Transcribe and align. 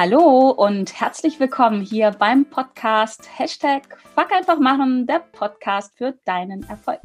Hallo 0.00 0.50
und 0.50 1.00
herzlich 1.00 1.40
willkommen 1.40 1.80
hier 1.80 2.12
beim 2.12 2.44
Podcast 2.44 3.28
Hashtag 3.36 3.98
Fuck 4.14 4.30
einfach 4.30 4.60
machen, 4.60 5.08
der 5.08 5.18
Podcast 5.18 5.98
für 5.98 6.14
deinen 6.24 6.62
Erfolg. 6.68 7.00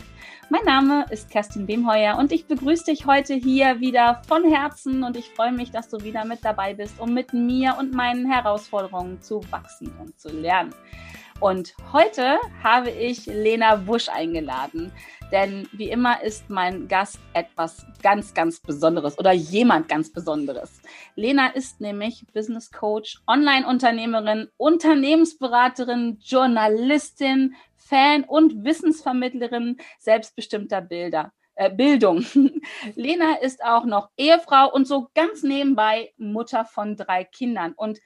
Mein 0.52 0.64
Name 0.64 1.04
ist 1.10 1.32
Kerstin 1.32 1.68
Wemheuer 1.68 2.20
und 2.20 2.32
ich 2.32 2.46
begrüße 2.46 2.92
dich 2.92 3.08
heute 3.08 3.34
hier 3.34 3.80
wieder 3.80 4.22
von 4.28 4.44
Herzen 4.44 5.04
und 5.04 5.18
ich 5.18 5.28
freue 5.32 5.52
mich, 5.52 5.72
dass 5.72 5.90
du 5.90 6.04
wieder 6.04 6.24
mit 6.24 6.46
dabei 6.46 6.76
bist, 6.76 7.00
um 7.00 7.16
mit 7.16 7.34
mir 7.34 7.78
und 7.80 7.96
meinen 7.96 8.32
Herausforderungen 8.32 9.20
zu 9.24 9.42
wachsen 9.50 9.92
und 10.00 10.20
zu 10.20 10.30
lernen. 10.30 10.76
Und 11.40 11.74
heute 11.92 12.38
habe 12.62 12.92
ich 12.92 13.26
Lena 13.26 13.88
Wusch 13.88 14.08
eingeladen. 14.08 14.92
Denn 15.34 15.68
wie 15.72 15.90
immer 15.90 16.22
ist 16.22 16.52
mein 16.52 16.88
Gast 16.88 17.18
etwas 17.34 17.88
ganz, 18.04 18.36
ganz 18.36 18.60
Besonderes 18.60 19.18
oder 19.18 19.32
jemand 19.32 19.90
ganz 19.90 20.14
Besonderes. 20.14 20.80
Lena 21.16 21.48
ist 21.48 21.82
nämlich 21.82 22.24
Business 22.32 22.72
Coach, 22.72 23.20
Online-Unternehmerin, 23.26 24.50
Unternehmensberaterin, 24.58 26.20
Journalistin, 26.22 27.56
Fan 27.76 28.26
und 28.26 28.64
Wissensvermittlerin 28.64 29.78
selbstbestimmter 29.98 30.82
Bilder. 30.82 31.34
Äh, 31.56 31.72
Bildung. 31.72 32.24
Lena 32.96 33.38
ist 33.42 33.64
auch 33.64 33.86
noch 33.86 34.10
Ehefrau 34.18 34.72
und 34.72 34.88
so 34.88 35.10
ganz 35.16 35.42
nebenbei 35.42 36.14
Mutter 36.18 36.64
von 36.64 36.96
drei 36.96 37.24
Kindern. 37.24 37.74
Und 37.76 38.00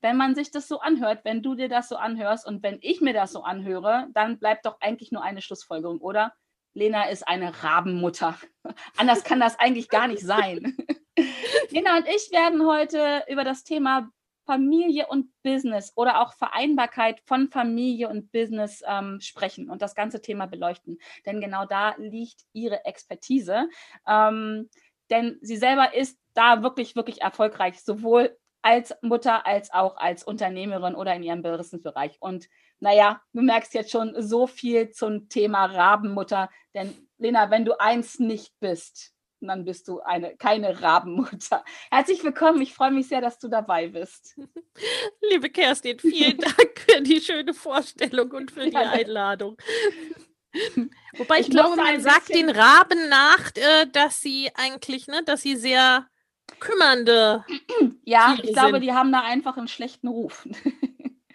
wenn 0.00 0.16
man 0.16 0.34
sich 0.34 0.50
das 0.50 0.66
so 0.66 0.80
anhört, 0.80 1.24
wenn 1.24 1.40
du 1.40 1.54
dir 1.54 1.68
das 1.68 1.88
so 1.88 1.94
anhörst 1.96 2.48
und 2.48 2.64
wenn 2.64 2.78
ich 2.82 3.00
mir 3.00 3.14
das 3.14 3.30
so 3.30 3.44
anhöre, 3.44 4.08
dann 4.12 4.40
bleibt 4.40 4.66
doch 4.66 4.80
eigentlich 4.80 5.12
nur 5.12 5.22
eine 5.22 5.40
Schlussfolgerung, 5.40 6.00
oder? 6.00 6.32
Lena 6.74 7.08
ist 7.08 7.26
eine 7.26 7.62
Rabenmutter. 7.62 8.36
Anders 8.96 9.24
kann 9.24 9.40
das 9.40 9.58
eigentlich 9.58 9.88
gar 9.88 10.08
nicht 10.08 10.22
sein. 10.22 10.76
Lena 11.70 11.96
und 11.96 12.06
ich 12.08 12.30
werden 12.32 12.66
heute 12.66 13.24
über 13.28 13.44
das 13.44 13.64
Thema 13.64 14.10
Familie 14.46 15.06
und 15.06 15.30
Business 15.42 15.92
oder 15.96 16.20
auch 16.20 16.34
Vereinbarkeit 16.34 17.20
von 17.24 17.48
Familie 17.48 18.08
und 18.08 18.30
Business 18.30 18.82
ähm, 18.86 19.20
sprechen 19.20 19.70
und 19.70 19.80
das 19.80 19.94
ganze 19.94 20.20
Thema 20.20 20.46
beleuchten. 20.46 20.98
Denn 21.24 21.40
genau 21.40 21.64
da 21.64 21.94
liegt 21.96 22.42
ihre 22.52 22.84
Expertise. 22.84 23.68
Ähm, 24.06 24.68
denn 25.10 25.38
sie 25.40 25.56
selber 25.56 25.94
ist 25.94 26.18
da 26.34 26.62
wirklich, 26.62 26.96
wirklich 26.96 27.22
erfolgreich, 27.22 27.82
sowohl 27.82 28.36
als 28.64 28.94
Mutter 29.02 29.46
als 29.46 29.72
auch 29.72 29.98
als 29.98 30.24
Unternehmerin 30.24 30.94
oder 30.94 31.14
in 31.14 31.22
ihrem 31.22 31.42
Businessbereich. 31.42 32.16
Und 32.20 32.48
naja, 32.80 33.20
du 33.34 33.42
merkst 33.42 33.74
jetzt 33.74 33.90
schon 33.90 34.14
so 34.20 34.46
viel 34.46 34.90
zum 34.90 35.28
Thema 35.28 35.66
Rabenmutter. 35.66 36.48
Denn 36.74 36.94
Lena, 37.18 37.50
wenn 37.50 37.66
du 37.66 37.78
eins 37.78 38.18
nicht 38.18 38.54
bist, 38.60 39.12
dann 39.40 39.66
bist 39.66 39.86
du 39.86 40.00
eine, 40.00 40.34
keine 40.36 40.80
Rabenmutter. 40.80 41.62
Herzlich 41.90 42.24
willkommen. 42.24 42.62
Ich 42.62 42.72
freue 42.72 42.90
mich 42.90 43.08
sehr, 43.08 43.20
dass 43.20 43.38
du 43.38 43.48
dabei 43.48 43.88
bist. 43.88 44.40
Liebe 45.30 45.50
Kerstin, 45.50 45.98
vielen 45.98 46.38
Dank 46.38 46.80
für 46.88 47.02
die 47.02 47.20
schöne 47.20 47.52
Vorstellung 47.52 48.30
und 48.30 48.50
für 48.50 48.70
die 48.70 48.76
Einladung. 48.76 49.58
Wobei 51.18 51.40
ich, 51.40 51.48
ich 51.48 51.50
glaube, 51.50 51.76
man 51.76 52.00
sagt 52.00 52.30
den 52.30 52.48
Raben 52.48 53.10
nach, 53.10 53.54
äh, 53.56 53.86
dass 53.92 54.22
sie 54.22 54.50
eigentlich, 54.54 55.06
ne, 55.06 55.22
dass 55.22 55.42
sie 55.42 55.56
sehr 55.56 56.08
kümmernde. 56.60 57.44
Ja, 58.04 58.36
ich 58.42 58.52
glaube, 58.52 58.80
die 58.80 58.92
haben 58.92 59.12
da 59.12 59.22
einfach 59.22 59.56
einen 59.56 59.68
schlechten 59.68 60.08
Ruf. 60.08 60.46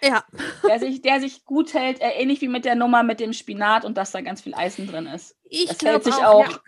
Ja. 0.02 0.24
Der 0.66 0.80
sich, 0.80 1.02
der 1.02 1.20
sich 1.20 1.44
gut 1.44 1.74
hält, 1.74 2.00
äh, 2.02 2.12
ähnlich 2.12 2.40
wie 2.40 2.48
mit 2.48 2.64
der 2.64 2.76
Nummer 2.76 3.04
mit 3.04 3.20
dem 3.20 3.34
Spinat 3.34 3.84
und 3.84 3.98
dass 3.98 4.12
da 4.12 4.22
ganz 4.22 4.40
viel 4.40 4.54
Eisen 4.54 4.88
drin 4.88 5.08
ist. 5.08 5.36
Ich 5.44 5.78
glaube 5.78 6.10
auch. 6.12 6.24
auch. 6.24 6.50
Ja. 6.50 6.60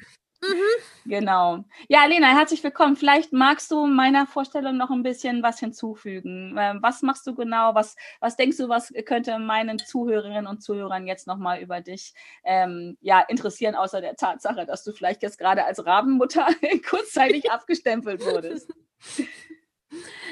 Mhm. 0.42 1.10
Genau. 1.10 1.64
Ja, 1.88 2.06
Lena, 2.06 2.28
herzlich 2.28 2.64
willkommen. 2.64 2.96
Vielleicht 2.96 3.32
magst 3.32 3.70
du 3.72 3.86
meiner 3.86 4.26
Vorstellung 4.26 4.76
noch 4.78 4.90
ein 4.90 5.04
bisschen 5.04 5.44
was 5.44 5.60
hinzufügen. 5.60 6.56
Ähm, 6.58 6.80
was 6.82 7.04
machst 7.04 7.28
du 7.28 7.36
genau? 7.36 7.76
Was, 7.76 7.96
was 8.20 8.38
denkst 8.38 8.58
du, 8.58 8.68
was 8.68 8.92
könnte 9.06 9.38
meinen 9.38 9.78
Zuhörerinnen 9.78 10.48
und 10.48 10.64
Zuhörern 10.64 11.06
jetzt 11.06 11.28
nochmal 11.28 11.62
über 11.62 11.82
dich 11.82 12.14
ähm, 12.44 12.98
ja, 13.02 13.22
interessieren, 13.22 13.76
außer 13.76 14.02
der 14.02 14.16
Tatsache, 14.16 14.66
dass 14.66 14.84
du 14.84 14.94
vielleicht 14.94 15.22
jetzt 15.22 15.38
gerade 15.38 15.64
als 15.64 15.86
Rabenmutter 15.86 16.48
kurzzeitig 16.90 17.52
abgestempelt 17.52 18.26
wurdest? 18.26 18.74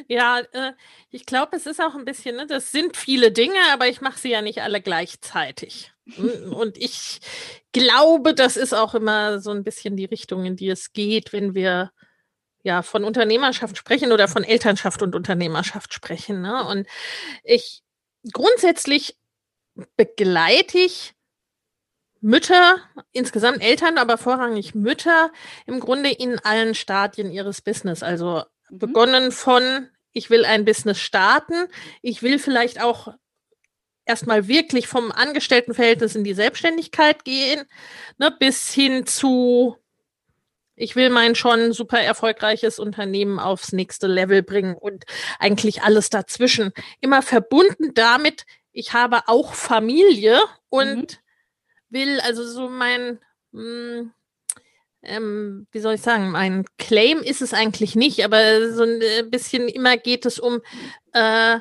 Ja, 0.08 0.40
äh, 0.53 0.72
ich 1.12 1.25
glaube, 1.25 1.58
es 1.58 1.66
ist 1.66 1.81
auch 1.81 1.94
ein 1.94 2.06
bisschen, 2.06 2.38
ne, 2.38 2.48
das 2.48 2.72
sind 2.72 2.96
viele 2.96 3.34
Dinge, 3.34 3.59
aber 3.74 3.88
ich 3.88 4.00
mache 4.00 4.18
sie 4.18 4.30
ja 4.30 4.42
nicht 4.42 4.62
alle 4.62 4.80
gleichzeitig. 4.80 5.92
Und 6.18 6.78
ich 6.78 7.20
glaube, 7.72 8.34
das 8.34 8.58
ist 8.58 8.74
auch 8.74 8.96
immer 8.96 9.40
so 9.40 9.52
ein 9.52 9.64
bisschen 9.64 9.96
die 9.96 10.06
Richtung, 10.06 10.46
in 10.46 10.56
die 10.56 10.70
es 10.70 10.94
geht, 10.94 11.34
wenn 11.34 11.53
wir 11.53 11.92
ja 12.64 12.81
von 12.81 13.03
Unternehmerschaft 13.03 13.78
sprechen 13.78 14.12
oder 14.12 14.28
von 14.28 14.44
Elternschaft 14.44 15.02
und 15.02 15.16
Unternehmerschaft 15.16 15.94
sprechen. 15.94 16.42
Ne? 16.42 16.66
Und 16.66 16.88
ich 17.44 17.81
grundsätzlich 18.31 19.18
begleite 19.96 20.80
ich 20.80 21.14
Mütter, 22.22 22.80
insgesamt 23.14 23.64
Eltern, 23.64 23.98
aber 23.98 24.18
vorrangig 24.18 24.75
Mütter 24.75 25.31
im 25.66 25.80
Grunde 25.80 26.09
in 26.09 26.38
allen 26.40 26.75
Stadien 26.75 27.31
ihres 27.31 27.62
Business. 27.62 28.03
Also 28.03 28.44
mhm. 28.69 28.78
begonnen 28.78 29.31
von, 29.31 29.90
ich 30.12 30.30
will 30.30 30.44
ein 30.44 30.66
Business 30.66 31.00
starten, 31.00 31.68
ich 32.02 32.22
will 32.22 32.40
vielleicht 32.40 32.81
auch 32.81 33.14
erstmal 34.09 34.47
wirklich 34.47 34.88
vom 34.88 35.12
Angestelltenverhältnis 35.12 36.16
in 36.16 36.24
die 36.24 36.34
Selbstständigkeit 36.34 37.24
gehen, 37.24 37.64
ne, 38.18 38.36
bis 38.38 38.74
hin 38.74 39.06
zu, 39.06 39.78
ich 40.75 40.96
will 40.96 41.12
mein 41.12 41.36
schon 41.36 41.72
super 41.74 42.00
erfolgreiches 42.00 42.80
Unternehmen 42.80 43.40
aufs 43.40 43.72
nächste 43.72 44.08
Level 44.08 44.42
bringen 44.42 44.75
und 44.75 45.06
eigentlich 45.38 45.84
alles 45.84 46.09
dazwischen. 46.09 46.74
Immer 47.00 47.22
verbunden 47.22 47.94
damit, 47.94 48.46
ich 48.72 48.94
habe 48.94 49.22
auch 49.28 49.53
Familie 49.53 50.42
und 50.69 50.96
mhm. 50.96 51.18
will 51.90 52.19
also 52.22 52.44
so 52.44 52.68
mein, 52.68 53.19
mh, 53.52 53.62
hm, 53.62 54.12
ähm, 55.02 55.68
wie 55.72 55.80
soll 55.80 55.94
ich 55.94 56.02
sagen, 56.02 56.31
mein 56.31 56.66
Claim 56.78 57.19
ist 57.19 57.42
es 57.42 57.53
eigentlich 57.53 57.96
nicht, 57.96 58.25
aber 58.25 58.74
so 58.74 58.84
ein 58.84 59.02
äh, 59.02 59.24
bisschen 59.24 59.69
immer 59.69 59.96
geht 59.96 60.25
es 60.25 60.40
um, 60.40 60.62
äh, 61.14 61.59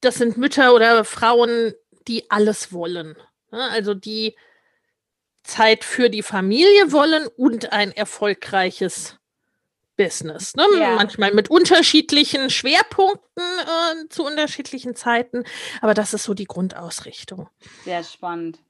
das 0.00 0.16
sind 0.16 0.36
Mütter 0.36 0.74
oder 0.74 1.04
Frauen, 1.04 1.74
die 2.06 2.30
alles 2.30 2.72
wollen. 2.72 3.16
Ne? 3.50 3.62
Also 3.70 3.94
die 3.94 4.36
Zeit 5.42 5.84
für 5.84 6.10
die 6.10 6.22
Familie 6.22 6.92
wollen 6.92 7.26
und 7.36 7.72
ein 7.72 7.92
erfolgreiches 7.92 9.18
Business. 9.96 10.54
Ne? 10.54 10.64
Ja. 10.78 10.94
Manchmal 10.94 11.32
mit 11.34 11.50
unterschiedlichen 11.50 12.50
Schwerpunkten 12.50 13.42
äh, 13.42 14.08
zu 14.08 14.24
unterschiedlichen 14.24 14.94
Zeiten, 14.94 15.44
aber 15.80 15.94
das 15.94 16.14
ist 16.14 16.24
so 16.24 16.34
die 16.34 16.44
Grundausrichtung. 16.44 17.48
Sehr 17.84 18.04
spannend. 18.04 18.60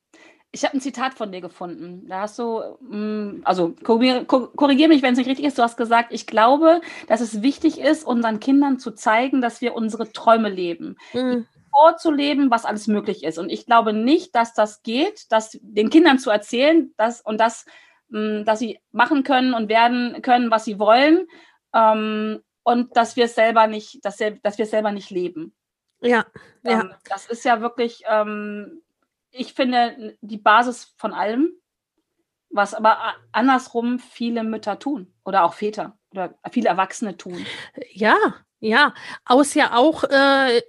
Ich 0.50 0.64
habe 0.64 0.74
ein 0.74 0.80
Zitat 0.80 1.14
von 1.14 1.30
dir 1.30 1.42
gefunden. 1.42 2.06
Da 2.08 2.20
hast 2.20 2.38
du, 2.38 2.62
mm, 2.80 3.42
also 3.44 3.74
korrigiere 3.82 4.88
mich, 4.88 5.02
wenn 5.02 5.12
es 5.12 5.18
nicht 5.18 5.28
richtig 5.28 5.44
ist. 5.44 5.58
Du 5.58 5.62
hast 5.62 5.76
gesagt, 5.76 6.12
ich 6.12 6.26
glaube, 6.26 6.80
dass 7.06 7.20
es 7.20 7.42
wichtig 7.42 7.78
ist, 7.80 8.04
unseren 8.04 8.40
Kindern 8.40 8.78
zu 8.78 8.92
zeigen, 8.92 9.42
dass 9.42 9.60
wir 9.60 9.74
unsere 9.74 10.10
Träume 10.10 10.48
leben. 10.48 10.96
Mhm. 11.12 11.46
Vorzuleben, 11.70 12.50
was 12.50 12.64
alles 12.64 12.86
möglich 12.86 13.24
ist. 13.24 13.38
Und 13.38 13.50
ich 13.50 13.66
glaube 13.66 13.92
nicht, 13.92 14.34
dass 14.34 14.54
das 14.54 14.82
geht, 14.82 15.26
das 15.30 15.58
den 15.60 15.90
Kindern 15.90 16.18
zu 16.18 16.30
erzählen, 16.30 16.94
dass 16.96 17.20
und 17.20 17.38
das, 17.38 17.66
mm, 18.08 18.44
dass 18.44 18.58
sie 18.58 18.80
machen 18.90 19.24
können 19.24 19.52
und 19.52 19.68
werden 19.68 20.22
können, 20.22 20.50
was 20.50 20.64
sie 20.64 20.78
wollen. 20.78 21.26
Ähm, 21.74 22.42
und 22.62 22.96
dass 22.96 23.16
wir 23.16 23.26
es 23.26 23.34
selber 23.34 23.66
nicht, 23.66 24.04
dass, 24.04 24.16
dass 24.42 24.58
wir 24.58 24.64
es 24.64 24.70
selber 24.70 24.92
nicht 24.92 25.10
leben. 25.10 25.54
Ja, 26.00 26.26
ähm, 26.64 26.90
ja. 26.90 26.98
Das 27.08 27.26
ist 27.26 27.44
ja 27.44 27.60
wirklich 27.60 28.02
ähm, 28.08 28.82
ich 29.30 29.52
finde, 29.54 30.16
die 30.20 30.38
Basis 30.38 30.94
von 30.96 31.12
allem, 31.12 31.52
was 32.50 32.74
aber 32.74 33.14
andersrum 33.32 33.98
viele 33.98 34.42
Mütter 34.42 34.78
tun 34.78 35.12
oder 35.24 35.44
auch 35.44 35.54
Väter 35.54 35.98
oder 36.10 36.34
viele 36.50 36.68
Erwachsene 36.68 37.16
tun. 37.16 37.44
Ja, 37.92 38.16
ja, 38.60 38.94
aus 39.24 39.54
ja 39.54 39.76
auch 39.76 40.04
äh, 40.04 40.62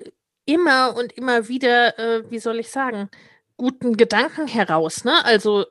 immer 0.46 0.96
und 0.96 1.14
immer 1.14 1.48
wieder, 1.48 1.98
äh, 1.98 2.30
wie 2.30 2.40
soll 2.40 2.60
ich 2.60 2.70
sagen, 2.70 3.10
guten 3.58 3.98
Gedanken 3.98 4.48
heraus. 4.48 5.04
Ne? 5.04 5.24
Also 5.26 5.66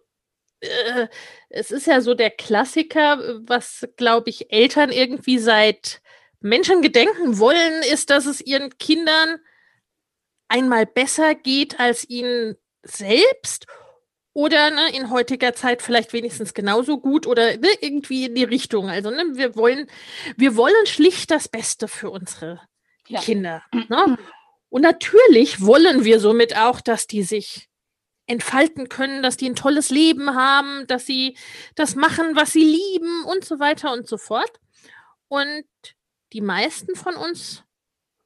äh, 0.61 1.09
es 1.49 1.71
ist 1.71 1.87
ja 1.87 2.01
so 2.01 2.15
der 2.15 2.31
Klassiker, 2.31 3.19
was, 3.47 3.87
glaube 3.97 4.31
ich, 4.31 4.53
Eltern 4.53 4.91
irgendwie 4.91 5.39
seit 5.39 6.01
Menschen 6.41 6.83
gedenken 6.83 7.39
wollen, 7.39 7.83
ist, 7.83 8.11
dass 8.11 8.27
es 8.27 8.41
ihren 8.41 8.77
Kindern 8.79 9.41
einmal 10.49 10.87
besser 10.87 11.35
geht, 11.35 11.79
als 11.79 12.09
ihnen 12.09 12.57
selbst 12.91 13.67
oder 14.33 14.71
ne, 14.71 14.95
in 14.95 15.11
heutiger 15.11 15.53
Zeit 15.55 15.83
vielleicht 15.83 16.13
wenigstens 16.13 16.55
genauso 16.55 16.99
gut 16.99 17.27
oder 17.27 17.57
ne, 17.57 17.69
irgendwie 17.81 18.27
in 18.27 18.35
die 18.35 18.45
Richtung. 18.45 18.89
Also 18.89 19.11
ne, 19.11 19.25
wir 19.35 19.57
wollen, 19.57 19.89
wir 20.37 20.57
wollen 20.57 20.87
schlicht 20.87 21.31
das 21.31 21.49
Beste 21.49 21.89
für 21.89 22.11
unsere 22.11 22.61
ja. 23.09 23.21
Kinder. 23.21 23.63
Ne? 23.89 24.19
Und 24.71 24.83
natürlich 24.83 25.63
wollen 25.63 26.05
wir 26.05 26.21
somit 26.21 26.57
auch, 26.57 26.83
dass 26.83 27.07
die 27.07 27.23
sich 27.23 27.69
entfalten 28.27 28.89
können, 28.89 29.23
dass 29.23 29.39
die 29.39 29.49
ein 29.49 29.57
tolles 29.57 29.89
Leben 29.89 30.35
haben, 30.35 30.87
dass 30.87 31.07
sie 31.07 31.37
das 31.75 31.95
machen, 31.95 32.37
was 32.37 32.53
sie 32.53 32.65
lieben 32.65 33.25
und 33.25 33.45
so 33.45 33.59
weiter 33.59 33.93
und 33.93 34.07
so 34.07 34.19
fort. 34.19 34.61
Und 35.29 35.65
die 36.35 36.43
meisten 36.43 36.95
von 36.95 37.17
uns 37.17 37.65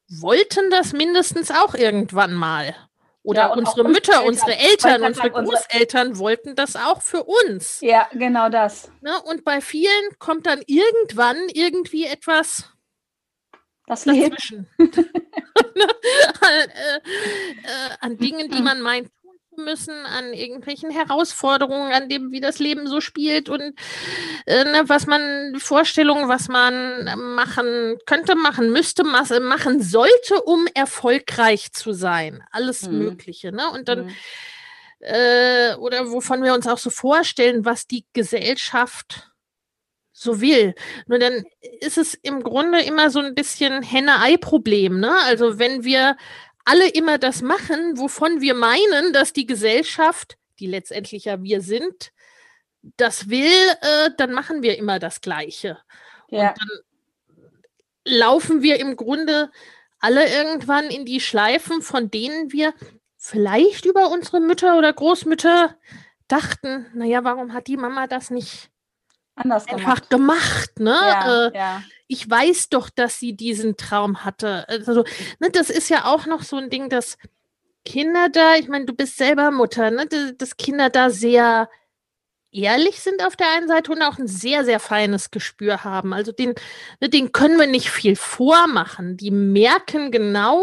wollten 0.08 0.70
das 0.70 0.92
mindestens 0.92 1.50
auch 1.50 1.74
irgendwann 1.74 2.34
mal. 2.34 2.74
Oder 3.24 3.40
ja, 3.42 3.52
unsere 3.52 3.88
Mütter, 3.88 4.12
Eltern, 4.14 4.28
unsere 4.28 4.58
Eltern, 4.58 5.02
unsere 5.04 5.30
Großeltern 5.30 6.18
wollten 6.18 6.56
das 6.56 6.74
auch 6.74 7.02
für 7.02 7.22
uns. 7.22 7.80
Ja, 7.80 8.08
genau 8.12 8.48
das. 8.48 8.90
Ne? 9.00 9.12
Und 9.22 9.44
bei 9.44 9.60
vielen 9.60 10.18
kommt 10.18 10.46
dann 10.46 10.60
irgendwann 10.66 11.36
irgendwie 11.52 12.04
etwas 12.06 12.68
das 13.86 14.04
dazwischen. 14.04 14.68
Äh, 16.42 16.64
äh, 16.64 17.90
an 18.00 18.16
Dingen, 18.16 18.50
die 18.50 18.62
man 18.62 18.80
meint 18.80 19.10
müssen, 19.56 19.94
an 20.06 20.32
irgendwelchen 20.32 20.90
Herausforderungen, 20.90 21.92
an 21.92 22.08
dem, 22.08 22.32
wie 22.32 22.40
das 22.40 22.58
Leben 22.58 22.86
so 22.86 23.00
spielt 23.00 23.48
und 23.48 23.74
äh, 24.46 24.64
ne, 24.64 24.84
was 24.86 25.06
man, 25.06 25.56
Vorstellungen, 25.58 26.28
was 26.28 26.48
man 26.48 27.34
machen 27.34 27.98
könnte, 28.06 28.34
machen 28.34 28.70
müsste, 28.72 29.04
machen 29.04 29.82
sollte, 29.82 30.42
um 30.44 30.66
erfolgreich 30.74 31.72
zu 31.72 31.92
sein. 31.92 32.42
Alles 32.50 32.88
mhm. 32.88 32.98
Mögliche. 32.98 33.52
Ne? 33.52 33.70
Und 33.70 33.88
dann, 33.88 34.06
mhm. 34.06 34.12
äh, 35.00 35.74
oder 35.76 36.10
wovon 36.10 36.42
wir 36.42 36.54
uns 36.54 36.66
auch 36.66 36.78
so 36.78 36.90
vorstellen, 36.90 37.64
was 37.64 37.86
die 37.86 38.04
Gesellschaft 38.12 39.32
so 40.12 40.40
will. 40.40 40.74
Nur 41.06 41.18
dann 41.18 41.44
ist 41.80 41.98
es 41.98 42.14
im 42.14 42.42
Grunde 42.42 42.80
immer 42.82 43.10
so 43.10 43.18
ein 43.18 43.34
bisschen 43.34 43.82
Henne-Ei-Problem. 43.82 45.00
Ne? 45.00 45.12
Also 45.24 45.58
wenn 45.58 45.84
wir 45.84 46.16
alle 46.64 46.88
immer 46.88 47.18
das 47.18 47.42
machen, 47.42 47.98
wovon 47.98 48.40
wir 48.40 48.54
meinen, 48.54 49.12
dass 49.12 49.32
die 49.32 49.46
Gesellschaft, 49.46 50.36
die 50.58 50.66
letztendlich 50.66 51.24
ja 51.24 51.42
wir 51.42 51.60
sind, 51.60 52.12
das 52.96 53.28
will, 53.28 53.52
äh, 53.80 54.10
dann 54.16 54.32
machen 54.32 54.62
wir 54.62 54.76
immer 54.78 54.98
das 54.98 55.20
Gleiche. 55.20 55.78
Ja. 56.28 56.50
Und 56.50 56.58
dann 56.58 56.68
laufen 58.04 58.62
wir 58.62 58.80
im 58.80 58.96
Grunde 58.96 59.50
alle 60.00 60.28
irgendwann 60.28 60.86
in 60.86 61.04
die 61.04 61.20
Schleifen, 61.20 61.82
von 61.82 62.10
denen 62.10 62.52
wir 62.52 62.74
vielleicht 63.16 63.84
über 63.84 64.10
unsere 64.10 64.40
Mütter 64.40 64.76
oder 64.76 64.92
Großmütter 64.92 65.76
dachten, 66.26 66.86
naja, 66.94 67.22
warum 67.22 67.52
hat 67.52 67.68
die 67.68 67.76
Mama 67.76 68.06
das 68.08 68.30
nicht 68.30 68.70
Anders 69.34 69.66
einfach 69.66 70.08
gemacht, 70.08 70.78
ne? 70.78 70.90
Ja, 70.90 71.46
äh, 71.46 71.56
ja. 71.56 71.82
Ich 72.12 72.28
weiß 72.28 72.68
doch, 72.68 72.90
dass 72.90 73.18
sie 73.18 73.34
diesen 73.34 73.78
Traum 73.78 74.22
hatte. 74.22 74.68
Also, 74.68 75.04
ne, 75.40 75.50
das 75.50 75.70
ist 75.70 75.88
ja 75.88 76.04
auch 76.04 76.26
noch 76.26 76.42
so 76.42 76.56
ein 76.56 76.68
Ding, 76.68 76.90
dass 76.90 77.16
Kinder 77.86 78.28
da, 78.28 78.56
ich 78.56 78.68
meine, 78.68 78.84
du 78.84 78.92
bist 78.92 79.16
selber 79.16 79.50
Mutter, 79.50 79.90
ne? 79.90 80.06
Dass 80.36 80.58
Kinder 80.58 80.90
da 80.90 81.08
sehr 81.08 81.70
ehrlich 82.52 83.00
sind 83.00 83.24
auf 83.24 83.34
der 83.34 83.50
einen 83.56 83.66
Seite 83.66 83.92
und 83.92 84.02
auch 84.02 84.18
ein 84.18 84.28
sehr, 84.28 84.62
sehr 84.66 84.78
feines 84.78 85.30
Gespür 85.30 85.84
haben. 85.84 86.12
Also 86.12 86.32
den, 86.32 86.54
ne, 87.00 87.08
den 87.08 87.32
können 87.32 87.58
wir 87.58 87.66
nicht 87.66 87.88
viel 87.88 88.14
vormachen. 88.14 89.16
Die 89.16 89.30
merken 89.30 90.10
genau, 90.10 90.62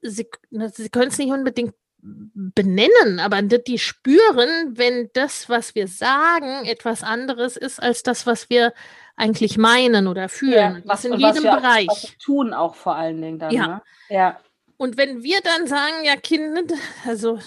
sie, 0.00 0.28
ne, 0.50 0.68
sie 0.74 0.90
können 0.90 1.12
es 1.12 1.18
nicht 1.18 1.30
unbedingt 1.30 1.74
benennen, 2.02 3.20
aber 3.20 3.40
die 3.42 3.78
spüren, 3.78 4.76
wenn 4.76 5.10
das, 5.12 5.48
was 5.48 5.74
wir 5.76 5.86
sagen, 5.86 6.64
etwas 6.64 7.04
anderes 7.04 7.56
ist 7.56 7.80
als 7.80 8.02
das, 8.02 8.26
was 8.26 8.50
wir 8.50 8.72
eigentlich 9.16 9.56
meinen 9.56 10.08
oder 10.08 10.28
fühlen. 10.28 10.76
Ja, 10.76 10.82
was 10.84 11.04
in 11.04 11.12
jedem 11.12 11.44
was 11.44 11.56
Bereich. 11.60 11.88
Was 11.88 12.18
tun 12.18 12.52
auch 12.52 12.74
vor 12.74 12.96
allen 12.96 13.22
Dingen 13.22 13.38
dann. 13.38 13.52
Ja. 13.52 13.66
Ne? 13.66 13.82
ja. 14.08 14.40
Und 14.76 14.96
wenn 14.96 15.22
wir 15.22 15.40
dann 15.42 15.68
sagen, 15.68 16.04
ja, 16.04 16.16
Kind, 16.16 16.72
also 17.06 17.38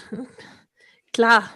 klar, 1.11 1.49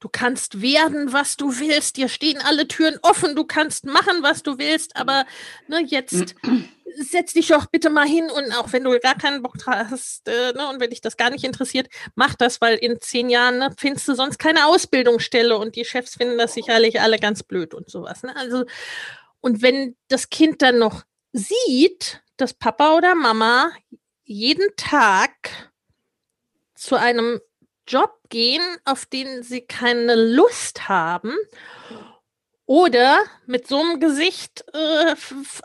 du 0.00 0.08
kannst 0.08 0.62
werden, 0.62 1.12
was 1.12 1.36
du 1.36 1.58
willst, 1.58 1.96
dir 1.96 2.08
stehen 2.08 2.38
alle 2.38 2.68
Türen 2.68 2.98
offen, 3.02 3.34
du 3.34 3.44
kannst 3.44 3.84
machen, 3.84 4.22
was 4.22 4.42
du 4.42 4.58
willst, 4.58 4.96
aber 4.96 5.26
ne, 5.66 5.82
jetzt 5.84 6.34
setz 6.96 7.32
dich 7.32 7.48
doch 7.48 7.66
bitte 7.66 7.90
mal 7.90 8.06
hin 8.06 8.30
und 8.30 8.52
auch 8.52 8.72
wenn 8.72 8.84
du 8.84 8.98
gar 9.00 9.16
keinen 9.16 9.42
Bock 9.42 9.54
hast 9.66 10.28
äh, 10.28 10.52
ne, 10.52 10.68
und 10.68 10.80
wenn 10.80 10.90
dich 10.90 11.00
das 11.00 11.16
gar 11.16 11.30
nicht 11.30 11.44
interessiert, 11.44 11.88
mach 12.14 12.34
das, 12.34 12.60
weil 12.60 12.76
in 12.76 13.00
zehn 13.00 13.28
Jahren 13.28 13.58
ne, 13.58 13.70
findest 13.76 14.08
du 14.08 14.14
sonst 14.14 14.38
keine 14.38 14.66
Ausbildungsstelle 14.66 15.56
und 15.56 15.76
die 15.76 15.84
Chefs 15.84 16.14
finden 16.16 16.38
das 16.38 16.54
sicherlich 16.54 17.00
alle 17.00 17.18
ganz 17.18 17.42
blöd 17.42 17.74
und 17.74 17.90
sowas. 17.90 18.22
Ne? 18.22 18.34
Also, 18.36 18.64
und 19.40 19.62
wenn 19.62 19.96
das 20.08 20.30
Kind 20.30 20.62
dann 20.62 20.78
noch 20.78 21.04
sieht, 21.32 22.22
dass 22.36 22.54
Papa 22.54 22.96
oder 22.96 23.14
Mama 23.14 23.70
jeden 24.24 24.68
Tag 24.76 25.32
zu 26.74 26.96
einem 26.96 27.40
Job 27.88 28.12
gehen, 28.28 28.62
auf 28.84 29.06
den 29.06 29.42
sie 29.42 29.62
keine 29.62 30.14
Lust 30.14 30.88
haben 30.88 31.34
oder 32.68 33.20
mit 33.46 33.66
so 33.66 33.80
einem 33.80 33.98
Gesicht 33.98 34.62
äh, 34.74 35.14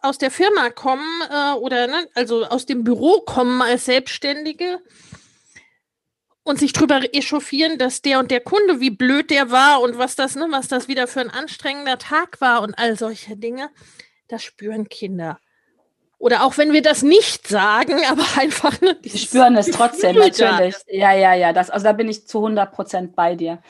aus 0.01 0.17
der 0.17 0.31
Firma 0.31 0.69
kommen 0.69 1.21
äh, 1.29 1.51
oder 1.51 1.87
ne, 1.87 2.07
also 2.15 2.45
aus 2.45 2.65
dem 2.65 2.85
Büro 2.85 3.19
kommen 3.19 3.61
als 3.61 3.85
Selbstständige 3.85 4.79
und 6.43 6.59
sich 6.59 6.71
drüber 6.71 7.01
echauffieren, 7.13 7.77
dass 7.77 8.01
der 8.01 8.19
und 8.19 8.31
der 8.31 8.39
Kunde, 8.39 8.79
wie 8.79 8.89
blöd 8.89 9.31
der 9.31 9.51
war 9.51 9.81
und 9.81 9.97
was 9.97 10.15
das, 10.15 10.35
ne, 10.35 10.47
was 10.49 10.69
das 10.69 10.87
wieder 10.87 11.07
für 11.07 11.19
ein 11.19 11.29
anstrengender 11.29 11.97
Tag 11.97 12.39
war 12.39 12.61
und 12.61 12.73
all 12.75 12.97
solche 12.97 13.35
Dinge, 13.35 13.69
das 14.29 14.41
spüren 14.41 14.87
Kinder. 14.87 15.41
Oder 16.23 16.45
auch 16.45 16.57
wenn 16.57 16.71
wir 16.71 16.81
das 16.81 17.03
nicht 17.03 17.49
sagen, 17.49 17.99
aber 18.09 18.23
einfach. 18.37 18.79
Ne, 18.79 18.95
Sie 19.03 19.17
spüren 19.17 19.57
es 19.57 19.71
trotzdem, 19.71 20.15
natürlich. 20.15 20.73
Ja, 20.87 21.11
ja, 21.11 21.33
ja. 21.33 21.51
Das, 21.51 21.69
also 21.69 21.83
da 21.83 21.91
bin 21.91 22.07
ich 22.07 22.25
zu 22.27 22.37
100 22.37 22.71
Prozent 22.71 23.13
bei 23.13 23.35
dir. 23.35 23.61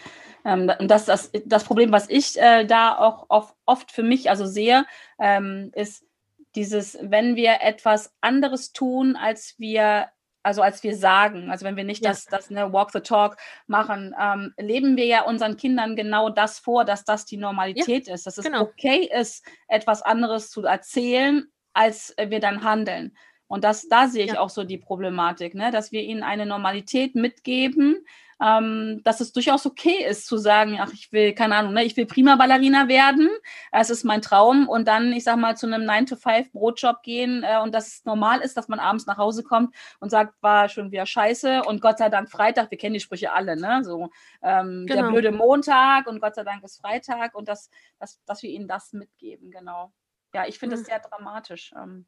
Ähm, 0.45 0.71
und 0.77 0.91
das, 0.91 1.05
das, 1.05 1.31
das 1.45 1.63
Problem, 1.63 1.91
was 1.91 2.07
ich 2.11 2.39
äh, 2.39 2.65
da 2.65 2.95
auch 2.95 3.25
oft, 3.29 3.55
oft 3.65 3.91
für 3.91 4.03
mich 4.03 4.29
also 4.29 4.45
sehe, 4.45 4.85
ähm, 5.17 5.71
ist 5.73 6.05
dieses, 6.53 6.95
wenn 7.01 7.35
wir 7.35 7.61
etwas 7.61 8.13
anderes 8.21 8.71
tun, 8.71 9.15
als 9.15 9.55
wir 9.57 10.09
also 10.43 10.61
als 10.61 10.83
wir 10.83 10.95
sagen, 10.97 11.49
also 11.49 11.65
wenn 11.65 11.77
wir 11.77 11.85
nicht 11.85 12.03
ja. 12.03 12.09
das, 12.11 12.25
das 12.25 12.49
ne, 12.49 12.73
Walk 12.73 12.91
the 12.91 12.99
Talk 12.99 13.37
machen, 13.65 14.13
ähm, 14.21 14.53
leben 14.57 14.97
wir 14.97 15.05
ja 15.05 15.23
unseren 15.23 15.55
Kindern 15.55 15.95
genau 15.95 16.29
das 16.29 16.59
vor, 16.59 16.83
dass 16.83 17.05
das 17.05 17.25
die 17.25 17.37
Normalität 17.37 18.07
ja, 18.07 18.13
ist, 18.13 18.27
dass 18.27 18.37
es 18.37 18.43
genau. 18.43 18.61
okay 18.61 19.09
ist, 19.11 19.45
etwas 19.69 20.01
anderes 20.01 20.51
zu 20.51 20.63
erzählen, 20.65 21.47
als 21.73 22.15
wir 22.17 22.39
dann 22.39 22.63
handeln. 22.63 23.15
Und 23.47 23.63
das, 23.63 23.87
da 23.87 24.07
sehe 24.07 24.25
ich 24.25 24.33
ja. 24.33 24.39
auch 24.39 24.49
so 24.49 24.63
die 24.63 24.77
Problematik, 24.77 25.53
ne? 25.53 25.69
dass 25.69 25.91
wir 25.91 26.01
ihnen 26.01 26.23
eine 26.23 26.45
Normalität 26.45 27.13
mitgeben, 27.13 28.03
ähm, 28.43 29.01
dass 29.03 29.21
es 29.21 29.31
durchaus 29.31 29.65
okay 29.65 30.05
ist 30.09 30.25
zu 30.25 30.37
sagen, 30.37 30.77
ach, 30.81 30.91
ich 30.91 31.11
will, 31.11 31.33
keine 31.33 31.55
Ahnung, 31.55 31.73
ne, 31.73 31.83
ich 31.83 31.95
will 31.95 32.05
prima 32.05 32.35
Ballerina 32.35 32.87
werden, 32.87 33.29
es 33.71 33.89
ist 33.89 34.03
mein 34.03 34.21
Traum 34.21 34.67
und 34.67 34.87
dann, 34.87 35.13
ich 35.13 35.23
sag 35.23 35.37
mal, 35.37 35.55
zu 35.55 35.67
einem 35.67 35.87
9-to-5-Brotjob 35.89 37.03
gehen 37.03 37.43
äh, 37.43 37.59
und 37.61 37.73
dass 37.73 37.87
es 37.87 38.05
normal 38.05 38.41
ist, 38.41 38.57
dass 38.57 38.67
man 38.67 38.79
abends 38.79 39.05
nach 39.05 39.17
Hause 39.17 39.43
kommt 39.43 39.73
und 39.99 40.09
sagt, 40.09 40.41
war 40.41 40.67
schon 40.67 40.91
wieder 40.91 41.05
scheiße 41.05 41.63
und 41.63 41.81
Gott 41.81 41.99
sei 41.99 42.09
Dank 42.09 42.29
Freitag, 42.29 42.71
wir 42.71 42.77
kennen 42.77 42.95
die 42.95 42.99
Sprüche 42.99 43.33
alle, 43.33 43.55
ne, 43.55 43.83
so 43.83 44.09
ähm, 44.41 44.85
genau. 44.87 45.03
der 45.03 45.09
blöde 45.09 45.31
Montag 45.31 46.07
und 46.07 46.19
Gott 46.19 46.35
sei 46.35 46.43
Dank 46.43 46.63
ist 46.63 46.81
Freitag 46.81 47.35
und 47.35 47.47
dass, 47.47 47.69
dass, 47.99 48.21
dass 48.25 48.43
wir 48.43 48.49
ihnen 48.49 48.67
das 48.67 48.93
mitgeben, 48.93 49.51
genau. 49.51 49.93
Ja, 50.33 50.47
ich 50.47 50.59
finde 50.59 50.75
mhm. 50.75 50.79
das 50.79 50.87
sehr 50.87 50.99
dramatisch. 50.99 51.73
Ähm, 51.75 52.05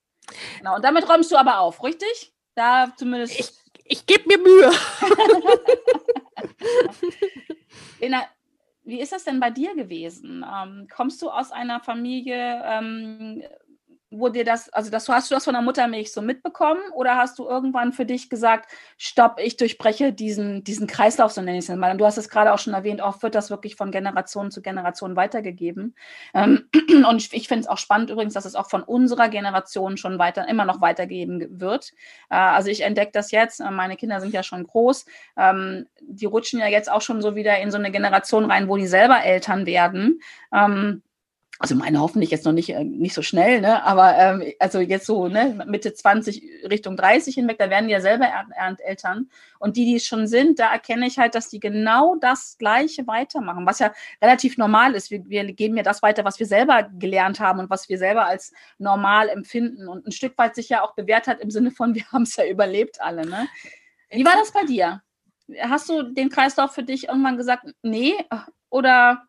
genau, 0.58 0.76
und 0.76 0.84
damit 0.84 1.08
räumst 1.08 1.32
du 1.32 1.38
aber 1.38 1.60
auf, 1.60 1.84
richtig? 1.84 2.34
Da 2.56 2.92
zumindest. 2.98 3.40
Ich, 3.40 3.54
ich 3.86 4.06
gebe 4.06 4.28
mir 4.28 4.38
Mühe. 4.38 4.72
Lena, 8.00 8.26
wie 8.84 9.00
ist 9.00 9.12
das 9.12 9.24
denn 9.24 9.40
bei 9.40 9.50
dir 9.50 9.76
gewesen? 9.76 10.46
Ähm, 10.48 10.88
kommst 10.94 11.22
du 11.22 11.30
aus 11.30 11.52
einer 11.52 11.80
Familie, 11.80 12.62
ähm, 12.66 13.44
wo 14.20 14.30
dir 14.30 14.44
das, 14.44 14.70
also 14.70 14.90
das, 14.90 15.08
hast 15.10 15.30
du 15.30 15.36
das 15.36 15.46
von 15.46 15.54
der 15.54 15.62
Muttermilch 15.62 16.12
so 16.12 16.22
mitbekommen 16.22 16.82
oder 16.94 17.16
hast 17.16 17.40
du 17.40 17.48
irgendwann 17.48 17.94
für 17.94 18.06
dich 18.06 18.30
gesagt, 18.30 18.72
stopp, 18.98 19.40
ich 19.40 19.58
durchbreche 19.58 20.14
diesen, 20.14 20.64
diesen 20.64 20.88
Kreislauf, 20.88 21.32
so 21.32 21.42
nenne 21.42 21.58
ich 21.58 21.70
es 21.70 21.76
mal. 21.76 21.92
Und 21.92 22.00
du 22.00 22.06
hast 22.06 22.18
es 22.18 22.30
gerade 22.30 22.54
auch 22.54 22.60
schon 22.60 22.74
erwähnt, 22.74 23.02
oft 23.02 23.24
wird 23.24 23.36
das 23.36 23.50
wirklich 23.50 23.76
von 23.76 23.92
Generation 23.92 24.52
zu 24.52 24.62
Generation 24.62 25.16
weitergegeben. 25.16 25.96
Ähm, 26.34 26.70
und 27.10 27.34
ich 27.34 27.48
finde 27.48 27.62
es 27.62 27.68
auch 27.68 27.78
spannend 27.78 28.10
übrigens, 28.10 28.34
dass 28.34 28.46
es 28.46 28.56
auch 28.56 28.70
von 28.70 28.84
unserer 28.84 29.30
Generation 29.30 29.98
schon 29.98 30.20
weiter, 30.20 30.48
immer 30.48 30.66
noch 30.66 30.82
weitergegeben 30.82 31.60
wird. 31.60 31.92
Äh, 32.30 32.36
also 32.36 32.70
ich 32.70 32.82
entdecke 32.82 33.12
das 33.14 33.32
jetzt, 33.32 33.60
äh, 33.60 33.72
meine 33.72 33.98
Kinder 33.98 34.20
sind 34.22 34.34
ja 34.34 34.44
schon 34.44 34.66
groß, 34.66 35.06
ähm, 35.38 35.88
die 36.02 36.26
rutschen 36.26 36.60
ja 36.60 36.68
jetzt 36.68 36.92
auch 36.92 37.02
schon 37.02 37.22
so 37.22 37.36
wieder 37.36 37.60
in 37.60 37.72
so 37.72 37.78
eine 37.78 37.92
Generation 37.92 38.46
rein, 38.46 38.68
wo 38.68 38.78
die 38.78 38.88
selber 38.88 39.24
Eltern 39.24 39.66
werden. 39.66 40.22
Ähm, 40.54 41.02
also 41.58 41.76
meine 41.76 42.02
hoffentlich 42.02 42.32
jetzt 42.32 42.46
noch 42.46 42.52
nicht, 42.52 42.70
äh, 42.70 42.84
nicht 42.84 43.14
so 43.14 43.22
schnell, 43.22 43.62
ne? 43.62 43.84
aber 43.84 44.18
ähm, 44.18 44.44
also 44.60 44.80
jetzt 44.80 45.06
so 45.06 45.30
ne, 45.30 45.64
Mitte 45.66 45.94
20 45.94 46.44
Richtung 46.70 46.98
30 46.98 47.36
hinweg, 47.36 47.58
da 47.58 47.70
werden 47.70 47.88
die 47.88 47.94
ja 47.94 48.02
selber 48.02 48.28
Eltern. 48.84 49.30
Und 49.60 49.78
die, 49.78 49.86
die 49.86 49.96
es 49.96 50.06
schon 50.06 50.28
sind, 50.28 50.60
da 50.60 50.72
erkenne 50.72 51.08
ich 51.08 51.18
halt, 51.18 51.34
dass 51.34 51.48
die 51.48 51.62
genau 51.62 52.16
das 52.18 52.58
Gleiche 52.58 53.08
weitermachen, 53.08 53.66
was 53.66 53.80
ja 53.80 53.94
relativ 54.22 54.58
normal 54.58 54.96
ist. 54.96 55.12
Wir, 55.12 55.28
wir 55.30 55.46
geben 55.54 55.78
ja 55.78 55.84
das 55.84 56.02
weiter, 56.02 56.26
was 56.26 56.40
wir 56.40 56.46
selber 56.46 56.90
gelernt 57.00 57.40
haben 57.40 57.60
und 57.60 57.70
was 57.70 57.88
wir 57.88 57.98
selber 57.98 58.26
als 58.26 58.52
normal 58.78 59.30
empfinden 59.30 59.88
und 59.88 60.06
ein 60.06 60.12
Stück 60.12 60.38
weit 60.38 60.56
sich 60.56 60.68
ja 60.68 60.84
auch 60.84 60.94
bewährt 60.94 61.28
hat 61.28 61.40
im 61.40 61.52
Sinne 61.52 61.72
von, 61.72 61.96
wir 61.96 62.04
haben 62.12 62.24
es 62.24 62.36
ja 62.36 62.46
überlebt 62.46 63.02
alle. 63.02 63.26
Ne? 63.26 63.48
Wie 64.10 64.26
war 64.26 64.36
das 64.38 64.52
bei 64.52 64.66
dir? 64.66 65.02
Hast 65.62 65.88
du 65.88 66.02
den 66.02 66.30
Kreislauf 66.30 66.74
für 66.74 66.84
dich 66.84 67.08
irgendwann 67.08 67.38
gesagt, 67.38 67.66
nee, 67.82 68.16
oder 68.70 69.24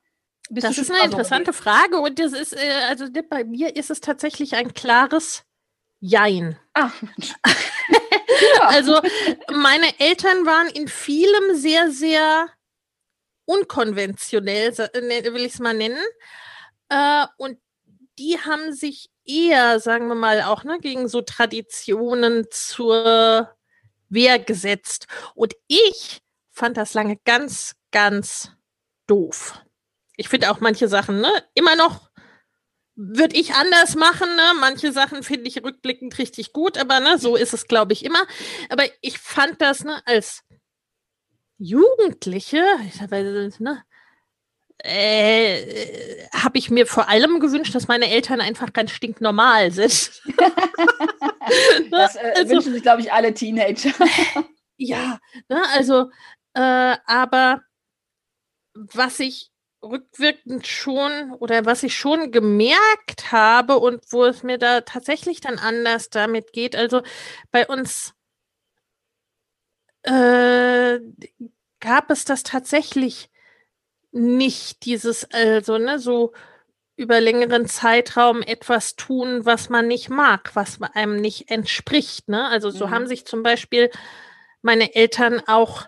Bist 0.48 0.66
das 0.66 0.78
ist 0.78 0.90
eine 0.90 1.04
interessante 1.04 1.52
Frage 1.52 1.98
und 1.98 2.18
das 2.18 2.32
ist, 2.32 2.52
äh, 2.52 2.72
also 2.88 3.06
bei 3.28 3.44
mir 3.44 3.74
ist 3.74 3.90
es 3.90 4.00
tatsächlich 4.00 4.54
ein 4.54 4.74
klares 4.74 5.44
Jein. 6.00 6.58
Ah. 6.74 6.90
also 8.60 9.00
meine 9.52 9.98
Eltern 9.98 10.46
waren 10.46 10.68
in 10.68 10.88
vielem 10.88 11.56
sehr, 11.56 11.90
sehr 11.90 12.48
unkonventionell, 13.44 14.70
ne, 14.94 15.24
will 15.32 15.44
ich 15.44 15.54
es 15.54 15.58
mal 15.58 15.74
nennen. 15.74 16.04
Äh, 16.88 17.26
und 17.38 17.58
die 18.18 18.38
haben 18.38 18.72
sich 18.72 19.10
eher, 19.24 19.80
sagen 19.80 20.08
wir 20.08 20.14
mal, 20.14 20.42
auch 20.42 20.64
ne, 20.64 20.78
gegen 20.80 21.08
so 21.08 21.22
Traditionen 21.22 22.46
zur 22.50 23.56
Wehr 24.08 24.38
gesetzt. 24.38 25.06
Und 25.34 25.54
ich 25.66 26.22
fand 26.50 26.76
das 26.76 26.94
lange 26.94 27.18
ganz, 27.24 27.74
ganz 27.90 28.52
doof. 29.06 29.60
Ich 30.16 30.28
finde 30.28 30.50
auch 30.50 30.60
manche 30.60 30.88
Sachen, 30.88 31.20
ne, 31.20 31.30
immer 31.54 31.76
noch 31.76 32.10
würde 32.96 33.36
ich 33.36 33.52
anders 33.52 33.94
machen, 33.94 34.34
ne? 34.36 34.52
Manche 34.58 34.90
Sachen 34.90 35.22
finde 35.22 35.48
ich 35.48 35.62
rückblickend 35.62 36.16
richtig 36.18 36.52
gut, 36.52 36.78
aber 36.78 37.00
ne, 37.00 37.18
so 37.18 37.36
ist 37.36 37.52
es, 37.52 37.68
glaube 37.68 37.92
ich, 37.92 38.04
immer. 38.04 38.26
Aber 38.70 38.84
ich 39.02 39.18
fand 39.18 39.60
das, 39.60 39.84
ne, 39.84 40.00
als 40.06 40.42
Jugendliche, 41.58 42.64
ne, 43.58 43.84
äh, 44.78 46.28
habe 46.32 46.58
ich 46.58 46.70
mir 46.70 46.86
vor 46.86 47.08
allem 47.08 47.40
gewünscht, 47.40 47.74
dass 47.74 47.88
meine 47.88 48.10
Eltern 48.10 48.40
einfach 48.40 48.72
ganz 48.72 48.92
stinknormal 48.92 49.70
sind. 49.72 50.22
das 51.90 52.16
äh, 52.16 52.32
also, 52.36 52.50
wünschen 52.50 52.72
sich, 52.72 52.82
glaube 52.82 53.02
ich, 53.02 53.12
alle 53.12 53.34
Teenager. 53.34 53.92
ja, 54.76 55.18
ne, 55.48 55.62
also, 55.74 56.10
äh, 56.54 56.96
aber 57.06 57.62
was 58.74 59.20
ich 59.20 59.50
rückwirkend 59.82 60.66
schon 60.66 61.32
oder 61.32 61.64
was 61.64 61.82
ich 61.82 61.96
schon 61.96 62.32
gemerkt 62.32 63.32
habe 63.32 63.78
und 63.78 64.04
wo 64.10 64.24
es 64.24 64.42
mir 64.42 64.58
da 64.58 64.80
tatsächlich 64.80 65.40
dann 65.40 65.58
anders 65.58 66.10
damit 66.10 66.52
geht, 66.52 66.74
also 66.76 67.02
bei 67.50 67.66
uns 67.66 68.14
äh, 70.02 71.00
gab 71.80 72.10
es 72.10 72.24
das 72.24 72.42
tatsächlich 72.42 73.30
nicht, 74.12 74.84
dieses, 74.84 75.30
also, 75.30 75.78
ne, 75.78 75.98
so 75.98 76.32
über 76.96 77.20
längeren 77.20 77.66
Zeitraum 77.66 78.40
etwas 78.42 78.96
tun, 78.96 79.44
was 79.44 79.68
man 79.68 79.86
nicht 79.86 80.08
mag, 80.08 80.52
was 80.54 80.80
einem 80.80 81.16
nicht 81.20 81.50
entspricht. 81.50 82.28
Ne? 82.28 82.48
Also 82.48 82.70
so 82.70 82.86
mhm. 82.86 82.90
haben 82.90 83.06
sich 83.06 83.26
zum 83.26 83.42
Beispiel 83.42 83.90
meine 84.62 84.94
Eltern 84.94 85.42
auch, 85.46 85.84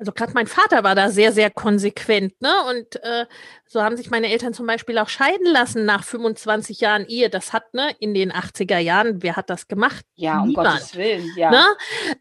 also 0.00 0.12
gerade 0.12 0.32
mein 0.32 0.46
Vater 0.46 0.82
war 0.82 0.94
da 0.94 1.10
sehr, 1.10 1.30
sehr 1.30 1.50
konsequent, 1.50 2.40
ne? 2.40 2.50
Und 2.70 2.96
äh, 3.04 3.26
so 3.66 3.82
haben 3.82 3.98
sich 3.98 4.10
meine 4.10 4.30
Eltern 4.30 4.54
zum 4.54 4.66
Beispiel 4.66 4.96
auch 4.96 5.10
scheiden 5.10 5.46
lassen 5.46 5.84
nach 5.84 6.04
25 6.04 6.80
Jahren 6.80 7.04
Ehe. 7.04 7.28
Das 7.28 7.52
hat, 7.52 7.74
ne, 7.74 7.94
in 8.00 8.14
den 8.14 8.32
80er 8.32 8.78
Jahren, 8.78 9.22
wer 9.22 9.36
hat 9.36 9.50
das 9.50 9.68
gemacht? 9.68 10.06
Ja, 10.14 10.40
um 10.40 10.48
Niemand, 10.48 10.68
Gottes 10.68 10.96
Willen, 10.96 11.30
ja. 11.36 11.50
Ne? 11.50 11.66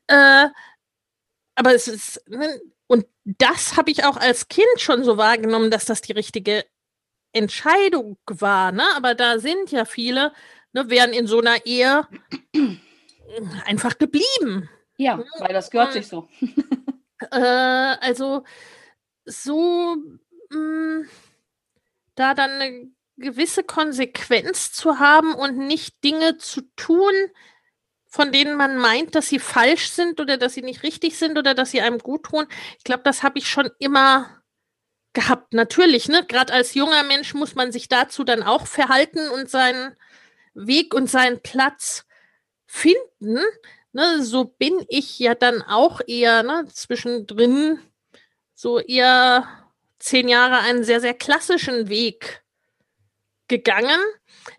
Äh, 0.07 0.47
aber 1.55 1.73
es 1.73 1.87
ist, 1.87 2.21
ne, 2.27 2.59
und 2.87 3.05
das 3.23 3.77
habe 3.77 3.91
ich 3.91 4.03
auch 4.03 4.17
als 4.17 4.49
Kind 4.49 4.67
schon 4.77 5.05
so 5.05 5.15
wahrgenommen, 5.15 5.71
dass 5.71 5.85
das 5.85 6.01
die 6.01 6.11
richtige 6.11 6.65
Entscheidung 7.31 8.17
war. 8.25 8.73
Ne? 8.73 8.83
Aber 8.97 9.15
da 9.15 9.39
sind 9.39 9.71
ja 9.71 9.85
viele, 9.85 10.33
ne, 10.73 10.89
wären 10.89 11.13
in 11.13 11.27
so 11.27 11.39
einer 11.39 11.65
Ehe 11.65 12.05
einfach 13.65 13.97
geblieben. 13.97 14.69
Ja, 14.97 15.15
ne? 15.15 15.25
weil 15.37 15.53
das 15.53 15.71
gehört 15.71 15.93
sich 15.93 16.07
so. 16.09 16.27
äh, 17.31 17.37
also 17.37 18.43
so 19.25 19.95
mh, 20.49 20.57
mm, 20.57 21.09
da 22.15 22.33
dann 22.33 22.51
eine 22.51 22.91
gewisse 23.17 23.63
Konsequenz 23.63 24.71
zu 24.71 24.99
haben 24.99 25.33
und 25.35 25.57
nicht 25.57 26.03
Dinge 26.03 26.37
zu 26.37 26.61
tun, 26.75 27.13
von 28.07 28.31
denen 28.31 28.55
man 28.55 28.77
meint, 28.77 29.13
dass 29.15 29.27
sie 29.29 29.39
falsch 29.39 29.89
sind 29.91 30.19
oder 30.19 30.37
dass 30.37 30.53
sie 30.53 30.63
nicht 30.63 30.83
richtig 30.83 31.17
sind 31.17 31.37
oder 31.37 31.53
dass 31.53 31.71
sie 31.71 31.81
einem 31.81 31.99
gut 31.99 32.23
tun. 32.23 32.47
Ich 32.77 32.83
glaube, 32.83 33.03
das 33.03 33.21
habe 33.23 33.37
ich 33.37 33.47
schon 33.47 33.69
immer 33.77 34.41
gehabt. 35.13 35.53
Natürlich, 35.53 36.07
ne? 36.09 36.25
Gerade 36.27 36.53
als 36.53 36.73
junger 36.73 37.03
Mensch 37.03 37.33
muss 37.33 37.55
man 37.55 37.71
sich 37.71 37.87
dazu 37.87 38.23
dann 38.23 38.41
auch 38.41 38.65
verhalten 38.67 39.29
und 39.29 39.49
seinen 39.49 39.95
Weg 40.53 40.93
und 40.93 41.09
seinen 41.09 41.41
Platz 41.41 42.05
finden. 42.65 43.39
Ne? 43.91 44.23
So 44.23 44.45
bin 44.45 44.85
ich 44.87 45.19
ja 45.19 45.35
dann 45.35 45.61
auch 45.61 46.01
eher 46.05 46.43
ne, 46.43 46.65
zwischendrin 46.71 47.79
so 48.53 48.79
eher 48.79 49.47
zehn 49.99 50.27
Jahre 50.27 50.59
einen 50.59 50.83
sehr, 50.83 51.01
sehr 51.01 51.13
klassischen 51.13 51.89
Weg 51.89 52.43
gegangen, 53.47 53.99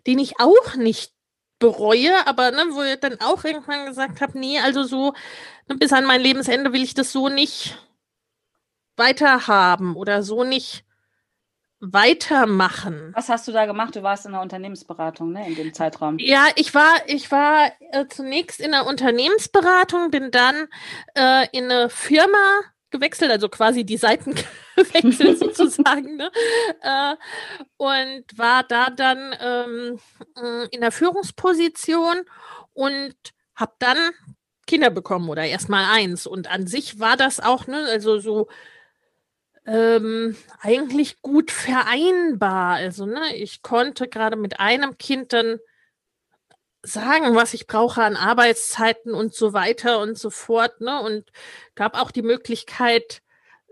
den 0.07 0.19
ich 0.19 0.39
auch 0.39 0.75
nicht 0.75 1.13
bereue, 1.59 2.27
aber 2.27 2.51
ne, 2.51 2.65
wo 2.71 2.81
ich 2.81 2.99
dann 2.99 3.21
auch 3.21 3.43
irgendwann 3.43 3.85
gesagt 3.85 4.21
habe, 4.21 4.37
nee, 4.37 4.59
also 4.59 4.83
so 4.83 5.13
ne, 5.67 5.75
bis 5.77 5.93
an 5.93 6.05
mein 6.05 6.21
Lebensende 6.21 6.73
will 6.73 6.83
ich 6.83 6.93
das 6.93 7.11
so 7.11 7.29
nicht 7.29 7.77
weiterhaben 8.97 9.95
oder 9.95 10.23
so 10.23 10.43
nicht 10.43 10.83
weitermachen. 11.81 13.11
Was 13.15 13.27
hast 13.27 13.47
du 13.47 13.51
da 13.51 13.65
gemacht? 13.65 13.95
Du 13.95 14.03
warst 14.03 14.25
in 14.25 14.31
der 14.33 14.41
Unternehmensberatung, 14.41 15.31
ne, 15.31 15.47
in 15.47 15.55
dem 15.55 15.73
Zeitraum. 15.73 16.17
Ja, 16.19 16.45
ich 16.55 16.73
war, 16.75 16.93
ich 17.07 17.31
war 17.31 17.71
äh, 17.91 18.05
zunächst 18.07 18.59
in 18.59 18.71
der 18.71 18.85
Unternehmensberatung, 18.85 20.11
bin 20.11 20.29
dann 20.29 20.67
äh, 21.15 21.47
in 21.51 21.65
eine 21.65 21.89
Firma 21.89 22.61
gewechselt, 22.91 23.31
also 23.31 23.49
quasi 23.49 23.83
die 23.83 23.97
Seiten 23.97 24.35
gewechselt 24.75 25.39
sozusagen. 25.39 26.17
Ne? 26.17 26.31
Äh, 26.81 27.15
und 27.77 28.25
war 28.37 28.63
da 28.63 28.91
dann 28.91 29.35
ähm, 29.41 29.99
äh, 30.37 30.67
in 30.69 30.81
der 30.81 30.91
Führungsposition 30.91 32.25
und 32.73 33.15
habe 33.55 33.73
dann 33.79 33.97
Kinder 34.67 34.91
bekommen 34.91 35.29
oder 35.29 35.45
erst 35.45 35.67
mal 35.67 35.91
eins. 35.91 36.27
Und 36.27 36.49
an 36.49 36.67
sich 36.67 36.99
war 36.99 37.17
das 37.17 37.39
auch, 37.39 37.65
ne, 37.65 37.85
also 37.89 38.19
so 38.19 38.47
ähm, 39.65 40.35
eigentlich 40.59 41.21
gut 41.21 41.51
vereinbar. 41.51 42.75
Also, 42.75 43.05
ne, 43.05 43.35
ich 43.35 43.61
konnte 43.61 44.07
gerade 44.07 44.35
mit 44.35 44.59
einem 44.59 44.97
Kind 44.97 45.33
dann 45.33 45.59
sagen, 46.83 47.35
was 47.35 47.53
ich 47.53 47.67
brauche 47.67 48.01
an 48.03 48.15
Arbeitszeiten 48.15 49.13
und 49.13 49.33
so 49.35 49.53
weiter 49.53 49.99
und 49.99 50.17
so 50.17 50.29
fort. 50.29 50.81
Ne? 50.81 51.01
Und 51.01 51.31
gab 51.75 51.95
auch 51.99 52.11
die 52.11 52.23
Möglichkeit, 52.23 53.21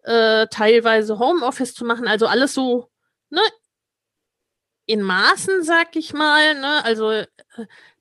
äh, 0.04 0.48
teilweise 0.48 1.20
Homeoffice 1.20 1.74
zu 1.74 1.86
machen. 1.86 2.08
Also 2.08 2.28
alles 2.28 2.54
so 2.54 2.90
ne, 3.30 3.42
in 4.86 5.02
Maßen, 5.02 5.64
sag 5.64 5.96
ich 5.96 6.14
mal. 6.14 6.56
Ne? 6.60 6.84
Also 6.86 7.12
äh, 7.12 7.28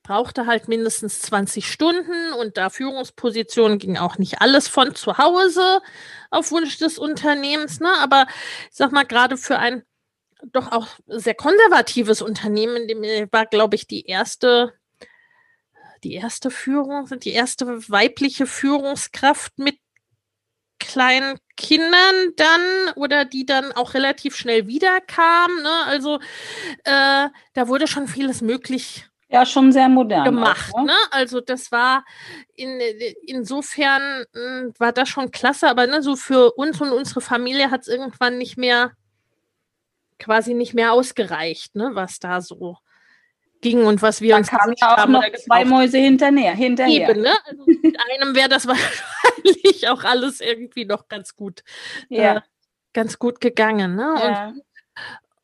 brauchte 0.08 0.46
halt 0.46 0.68
mindestens 0.68 1.20
20 1.20 1.70
Stunden 1.70 2.32
und 2.32 2.56
da 2.56 2.70
Führungspositionen 2.70 3.78
ging 3.78 3.98
auch 3.98 4.16
nicht 4.16 4.40
alles 4.40 4.66
von 4.66 4.94
zu 4.94 5.18
Hause 5.18 5.82
auf 6.30 6.50
Wunsch 6.50 6.78
des 6.78 6.98
Unternehmens. 6.98 7.78
Ne? 7.78 7.92
Aber 8.00 8.26
ich 8.70 8.76
sag 8.76 8.90
mal, 8.90 9.04
gerade 9.04 9.36
für 9.36 9.58
ein 9.58 9.82
doch 10.52 10.72
auch 10.72 10.86
sehr 11.08 11.34
konservatives 11.34 12.22
Unternehmen, 12.22 12.88
dem 12.88 13.02
war, 13.30 13.44
glaube 13.44 13.76
ich, 13.76 13.86
die 13.86 14.06
erste 14.06 14.72
die 16.04 16.14
erste 16.14 16.50
Führung, 16.50 17.06
die 17.22 17.32
erste 17.32 17.66
weibliche 17.90 18.46
Führungskraft 18.46 19.58
mit 19.58 19.78
kleinen 20.78 21.38
Kindern 21.56 22.32
dann 22.36 22.94
oder 22.94 23.26
die 23.26 23.44
dann 23.44 23.72
auch 23.72 23.92
relativ 23.92 24.36
schnell 24.36 24.68
wiederkam. 24.68 25.50
Ne? 25.60 25.84
Also 25.84 26.18
äh, 26.84 27.28
da 27.52 27.68
wurde 27.68 27.86
schon 27.86 28.08
vieles 28.08 28.40
möglich. 28.40 29.04
Ja, 29.30 29.44
schon 29.44 29.72
sehr 29.72 29.88
modern. 29.88 30.24
Gemacht. 30.24 30.72
Auch, 30.72 30.80
ne? 30.80 30.86
ne? 30.86 30.98
Also 31.10 31.40
das 31.40 31.70
war 31.70 32.04
in, 32.54 32.80
insofern 33.26 34.24
mh, 34.32 34.60
hm, 34.60 34.74
war 34.78 34.92
das 34.92 35.08
schon 35.08 35.30
klasse, 35.30 35.68
aber 35.68 35.86
ne, 35.86 36.02
so 36.02 36.16
für 36.16 36.52
uns 36.52 36.80
und 36.80 36.92
unsere 36.92 37.20
Familie 37.20 37.70
hat 37.70 37.82
es 37.82 37.88
irgendwann 37.88 38.38
nicht 38.38 38.56
mehr 38.56 38.92
quasi 40.18 40.54
nicht 40.54 40.74
mehr 40.74 40.92
ausgereicht, 40.92 41.76
ne, 41.76 41.90
was 41.92 42.18
da 42.18 42.40
so 42.40 42.78
ging 43.60 43.84
und 43.84 44.02
was 44.02 44.20
wir 44.20 44.30
da 44.30 44.36
uns 44.38 44.48
kamen 44.48 44.74
ja 44.80 44.94
auch 44.94 44.96
haben, 44.98 45.12
noch 45.12 45.24
zwei 45.44 45.64
Mäuse 45.64 45.98
hinterher. 45.98 46.54
hinterher. 46.54 47.10
Eben, 47.10 47.22
ne? 47.22 47.34
also 47.44 47.64
mit 47.66 47.96
einem 48.10 48.34
wäre 48.34 48.48
das 48.48 48.66
wahrscheinlich 48.66 49.88
auch 49.88 50.04
alles 50.04 50.40
irgendwie 50.40 50.84
noch 50.84 51.08
ganz 51.08 51.36
gut, 51.36 51.62
ja. 52.08 52.36
äh, 52.36 52.40
ganz 52.92 53.18
gut 53.18 53.40
gegangen. 53.40 53.94
Ne? 53.94 54.14
Ja. 54.18 54.48
Und, 54.48 54.62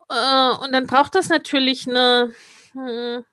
äh, 0.09 0.65
und 0.65 0.73
dann 0.73 0.87
braucht 0.87 1.15
das 1.15 1.29
natürlich 1.29 1.89
eine, 1.89 2.33
hm, 2.73 3.25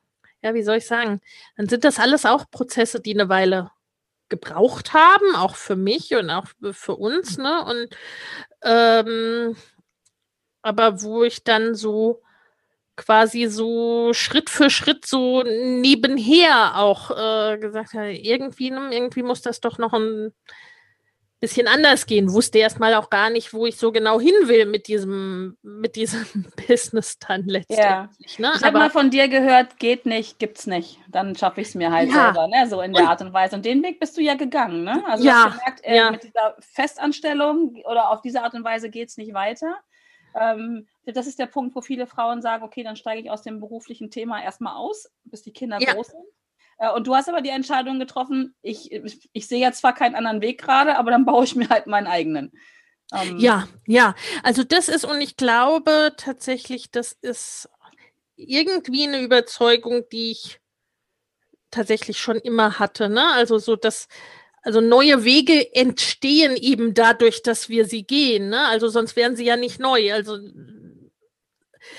ja, 0.43 0.53
wie 0.53 0.63
soll 0.63 0.77
ich 0.77 0.87
sagen, 0.87 1.21
dann 1.57 1.67
sind 1.69 1.83
das 1.83 1.99
alles 1.99 2.25
auch 2.25 2.49
Prozesse, 2.51 3.01
die 3.01 3.13
eine 3.13 3.29
Weile 3.29 3.71
gebraucht 4.29 4.93
haben, 4.93 5.35
auch 5.35 5.55
für 5.55 5.75
mich 5.75 6.15
und 6.15 6.29
auch 6.29 6.47
für 6.71 6.95
uns, 6.95 7.37
ne? 7.37 7.65
Und 7.65 7.97
ähm, 8.63 9.55
aber 10.61 11.01
wo 11.01 11.23
ich 11.23 11.43
dann 11.43 11.75
so 11.75 12.21
quasi 12.95 13.47
so 13.47 14.13
Schritt 14.13 14.49
für 14.49 14.69
Schritt 14.69 15.05
so 15.05 15.43
nebenher 15.43 16.77
auch 16.77 17.11
äh, 17.11 17.57
gesagt 17.57 17.93
hat, 17.93 18.09
irgendwie, 18.11 18.69
irgendwie 18.69 19.23
muss 19.23 19.41
das 19.41 19.59
doch 19.61 19.77
noch 19.77 19.93
ein 19.93 20.33
bisschen 21.41 21.67
anders 21.67 22.05
gehen. 22.05 22.31
Wusste 22.31 22.59
erstmal 22.59 22.93
auch 22.93 23.09
gar 23.09 23.31
nicht, 23.31 23.51
wo 23.51 23.65
ich 23.65 23.75
so 23.75 23.91
genau 23.91 24.21
hin 24.21 24.35
will 24.43 24.67
mit 24.67 24.87
diesem, 24.87 25.57
mit 25.63 25.95
diesem 25.95 26.45
Business 26.67 27.17
dann 27.19 27.45
letztendlich. 27.45 28.37
Ja. 28.37 28.49
Ne? 28.49 28.53
Ich 28.55 28.63
habe 28.63 28.77
mal 28.77 28.91
von 28.91 29.09
dir 29.09 29.27
gehört, 29.27 29.79
geht 29.79 30.05
nicht, 30.05 30.39
gibt's 30.39 30.67
nicht. 30.67 30.99
Dann 31.09 31.35
schaffe 31.35 31.59
ich 31.61 31.69
es 31.69 31.75
mir 31.75 31.91
halt 31.91 32.09
ja. 32.09 32.25
selber, 32.25 32.47
ne? 32.47 32.67
so 32.69 32.79
in 32.81 32.93
der 32.93 33.03
und, 33.03 33.09
Art 33.09 33.21
und 33.21 33.33
Weise. 33.33 33.55
Und 33.55 33.65
den 33.65 33.83
Weg 33.83 33.99
bist 33.99 34.15
du 34.15 34.21
ja 34.21 34.35
gegangen. 34.35 34.83
Ne? 34.83 35.03
Also 35.07 35.25
ja, 35.25 35.33
du 35.33 35.49
hast 35.49 35.59
gemerkt, 35.59 35.81
äh, 35.83 35.97
ja. 35.97 36.11
mit 36.11 36.23
dieser 36.23 36.55
Festanstellung 36.59 37.81
oder 37.89 38.11
auf 38.11 38.21
diese 38.21 38.43
Art 38.43 38.53
und 38.53 38.63
Weise 38.63 38.91
geht 38.91 39.09
es 39.09 39.17
nicht 39.17 39.33
weiter. 39.33 39.77
Ähm, 40.39 40.87
das 41.05 41.25
ist 41.25 41.39
der 41.39 41.47
Punkt, 41.47 41.75
wo 41.75 41.81
viele 41.81 42.05
Frauen 42.05 42.41
sagen, 42.43 42.63
okay, 42.63 42.83
dann 42.83 42.95
steige 42.95 43.23
ich 43.23 43.31
aus 43.31 43.41
dem 43.41 43.59
beruflichen 43.59 44.11
Thema 44.11 44.41
erstmal 44.41 44.75
aus, 44.75 45.11
bis 45.23 45.41
die 45.41 45.51
Kinder 45.51 45.79
groß 45.79 46.07
sind. 46.07 46.23
Äh, 46.81 46.91
und 46.91 47.07
du 47.07 47.15
hast 47.15 47.29
aber 47.29 47.41
die 47.41 47.49
Entscheidung 47.49 47.99
getroffen, 47.99 48.55
ich, 48.61 48.91
ich, 49.31 49.47
sehe 49.47 49.59
ja 49.59 49.71
zwar 49.71 49.93
keinen 49.93 50.15
anderen 50.15 50.41
Weg 50.41 50.61
gerade, 50.61 50.97
aber 50.97 51.11
dann 51.11 51.25
baue 51.25 51.45
ich 51.45 51.55
mir 51.55 51.69
halt 51.69 51.87
meinen 51.87 52.07
eigenen. 52.07 52.51
Ähm, 53.13 53.37
ja, 53.37 53.67
ja. 53.87 54.15
Also 54.43 54.63
das 54.63 54.89
ist, 54.89 55.05
und 55.05 55.21
ich 55.21 55.37
glaube 55.37 56.13
tatsächlich, 56.17 56.91
das 56.91 57.13
ist 57.21 57.69
irgendwie 58.35 59.07
eine 59.07 59.21
Überzeugung, 59.21 60.03
die 60.11 60.31
ich 60.31 60.59
tatsächlich 61.69 62.19
schon 62.19 62.37
immer 62.37 62.79
hatte. 62.79 63.09
Ne? 63.09 63.31
Also 63.33 63.59
so, 63.59 63.75
dass 63.75 64.07
also 64.63 64.79
neue 64.79 65.23
Wege 65.23 65.73
entstehen 65.73 66.55
eben 66.55 66.93
dadurch, 66.93 67.43
dass 67.43 67.69
wir 67.69 67.85
sie 67.85 68.03
gehen. 68.03 68.49
Ne? 68.49 68.67
Also 68.67 68.87
sonst 68.89 69.15
wären 69.15 69.35
sie 69.35 69.45
ja 69.45 69.57
nicht 69.57 69.79
neu. 69.79 70.13
Also 70.13 70.37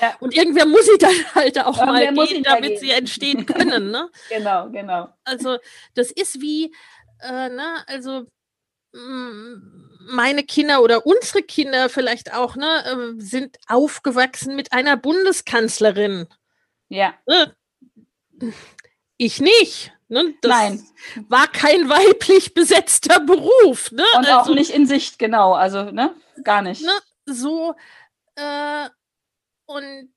ja. 0.01 0.17
Und 0.21 0.35
irgendwer 0.35 0.67
muss 0.67 0.87
sie 0.87 0.99
dann 0.99 1.15
halt 1.35 1.59
auch 1.59 1.79
irgendwer 1.79 2.13
mal 2.13 2.27
gehen, 2.27 2.43
damit 2.43 2.71
gehen. 2.71 2.81
sie 2.81 2.91
entstehen 2.91 3.47
können. 3.47 3.91
Ne? 3.91 4.11
genau, 4.29 4.69
genau. 4.71 5.09
Also 5.25 5.59
das 5.95 6.11
ist 6.11 6.41
wie, 6.41 6.75
äh, 7.21 7.49
ne, 7.49 7.85
also 7.87 8.27
meine 8.95 10.43
Kinder 10.43 10.83
oder 10.83 11.07
unsere 11.07 11.43
Kinder 11.43 11.89
vielleicht 11.89 12.35
auch, 12.35 12.57
ne, 12.57 12.85
äh, 12.85 13.21
sind 13.21 13.57
aufgewachsen 13.67 14.55
mit 14.55 14.73
einer 14.73 14.97
Bundeskanzlerin. 14.97 16.29
Ja. 16.89 17.15
Ne? 17.27 17.57
Ich 19.17 19.41
nicht. 19.41 19.93
Ne? 20.09 20.35
Das 20.43 20.51
Nein. 20.51 20.87
war 21.29 21.47
kein 21.49 21.89
weiblich 21.89 22.53
besetzter 22.53 23.21
Beruf. 23.21 23.91
Ne? 23.93 24.05
Und 24.17 24.27
also, 24.27 24.51
auch 24.51 24.55
nicht 24.55 24.71
in 24.71 24.87
Sicht, 24.87 25.19
genau. 25.19 25.55
Also, 25.55 25.85
ne? 25.85 26.15
Gar 26.45 26.61
nicht. 26.63 26.83
Ne? 26.83 26.93
So, 27.25 27.75
äh, 28.37 28.89
und 29.75 30.13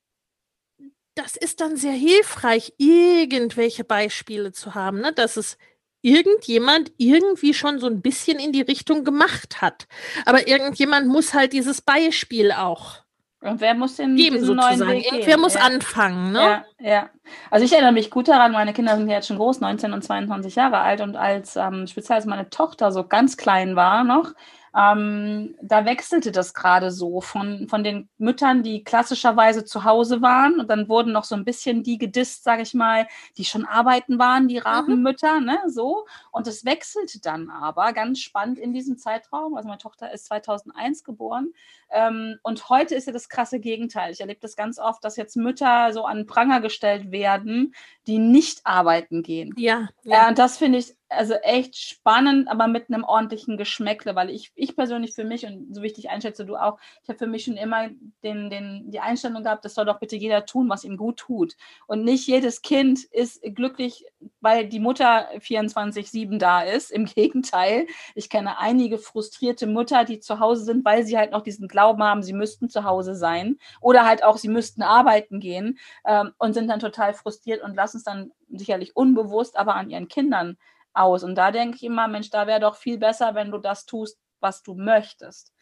das 1.14 1.36
ist 1.36 1.60
dann 1.60 1.76
sehr 1.76 1.92
hilfreich, 1.92 2.74
irgendwelche 2.78 3.84
Beispiele 3.84 4.52
zu 4.52 4.74
haben, 4.74 5.00
ne? 5.00 5.12
dass 5.12 5.36
es 5.36 5.56
irgendjemand 6.02 6.92
irgendwie 6.98 7.54
schon 7.54 7.78
so 7.78 7.86
ein 7.86 8.02
bisschen 8.02 8.38
in 8.38 8.52
die 8.52 8.62
Richtung 8.62 9.02
gemacht 9.02 9.62
hat. 9.62 9.88
Aber 10.24 10.46
irgendjemand 10.46 11.08
muss 11.08 11.34
halt 11.34 11.52
dieses 11.52 11.80
Beispiel 11.80 12.52
auch 12.52 13.06
und 13.46 13.60
wer 13.60 13.74
muss 13.74 13.96
den 13.96 14.16
geben 14.16 14.42
sozusagen? 14.44 14.90
Irgendwer 14.90 15.38
muss 15.38 15.54
ja. 15.54 15.60
anfangen, 15.60 16.32
ne? 16.32 16.40
Ja, 16.40 16.64
ja. 16.78 17.10
Also 17.50 17.64
ich 17.64 17.72
erinnere 17.72 17.92
mich 17.92 18.10
gut 18.10 18.28
daran, 18.28 18.52
meine 18.52 18.72
Kinder 18.72 18.96
sind 18.96 19.08
jetzt 19.08 19.28
schon 19.28 19.36
groß, 19.36 19.60
19 19.60 19.92
und 19.92 20.02
22 20.02 20.54
Jahre 20.56 20.78
alt 20.78 21.00
und 21.00 21.16
als 21.16 21.54
ähm, 21.56 21.86
speziell 21.86 22.16
als 22.16 22.26
meine 22.26 22.50
Tochter 22.50 22.92
so 22.92 23.04
ganz 23.04 23.36
klein 23.36 23.76
war 23.76 24.04
noch, 24.04 24.32
ähm, 24.76 25.54
da 25.62 25.86
wechselte 25.86 26.32
das 26.32 26.52
gerade 26.52 26.90
so 26.90 27.22
von, 27.22 27.66
von 27.68 27.82
den 27.82 28.10
Müttern, 28.18 28.62
die 28.62 28.84
klassischerweise 28.84 29.64
zu 29.64 29.84
Hause 29.84 30.20
waren. 30.20 30.60
Und 30.60 30.68
dann 30.68 30.90
wurden 30.90 31.12
noch 31.12 31.24
so 31.24 31.34
ein 31.34 31.46
bisschen 31.46 31.82
die 31.82 31.96
gedisst, 31.96 32.44
sage 32.44 32.60
ich 32.60 32.74
mal, 32.74 33.06
die 33.38 33.46
schon 33.46 33.64
arbeiten 33.64 34.18
waren, 34.18 34.48
die. 34.48 34.58
Rabenmütter, 34.66 35.40
mhm. 35.40 35.46
ne, 35.46 35.58
so. 35.68 36.06
Und 36.30 36.46
es 36.46 36.64
wechselte 36.64 37.20
dann 37.20 37.50
aber 37.50 37.92
ganz 37.92 38.18
spannend 38.20 38.58
in 38.58 38.72
diesem 38.72 38.98
Zeitraum. 38.98 39.54
Also 39.54 39.68
meine 39.68 39.78
Tochter 39.78 40.12
ist 40.12 40.26
2001 40.26 41.04
geboren. 41.04 41.52
Ähm, 41.90 42.38
und 42.42 42.68
heute 42.68 42.94
ist 42.94 43.06
ja 43.06 43.12
das 43.12 43.28
krasse 43.28 43.60
Gegenteil. 43.60 44.12
Ich 44.12 44.20
erlebe 44.20 44.40
das 44.40 44.56
ganz 44.56 44.78
oft, 44.78 45.04
dass 45.04 45.16
jetzt 45.16 45.36
Mütter 45.36 45.92
so 45.92 46.04
an 46.04 46.26
Pranger 46.26 46.60
gestellt 46.60 47.12
werden, 47.12 47.74
die 48.06 48.18
nicht 48.18 48.60
arbeiten 48.64 49.22
gehen. 49.22 49.54
Ja. 49.56 49.88
ja. 50.02 50.26
Äh, 50.26 50.28
und 50.28 50.38
das 50.38 50.58
finde 50.58 50.78
ich 50.78 50.94
also 51.08 51.34
echt 51.34 51.76
spannend, 51.76 52.48
aber 52.48 52.66
mit 52.66 52.88
einem 52.88 53.04
ordentlichen 53.04 53.56
Geschmäckle, 53.56 54.14
weil 54.16 54.30
ich, 54.30 54.52
ich 54.54 54.74
persönlich 54.74 55.14
für 55.14 55.24
mich 55.24 55.46
und 55.46 55.74
so 55.74 55.82
wichtig 55.82 56.10
einschätze 56.10 56.44
du 56.44 56.56
auch, 56.56 56.78
ich 57.02 57.08
habe 57.08 57.18
für 57.18 57.26
mich 57.26 57.44
schon 57.44 57.56
immer 57.56 57.88
den, 58.24 58.50
den, 58.50 58.90
die 58.90 59.00
Einstellung 59.00 59.44
gehabt, 59.44 59.64
das 59.64 59.74
soll 59.74 59.84
doch 59.84 60.00
bitte 60.00 60.16
jeder 60.16 60.46
tun, 60.46 60.68
was 60.68 60.84
ihm 60.84 60.96
gut 60.96 61.18
tut. 61.18 61.54
Und 61.86 62.04
nicht 62.04 62.26
jedes 62.26 62.62
Kind 62.62 63.04
ist 63.04 63.40
glücklich, 63.54 64.04
weil 64.40 64.66
die 64.68 64.80
Mutter 64.80 65.28
24-7 65.38 66.38
da 66.38 66.62
ist. 66.62 66.90
Im 66.90 67.04
Gegenteil, 67.16 67.86
ich 68.14 68.28
kenne 68.28 68.58
einige 68.58 68.98
frustrierte 68.98 69.66
Mütter, 69.66 70.04
die 70.04 70.18
zu 70.18 70.40
Hause 70.40 70.64
sind, 70.64 70.84
weil 70.84 71.04
sie 71.04 71.16
halt 71.16 71.30
noch 71.30 71.42
diesen 71.42 71.68
Glauben 71.68 72.02
haben, 72.02 72.22
sie 72.22 72.32
müssten 72.32 72.68
zu 72.68 72.84
Hause 72.84 73.14
sein 73.14 73.58
oder 73.80 74.04
halt 74.06 74.24
auch, 74.24 74.38
sie 74.38 74.48
müssten 74.48 74.82
arbeiten 74.82 75.40
gehen 75.40 75.78
ähm, 76.04 76.32
und 76.38 76.54
sind 76.54 76.68
dann 76.68 76.80
total 76.80 77.14
frustriert 77.14 77.62
und 77.62 77.74
lassen 77.74 77.98
es 77.98 78.04
dann 78.04 78.32
sicherlich 78.48 78.96
unbewusst, 78.96 79.56
aber 79.56 79.74
an 79.76 79.90
ihren 79.90 80.08
Kindern 80.08 80.56
aus. 80.96 81.24
Und 81.24 81.34
da 81.36 81.50
denke 81.50 81.76
ich 81.76 81.84
immer, 81.84 82.08
Mensch, 82.08 82.30
da 82.30 82.46
wäre 82.46 82.60
doch 82.60 82.76
viel 82.76 82.98
besser, 82.98 83.34
wenn 83.34 83.50
du 83.50 83.58
das 83.58 83.86
tust, 83.86 84.18
was 84.40 84.62
du 84.62 84.74
möchtest. 84.74 85.52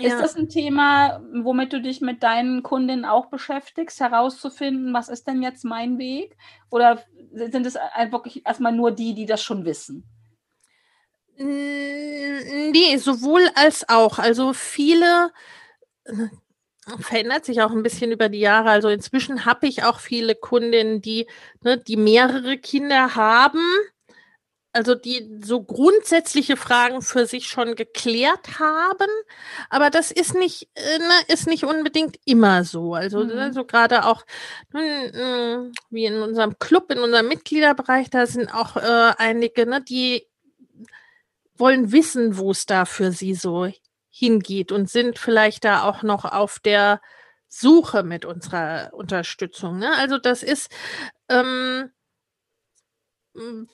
Ja. 0.00 0.14
Ist 0.14 0.22
das 0.22 0.36
ein 0.36 0.48
Thema, 0.48 1.20
womit 1.42 1.72
du 1.72 1.80
dich 1.80 2.00
mit 2.00 2.22
deinen 2.22 2.62
Kundinnen 2.62 3.04
auch 3.04 3.26
beschäftigst, 3.26 3.98
herauszufinden, 3.98 4.94
was 4.94 5.08
ist 5.08 5.26
denn 5.26 5.42
jetzt 5.42 5.64
mein 5.64 5.98
Weg? 5.98 6.36
Oder 6.70 7.02
sind 7.32 7.66
es 7.66 7.74
wirklich 8.10 8.46
erstmal 8.46 8.72
nur 8.72 8.92
die, 8.92 9.14
die 9.14 9.26
das 9.26 9.42
schon 9.42 9.64
wissen? 9.64 10.08
Nee, 11.36 12.96
sowohl 12.96 13.48
als 13.54 13.88
auch. 13.88 14.18
Also 14.18 14.52
viele 14.52 15.32
äh, 16.04 16.28
verändert 17.00 17.44
sich 17.44 17.62
auch 17.62 17.70
ein 17.70 17.82
bisschen 17.82 18.12
über 18.12 18.28
die 18.28 18.40
Jahre. 18.40 18.70
Also 18.70 18.88
inzwischen 18.88 19.44
habe 19.44 19.66
ich 19.66 19.84
auch 19.84 19.98
viele 20.00 20.34
Kundinnen, 20.34 21.00
die, 21.00 21.28
ne, 21.62 21.78
die 21.78 21.96
mehrere 21.96 22.58
Kinder 22.58 23.16
haben 23.16 23.60
also 24.72 24.94
die 24.94 25.40
so 25.42 25.62
grundsätzliche 25.62 26.56
Fragen 26.56 27.02
für 27.02 27.26
sich 27.26 27.48
schon 27.48 27.74
geklärt 27.74 28.58
haben, 28.58 29.10
aber 29.70 29.90
das 29.90 30.10
ist 30.10 30.34
nicht, 30.34 30.68
äh, 30.74 30.98
ne, 30.98 31.14
ist 31.28 31.46
nicht 31.46 31.64
unbedingt 31.64 32.18
immer 32.24 32.64
so. 32.64 32.94
Also, 32.94 33.24
mhm. 33.24 33.38
also 33.38 33.64
gerade 33.64 34.04
auch 34.04 34.24
hm, 34.72 35.72
wie 35.90 36.04
in 36.04 36.20
unserem 36.22 36.58
Club, 36.58 36.90
in 36.90 36.98
unserem 36.98 37.28
Mitgliederbereich, 37.28 38.10
da 38.10 38.26
sind 38.26 38.52
auch 38.54 38.76
äh, 38.76 39.12
einige, 39.16 39.66
ne, 39.66 39.82
die 39.82 40.26
wollen 41.56 41.90
wissen, 41.92 42.38
wo 42.38 42.50
es 42.52 42.66
da 42.66 42.84
für 42.84 43.12
sie 43.12 43.34
so 43.34 43.70
hingeht 44.10 44.72
und 44.72 44.90
sind 44.90 45.18
vielleicht 45.18 45.64
da 45.64 45.84
auch 45.84 46.02
noch 46.02 46.24
auf 46.24 46.58
der 46.60 47.00
Suche 47.48 48.02
mit 48.02 48.24
unserer 48.24 48.90
Unterstützung. 48.92 49.78
Ne? 49.78 49.90
Also 49.96 50.18
das 50.18 50.42
ist 50.42 50.70
ähm, 51.28 51.90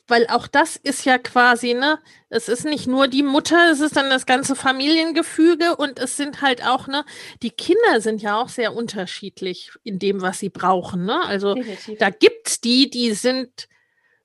weil 0.07 0.27
auch 0.29 0.47
das 0.47 0.77
ist 0.77 1.05
ja 1.05 1.19
quasi, 1.19 1.75
ne, 1.75 1.99
es 2.29 2.49
ist 2.49 2.65
nicht 2.65 2.87
nur 2.87 3.09
die 3.09 3.23
Mutter, 3.23 3.71
es 3.71 3.81
ist 3.81 3.97
dann 3.97 4.11
das 4.11 4.27
ganze 4.27 4.57
Familiengefüge 4.57 5.77
und 5.77 5.99
es 5.99 6.17
sind 6.17 6.43
halt 6.43 6.67
auch, 6.67 6.87
ne, 6.87 7.05
die 7.43 7.51
Kinder 7.51 8.01
sind 8.01 8.23
ja 8.23 8.41
auch 8.41 8.49
sehr 8.49 8.75
unterschiedlich 8.75 9.71
in 9.83 9.99
dem, 9.99 10.23
was 10.23 10.39
sie 10.39 10.51
brauchen, 10.51 11.05
ne? 11.05 11.21
Also 11.25 11.55
Definitiv. 11.55 11.99
da 11.99 12.11
gibt's 12.11 12.61
die, 12.61 12.91
die 12.91 13.13
sind 13.13 13.69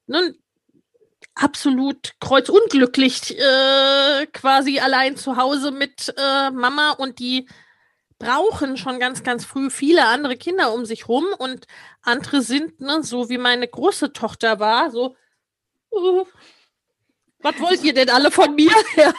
ne, 0.08 0.36
absolut 1.36 2.14
kreuzunglücklich 2.20 3.38
äh, 3.38 4.26
quasi 4.28 4.80
allein 4.80 5.16
zu 5.16 5.38
Hause 5.38 5.72
mit 5.72 6.14
äh, 6.18 6.52
Mama 6.52 6.92
und 6.92 7.20
die 7.20 7.48
brauchen 8.20 8.76
schon 8.76 9.00
ganz, 9.00 9.24
ganz 9.24 9.46
früh 9.46 9.70
viele 9.70 10.06
andere 10.06 10.36
Kinder 10.36 10.74
um 10.74 10.86
sich 10.86 11.08
rum 11.08 11.26
und 11.38 11.66
andere 12.02 12.42
sind, 12.42 12.82
ne, 12.82 13.02
so 13.02 13.30
wie 13.30 13.38
meine 13.38 13.68
große 13.68 14.14
Tochter 14.14 14.60
war, 14.60 14.92
so, 14.92 15.16
uh, 15.92 16.26
was 17.42 17.60
wollt 17.60 17.84
ihr 17.84 17.94
denn 17.94 18.10
alle 18.10 18.32
von 18.32 18.54
mir? 18.54 18.72
ja, 18.96 19.14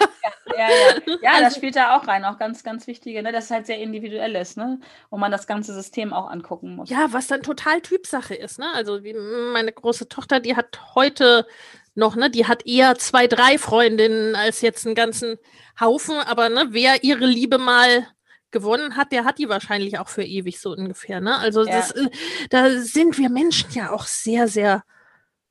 ja, 0.56 0.68
ja. 0.68 0.68
ja 1.06 1.16
das 1.22 1.42
also 1.44 1.56
spielt 1.56 1.76
da 1.76 1.96
auch 1.96 2.06
rein, 2.06 2.24
auch 2.24 2.38
ganz, 2.38 2.62
ganz 2.62 2.86
wichtige, 2.86 3.22
ne? 3.22 3.32
Das 3.32 3.44
ist 3.44 3.50
halt 3.50 3.66
sehr 3.66 3.78
individuell 3.78 4.34
ist, 4.36 4.56
ne? 4.56 4.78
Wo 5.08 5.16
man 5.16 5.32
das 5.32 5.46
ganze 5.46 5.72
System 5.74 6.12
auch 6.12 6.28
angucken 6.30 6.76
muss. 6.76 6.90
Ja, 6.90 7.12
was 7.12 7.28
dann 7.28 7.42
total 7.42 7.80
Typsache 7.80 8.34
ist, 8.34 8.58
ne? 8.58 8.66
Also 8.74 9.04
wie 9.04 9.14
meine 9.14 9.72
große 9.72 10.08
Tochter, 10.08 10.40
die 10.40 10.56
hat 10.56 10.94
heute 10.94 11.46
noch, 11.94 12.14
ne, 12.14 12.30
die 12.30 12.46
hat 12.46 12.66
eher 12.66 12.96
zwei, 12.96 13.26
drei 13.26 13.58
Freundinnen 13.58 14.36
als 14.36 14.60
jetzt 14.60 14.86
einen 14.86 14.94
ganzen 14.94 15.38
Haufen, 15.80 16.18
aber 16.18 16.48
ne, 16.48 16.68
wer 16.70 17.02
ihre 17.02 17.26
Liebe 17.26 17.58
mal 17.58 18.06
gewonnen 18.50 18.96
hat, 18.96 19.12
der 19.12 19.24
hat 19.24 19.38
die 19.38 19.48
wahrscheinlich 19.48 19.98
auch 19.98 20.08
für 20.08 20.24
ewig 20.24 20.60
so 20.60 20.72
ungefähr. 20.72 21.20
Ne? 21.20 21.36
Also 21.38 21.64
ja. 21.64 21.72
das, 21.72 21.92
äh, 21.92 22.08
da 22.50 22.70
sind 22.80 23.16
wir 23.18 23.30
Menschen 23.30 23.70
ja 23.72 23.92
auch 23.92 24.06
sehr, 24.06 24.48
sehr 24.48 24.84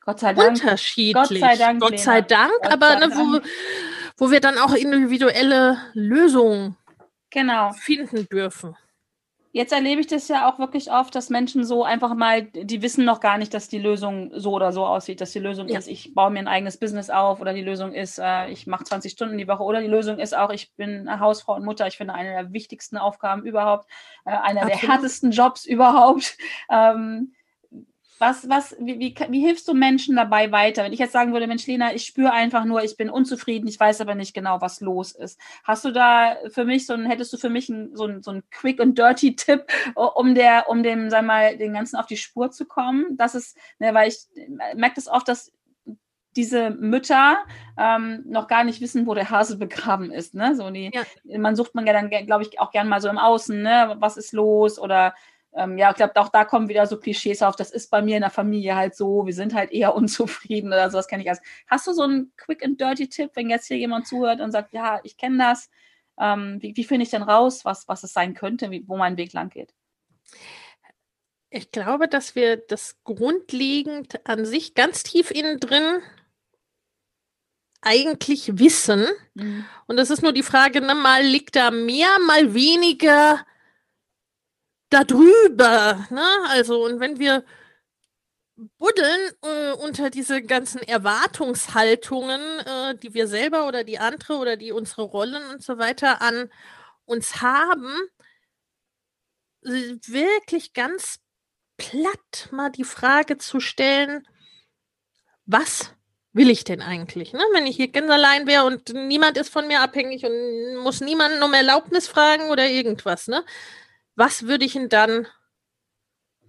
Gott 0.01 0.19
sei 0.19 0.33
Dank. 0.33 0.49
unterschiedlich. 0.49 1.13
Gott 1.13 1.37
sei 1.39 1.55
Dank. 1.55 1.81
Gott 1.81 1.99
sei 1.99 2.21
Dank, 2.21 2.51
Gott 2.61 2.73
aber 2.73 2.87
sei 2.87 3.07
ne, 3.07 3.15
wo, 3.15 4.25
wo 4.25 4.31
wir 4.31 4.39
dann 4.39 4.57
auch 4.57 4.73
individuelle 4.73 5.77
Lösungen 5.93 6.77
genau. 7.29 7.71
finden 7.73 8.27
dürfen. 8.29 8.75
Jetzt 9.51 9.73
erlebe 9.73 9.99
ich 9.99 10.05
das 10.05 10.27
ja 10.27 10.47
auch 10.47 10.59
wirklich 10.59 10.91
oft, 10.91 11.15
dass 11.15 11.31
Menschen 11.31 11.63
so 11.63 11.83
einfach 11.83 12.13
mal, 12.13 12.43
die 12.43 12.83
wissen 12.83 13.03
noch 13.03 13.19
gar 13.19 13.39
nicht, 13.39 13.51
dass 13.55 13.67
die 13.67 13.79
Lösung 13.79 14.29
so 14.35 14.51
oder 14.51 14.71
so 14.71 14.85
aussieht, 14.85 15.21
dass 15.21 15.31
die 15.31 15.39
Lösung 15.39 15.67
ja. 15.67 15.79
ist, 15.79 15.87
ich 15.87 16.13
baue 16.13 16.29
mir 16.29 16.39
ein 16.39 16.47
eigenes 16.47 16.77
Business 16.77 17.09
auf 17.09 17.41
oder 17.41 17.53
die 17.53 17.63
Lösung 17.63 17.91
ist, 17.93 18.19
äh, 18.19 18.47
ich 18.49 18.67
mache 18.67 18.83
20 18.83 19.11
Stunden 19.11 19.39
die 19.39 19.47
Woche 19.47 19.63
oder 19.63 19.81
die 19.81 19.87
Lösung 19.87 20.19
ist 20.19 20.37
auch, 20.37 20.51
ich 20.51 20.71
bin 20.75 21.09
Hausfrau 21.19 21.55
und 21.55 21.65
Mutter. 21.65 21.87
Ich 21.87 21.97
finde 21.97 22.13
eine 22.13 22.29
der 22.29 22.53
wichtigsten 22.53 22.97
Aufgaben 22.97 23.43
überhaupt, 23.43 23.89
äh, 24.25 24.29
einer 24.29 24.61
Absolut. 24.61 24.69
der 24.69 24.89
härtesten 24.89 25.31
Jobs 25.31 25.65
überhaupt. 25.65 26.37
Ähm, 26.69 27.33
was, 28.19 28.49
was, 28.49 28.75
wie, 28.79 28.99
wie, 28.99 29.15
wie, 29.29 29.39
hilfst 29.39 29.67
du 29.67 29.73
Menschen 29.73 30.17
dabei 30.17 30.51
weiter? 30.51 30.83
Wenn 30.83 30.91
ich 30.91 30.99
jetzt 30.99 31.13
sagen 31.13 31.31
würde, 31.31 31.47
Mensch, 31.47 31.65
Lena, 31.65 31.93
ich 31.93 32.05
spüre 32.05 32.31
einfach 32.33 32.65
nur, 32.65 32.83
ich 32.83 32.97
bin 32.97 33.09
unzufrieden, 33.09 33.67
ich 33.67 33.79
weiß 33.79 34.01
aber 34.01 34.13
nicht 34.13 34.33
genau, 34.33 34.59
was 34.59 34.81
los 34.81 35.13
ist. 35.13 35.39
Hast 35.63 35.85
du 35.85 35.91
da 35.91 36.35
für 36.49 36.65
mich 36.65 36.85
so 36.85 36.93
ein, 36.93 37.05
hättest 37.05 37.31
du 37.31 37.37
für 37.37 37.49
mich 37.49 37.69
ein, 37.69 37.95
so 37.95 38.05
ein, 38.05 38.21
so 38.21 38.31
ein 38.31 38.43
quick 38.51 38.81
and 38.81 38.97
dirty 38.97 39.35
Tipp, 39.35 39.65
um 39.95 40.35
der, 40.35 40.69
um 40.69 40.83
dem, 40.83 41.09
sag 41.09 41.25
mal, 41.25 41.57
den 41.57 41.73
ganzen 41.73 41.95
auf 41.95 42.07
die 42.07 42.17
Spur 42.17 42.51
zu 42.51 42.65
kommen? 42.65 43.17
Das 43.17 43.35
ist, 43.35 43.57
ne, 43.79 43.93
weil 43.93 44.09
ich 44.09 44.17
merke 44.75 44.95
das 44.95 45.07
oft, 45.07 45.27
dass 45.27 45.51
diese 46.35 46.69
Mütter 46.69 47.37
ähm, 47.77 48.23
noch 48.25 48.47
gar 48.47 48.63
nicht 48.63 48.81
wissen, 48.81 49.07
wo 49.07 49.13
der 49.13 49.29
Hase 49.29 49.57
begraben 49.57 50.11
ist. 50.11 50.35
Ne? 50.35 50.55
So 50.55 50.69
die, 50.69 50.91
ja. 50.93 51.39
Man 51.39 51.55
sucht 51.55 51.75
man 51.75 51.87
ja 51.87 51.93
dann, 51.93 52.09
glaube 52.09 52.43
ich, 52.43 52.59
auch 52.59 52.71
gern 52.71 52.87
mal 52.87 53.01
so 53.01 53.09
im 53.09 53.17
Außen, 53.17 53.61
ne? 53.61 53.95
was 53.99 54.17
ist 54.17 54.33
los 54.33 54.79
oder 54.79 55.15
ähm, 55.53 55.77
ja, 55.77 55.89
ich 55.89 55.95
glaube, 55.95 56.15
auch 56.17 56.29
da 56.29 56.45
kommen 56.45 56.69
wieder 56.69 56.85
so 56.85 56.97
Klischees 56.97 57.41
auf. 57.41 57.55
Das 57.55 57.71
ist 57.71 57.89
bei 57.89 58.01
mir 58.01 58.15
in 58.17 58.21
der 58.21 58.29
Familie 58.29 58.75
halt 58.75 58.95
so. 58.95 59.25
Wir 59.25 59.33
sind 59.33 59.53
halt 59.53 59.71
eher 59.71 59.95
unzufrieden 59.95 60.67
oder 60.67 60.89
sowas 60.89 61.07
kenne 61.07 61.23
ich 61.23 61.29
als. 61.29 61.41
Hast 61.67 61.87
du 61.87 61.93
so 61.93 62.03
einen 62.03 62.31
quick 62.37 62.63
and 62.63 62.79
dirty 62.79 63.09
Tipp, 63.09 63.31
wenn 63.33 63.49
jetzt 63.49 63.67
hier 63.67 63.77
jemand 63.77 64.07
zuhört 64.07 64.41
und 64.41 64.51
sagt, 64.51 64.73
ja, 64.73 64.99
ich 65.03 65.17
kenne 65.17 65.37
das. 65.37 65.69
Ähm, 66.19 66.57
wie, 66.61 66.75
wie 66.75 66.83
finde 66.83 67.03
ich 67.03 67.09
denn 67.09 67.23
raus, 67.23 67.65
was, 67.65 67.87
was 67.87 68.03
es 68.03 68.13
sein 68.13 68.33
könnte, 68.33 68.71
wie, 68.71 68.87
wo 68.87 68.97
mein 68.97 69.17
Weg 69.17 69.33
lang 69.33 69.49
geht? 69.49 69.73
Ich 71.49 71.71
glaube, 71.71 72.07
dass 72.07 72.35
wir 72.35 72.57
das 72.57 73.01
grundlegend 73.03 74.27
an 74.27 74.45
sich 74.45 74.75
ganz 74.75 75.01
tief 75.01 75.31
innen 75.31 75.59
drin 75.59 76.01
eigentlich 77.81 78.59
wissen. 78.59 79.07
Mhm. 79.33 79.65
Und 79.87 79.97
das 79.97 80.11
ist 80.11 80.21
nur 80.21 80.33
die 80.33 80.43
Frage, 80.43 80.81
ne, 80.81 80.93
mal 80.93 81.23
liegt 81.23 81.55
da 81.55 81.71
mehr, 81.71 82.09
mal 82.27 82.53
weniger 82.53 83.43
darüber. 84.89 86.07
Ne? 86.09 86.25
Also, 86.49 86.83
und 86.85 86.99
wenn 86.99 87.19
wir 87.19 87.43
buddeln 88.77 89.31
äh, 89.43 89.71
unter 89.73 90.09
diese 90.09 90.41
ganzen 90.41 90.81
Erwartungshaltungen, 90.81 92.41
äh, 92.59 92.95
die 92.97 93.13
wir 93.13 93.27
selber 93.27 93.67
oder 93.67 93.83
die 93.83 93.99
andere 93.99 94.37
oder 94.37 94.57
die 94.57 94.71
unsere 94.71 95.03
Rollen 95.03 95.43
und 95.51 95.63
so 95.63 95.77
weiter 95.77 96.21
an 96.21 96.49
uns 97.05 97.41
haben, 97.41 97.93
wirklich 99.61 100.73
ganz 100.73 101.19
platt 101.77 102.49
mal 102.51 102.69
die 102.69 102.83
Frage 102.83 103.37
zu 103.37 103.59
stellen, 103.59 104.27
was 105.45 105.93
will 106.33 106.49
ich 106.49 106.63
denn 106.63 106.81
eigentlich? 106.81 107.33
Ne? 107.33 107.41
Wenn 107.53 107.65
ich 107.65 107.75
hier 107.77 107.91
ganz 107.91 108.09
allein 108.11 108.47
wäre 108.47 108.65
und 108.65 108.93
niemand 108.93 109.37
ist 109.37 109.49
von 109.49 109.67
mir 109.67 109.81
abhängig 109.81 110.25
und 110.25 110.77
muss 110.77 111.01
niemanden 111.01 111.41
um 111.41 111.53
Erlaubnis 111.53 112.07
fragen 112.07 112.49
oder 112.51 112.67
irgendwas, 112.67 113.27
ne? 113.27 113.43
Was 114.19 114.45
würde 114.45 114.65
ich 114.65 114.73
denn 114.73 114.89
dann 114.89 115.27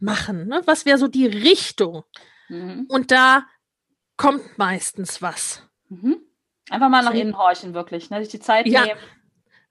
machen? 0.00 0.48
Ne? 0.48 0.60
Was 0.66 0.84
wäre 0.84 0.98
so 0.98 1.06
die 1.06 1.26
Richtung? 1.26 2.04
Mhm. 2.48 2.86
Und 2.88 3.12
da 3.12 3.46
kommt 4.16 4.58
meistens 4.58 5.22
was. 5.22 5.62
Mhm. 5.88 6.20
Einfach 6.68 6.88
mal 6.88 7.02
nach 7.02 7.14
innen 7.14 7.38
horchen, 7.38 7.72
wirklich. 7.72 8.10
Ne? 8.10 8.20
Sich 8.20 8.32
die 8.32 8.40
Zeit 8.40 8.66
ja. 8.66 8.84
nehmen. 8.84 9.00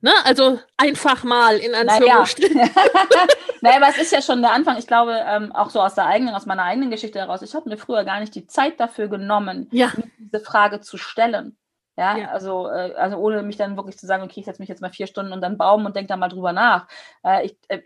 Ne? 0.01 0.11
Also 0.23 0.59
einfach 0.77 1.23
mal 1.25 1.57
in 1.57 1.75
Anführungsstrichen. 1.75 2.55
Naja. 2.57 2.71
naja, 3.61 3.75
aber 3.75 3.89
es 3.89 3.97
ist 3.97 4.11
ja 4.13 4.21
schon 4.21 4.41
der 4.41 4.53
Anfang. 4.53 4.77
Ich 4.77 4.87
glaube, 4.87 5.21
ähm, 5.27 5.51
auch 5.51 5.69
so 5.69 5.81
aus 5.81 5.95
der 5.95 6.05
eigenen, 6.05 6.33
aus 6.33 6.45
meiner 6.45 6.63
eigenen 6.63 6.91
Geschichte 6.91 7.19
heraus, 7.19 7.41
ich 7.41 7.53
habe 7.53 7.69
mir 7.69 7.77
früher 7.77 8.05
gar 8.05 8.21
nicht 8.21 8.33
die 8.33 8.47
Zeit 8.47 8.79
dafür 8.79 9.09
genommen, 9.09 9.67
ja. 9.71 9.91
diese 10.17 10.39
Frage 10.39 10.79
zu 10.79 10.97
stellen. 10.97 11.57
Ja, 11.99 12.17
ja, 12.17 12.29
also, 12.31 12.67
äh, 12.69 12.93
also 12.95 13.17
ohne 13.17 13.43
mich 13.43 13.57
dann 13.57 13.75
wirklich 13.75 13.97
zu 13.97 14.05
sagen, 14.07 14.23
okay, 14.23 14.39
ich 14.39 14.45
setze 14.45 14.61
mich 14.61 14.69
jetzt 14.69 14.81
mal 14.81 14.91
vier 14.91 15.07
Stunden 15.07 15.33
unter 15.33 15.49
den 15.49 15.57
Baum 15.57 15.85
und 15.85 15.95
denke 15.95 16.07
da 16.07 16.15
mal 16.17 16.29
drüber 16.29 16.53
nach. 16.53 16.87
Äh, 17.23 17.45
ich, 17.47 17.57
äh, 17.67 17.81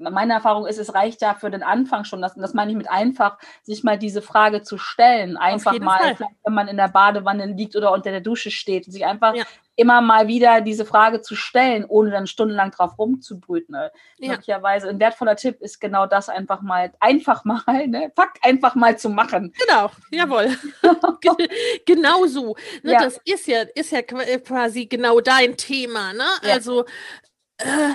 meine 0.00 0.32
Erfahrung 0.32 0.66
ist, 0.66 0.78
es 0.78 0.94
reicht 0.94 1.20
ja 1.20 1.34
für 1.34 1.50
den 1.50 1.62
Anfang 1.62 2.04
schon, 2.04 2.22
das, 2.22 2.34
das 2.34 2.54
meine 2.54 2.70
ich 2.70 2.76
mit 2.76 2.90
einfach, 2.90 3.38
sich 3.62 3.84
mal 3.84 3.98
diese 3.98 4.22
Frage 4.22 4.62
zu 4.62 4.78
stellen. 4.78 5.36
Einfach 5.36 5.78
mal, 5.78 6.16
wenn 6.44 6.54
man 6.54 6.68
in 6.68 6.76
der 6.76 6.88
Badewanne 6.88 7.46
liegt 7.46 7.76
oder 7.76 7.92
unter 7.92 8.10
der 8.10 8.20
Dusche 8.20 8.50
steht, 8.50 8.86
sich 8.86 9.04
einfach 9.04 9.34
ja. 9.34 9.44
immer 9.76 10.00
mal 10.00 10.26
wieder 10.26 10.62
diese 10.62 10.86
Frage 10.86 11.20
zu 11.20 11.36
stellen, 11.36 11.84
ohne 11.86 12.10
dann 12.10 12.26
stundenlang 12.26 12.70
drauf 12.70 12.98
rumzubrüten. 12.98 13.74
Ne? 13.74 13.92
Ja. 14.18 14.30
Möglicherweise 14.30 14.88
ein 14.88 14.98
wertvoller 14.98 15.36
Tipp 15.36 15.60
ist 15.60 15.80
genau 15.80 16.06
das 16.06 16.28
einfach 16.28 16.62
mal, 16.62 16.92
einfach 17.00 17.44
mal, 17.44 17.86
ne? 17.86 18.10
Fakt 18.16 18.38
einfach 18.42 18.74
mal 18.74 18.98
zu 18.98 19.10
machen. 19.10 19.52
Genau, 19.66 19.90
jawohl. 20.10 20.56
genau 21.86 22.26
so. 22.26 22.56
Ne, 22.82 22.92
ja. 22.92 23.04
Das 23.04 23.20
ist 23.24 23.46
ja, 23.46 23.62
ist 23.74 23.92
ja 23.92 24.02
quasi 24.02 24.86
genau 24.86 25.20
dein 25.20 25.56
Thema. 25.56 26.14
Ne? 26.14 26.24
Also, 26.42 26.86
äh, 27.58 27.94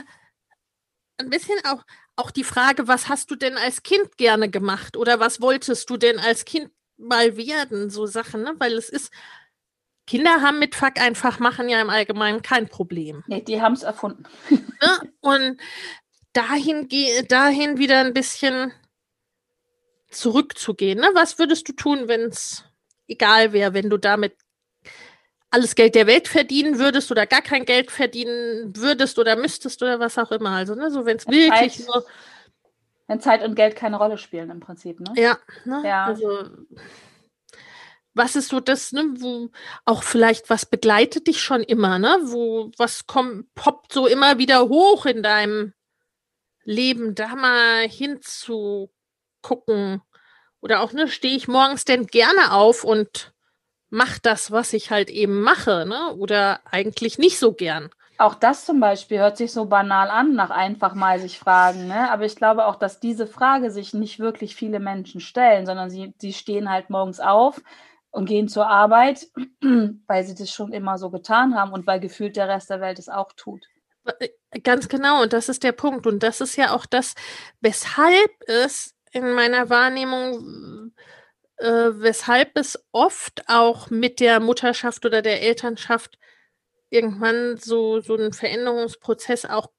ein 1.17 1.30
bisschen 1.30 1.58
auch, 1.65 1.84
auch 2.15 2.32
die 2.32 2.43
Frage, 2.43 2.88
was 2.88 3.10
hast 3.10 3.32
du 3.32 3.36
denn 3.36 3.58
als 3.58 3.84
Kind 3.84 4.17
gerne 4.17 4.49
gemacht 4.49 4.97
oder 4.97 5.19
was 5.19 5.41
wolltest 5.41 5.89
du 5.89 5.97
denn 5.97 6.19
als 6.19 6.45
Kind 6.45 6.71
mal 6.97 7.38
werden? 7.38 7.89
So 7.89 8.06
Sachen, 8.06 8.43
ne? 8.43 8.56
Weil 8.60 8.73
es 8.73 8.89
ist, 8.89 9.12
Kinder 10.08 10.41
haben 10.41 10.60
mit 10.60 10.75
Fuck 10.75 10.99
einfach 10.99 11.39
machen 11.39 11.69
ja 11.69 11.82
im 11.82 11.89
Allgemeinen 11.89 12.41
kein 12.41 12.67
Problem. 12.67 13.23
Nee, 13.28 13.41
die 13.41 13.62
haben 13.62 13.73
es 13.73 13.84
erfunden. 13.84 14.23
ne? 14.49 15.13
Und 15.21 15.60
dahin, 16.34 16.88
dahin 17.28 17.78
wieder 17.78 17.99
ein 17.99 18.13
bisschen 18.13 18.71
zurückzugehen. 20.10 20.99
Ne? 20.99 21.10
Was 21.13 21.39
würdest 21.39 21.67
du 21.67 21.73
tun, 21.73 22.08
wenn 22.08 22.21
es 22.21 22.63
egal 23.08 23.54
wäre, 23.54 23.73
wenn 23.73 23.89
du 23.89 23.97
damit 23.97 24.36
alles 25.56 25.74
Geld 25.76 25.96
der 25.96 26.06
Welt 26.06 26.28
verdienen 26.28 26.80
würdest 26.80 27.10
oder 27.12 27.26
gar 27.26 27.41
kein 27.41 27.63
Geld 27.63 27.89
verdienen 27.89 28.76
würdest 28.76 29.18
oder 29.18 29.38
müsstest 29.38 29.82
oder 29.82 30.02
was 30.02 30.18
auch 30.18 30.32
immer. 30.32 30.52
Also, 30.52 30.76
ne, 30.76 30.91
so 30.91 31.06
wenn 31.06 31.15
es 31.15 31.26
wirklich 31.28 31.50
Zeit, 31.50 31.72
so. 31.74 32.04
Wenn 33.08 33.22
Zeit 33.22 33.41
und 33.41 33.56
Geld 33.56 33.78
keine 33.78 33.98
Rolle 33.98 34.18
spielen 34.18 34.50
im 34.50 34.60
Prinzip, 34.60 35.00
ne? 35.00 35.13
Ja, 35.15 35.38
ne? 35.63 35.82
ja. 35.86 36.06
Also, 36.06 36.44
was 38.13 38.36
ist 38.36 38.50
so 38.50 38.60
das, 38.60 38.91
ne, 38.91 39.06
wo 39.15 39.50
auch 39.86 40.04
vielleicht 40.04 40.50
was 40.50 40.65
begleitet 40.65 41.28
dich 41.28 41.41
schon 41.41 41.63
immer, 41.63 42.00
ne? 42.00 42.18
Wo 42.24 42.72
was 42.78 43.08
kommt, 43.08 43.54
poppt 43.56 43.94
so 43.94 44.08
immer 44.08 44.38
wieder 44.38 44.68
hoch 44.68 45.06
in 45.06 45.24
deinem 45.24 45.74
Leben, 46.65 47.15
da 47.15 47.36
mal 47.36 47.88
hinzugucken. 47.88 48.91
Oder 50.60 50.82
auch, 50.82 50.91
ne, 50.91 51.08
stehe 51.08 51.38
ich 51.38 51.48
morgens 51.48 51.86
denn 51.86 52.08
gerne 52.08 52.52
auf 52.52 52.84
und 52.84 53.35
mach 53.89 54.19
das, 54.19 54.52
was 54.52 54.74
ich 54.74 54.91
halt 54.91 55.10
eben 55.10 55.41
mache, 55.41 55.86
ne? 55.86 56.13
Oder 56.15 56.60
eigentlich 56.69 57.17
nicht 57.17 57.39
so 57.39 57.54
gern. 57.54 57.89
Auch 58.17 58.36
das 58.36 58.65
zum 58.65 58.80
Beispiel 58.80 59.19
hört 59.19 59.36
sich 59.36 59.52
so 59.52 59.65
banal 59.65 60.10
an, 60.10 60.36
nach 60.36 60.50
einfach 60.50 60.93
mal 60.93 61.19
sich 61.19 61.38
fragen, 61.38 61.88
ne? 61.88 62.10
Aber 62.12 62.26
ich 62.26 62.36
glaube 62.36 62.65
auch, 62.65 62.76
dass 62.76 63.00
diese 63.00 63.28
Frage 63.28 63.71
sich 63.71 63.93
nicht 63.93 64.19
wirklich 64.19 64.56
viele 64.56 64.80
Menschen 64.80 65.19
stellen, 65.19 65.65
sondern 65.65 65.89
sie, 65.89 66.13
sie 66.19 66.34
stehen 66.34 66.69
halt 66.69 66.89
morgens 66.89 67.19
auf 67.19 67.62
und 68.12 68.26
gehen 68.26 68.48
zur 68.48 68.67
Arbeit, 68.67 69.28
weil 70.08 70.24
sie 70.24 70.36
das 70.36 70.50
schon 70.50 70.71
immer 70.71 70.98
so 70.98 71.10
getan 71.10 71.56
haben 71.56 71.74
und 71.74 71.86
weil 71.86 72.00
gefühlt 72.00 72.38
der 72.38 72.48
Rest 72.48 72.69
der 72.69 72.80
Welt 72.80 73.00
es 73.00 73.10
auch 73.10 73.34
tut. 73.34 73.65
Äh, 74.19 74.30
ganz 74.63 74.88
genau, 74.88 75.21
und 75.24 75.34
das 75.34 75.50
ist 75.50 75.63
der 75.63 75.74
Punkt. 75.74 76.08
Und 76.08 76.24
das 76.24 76.39
ist 76.39 76.56
ja 76.56 76.74
auch 76.74 76.86
das, 76.86 77.15
weshalb 77.60 78.32
es 78.48 78.95
in 79.12 79.34
meiner 79.34 79.69
Wahrnehmung 79.69 80.93
äh, 81.58 81.91
weshalb 81.94 82.58
es 82.58 82.80
oft 82.91 83.44
auch 83.48 83.89
mit 83.89 84.20
der 84.20 84.39
Mutterschaft 84.39 85.06
oder 85.06 85.22
der 85.22 85.41
Elternschaft 85.41 86.18
irgendwann 86.89 87.58
so, 87.58 88.00
so 88.02 88.15
ein 88.15 88.34
Veränderungsprozess 88.34 89.46
auch 89.46 89.70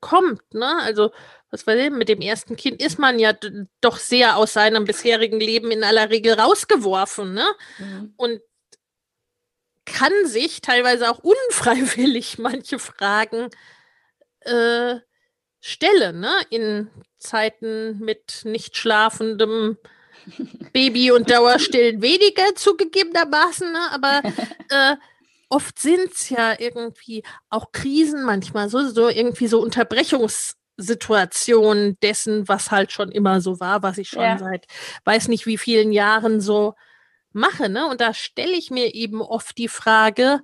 kommt. 0.00 0.42
Ne? 0.52 0.78
Also, 0.82 1.12
was 1.50 1.66
weiß 1.66 1.80
ich, 1.80 1.90
mit 1.90 2.08
dem 2.08 2.20
ersten 2.20 2.56
Kind 2.56 2.82
ist 2.82 2.98
man 2.98 3.18
ja 3.18 3.32
doch 3.80 3.98
sehr 3.98 4.36
aus 4.36 4.52
seinem 4.52 4.84
bisherigen 4.84 5.40
Leben 5.40 5.70
in 5.70 5.84
aller 5.84 6.10
Regel 6.10 6.34
rausgeworfen. 6.34 7.34
Ne? 7.34 7.46
Mhm. 7.78 8.14
Und 8.16 8.40
kann 9.84 10.12
sich 10.26 10.60
teilweise 10.60 11.10
auch 11.10 11.18
unfreiwillig 11.18 12.38
manche 12.38 12.78
Fragen 12.78 13.48
äh, 14.40 14.96
stellen, 15.60 16.20
ne? 16.20 16.34
in 16.50 16.90
Zeiten 17.18 17.98
mit 17.98 18.42
nicht 18.44 18.76
schlafendem 18.76 19.78
Baby 20.72 21.10
und 21.10 21.28
Dauerstillen 21.30 22.02
weniger 22.02 22.54
zugegebenermaßen, 22.54 23.72
ne? 23.72 23.90
aber 23.92 24.22
äh, 24.70 24.96
oft 25.48 25.78
sind 25.78 26.12
es 26.12 26.28
ja 26.30 26.58
irgendwie 26.58 27.22
auch 27.50 27.72
Krisen 27.72 28.24
manchmal, 28.24 28.68
so, 28.68 28.88
so 28.88 29.08
irgendwie 29.08 29.48
so 29.48 29.60
Unterbrechungssituationen 29.60 31.98
dessen, 32.00 32.48
was 32.48 32.70
halt 32.70 32.92
schon 32.92 33.12
immer 33.12 33.40
so 33.40 33.60
war, 33.60 33.82
was 33.82 33.98
ich 33.98 34.08
schon 34.08 34.22
ja. 34.22 34.38
seit 34.38 34.66
weiß 35.04 35.28
nicht 35.28 35.46
wie 35.46 35.58
vielen 35.58 35.92
Jahren 35.92 36.40
so 36.40 36.74
mache. 37.32 37.68
Ne? 37.68 37.86
Und 37.86 38.00
da 38.00 38.14
stelle 38.14 38.52
ich 38.52 38.70
mir 38.70 38.94
eben 38.94 39.20
oft 39.20 39.58
die 39.58 39.68
Frage, 39.68 40.40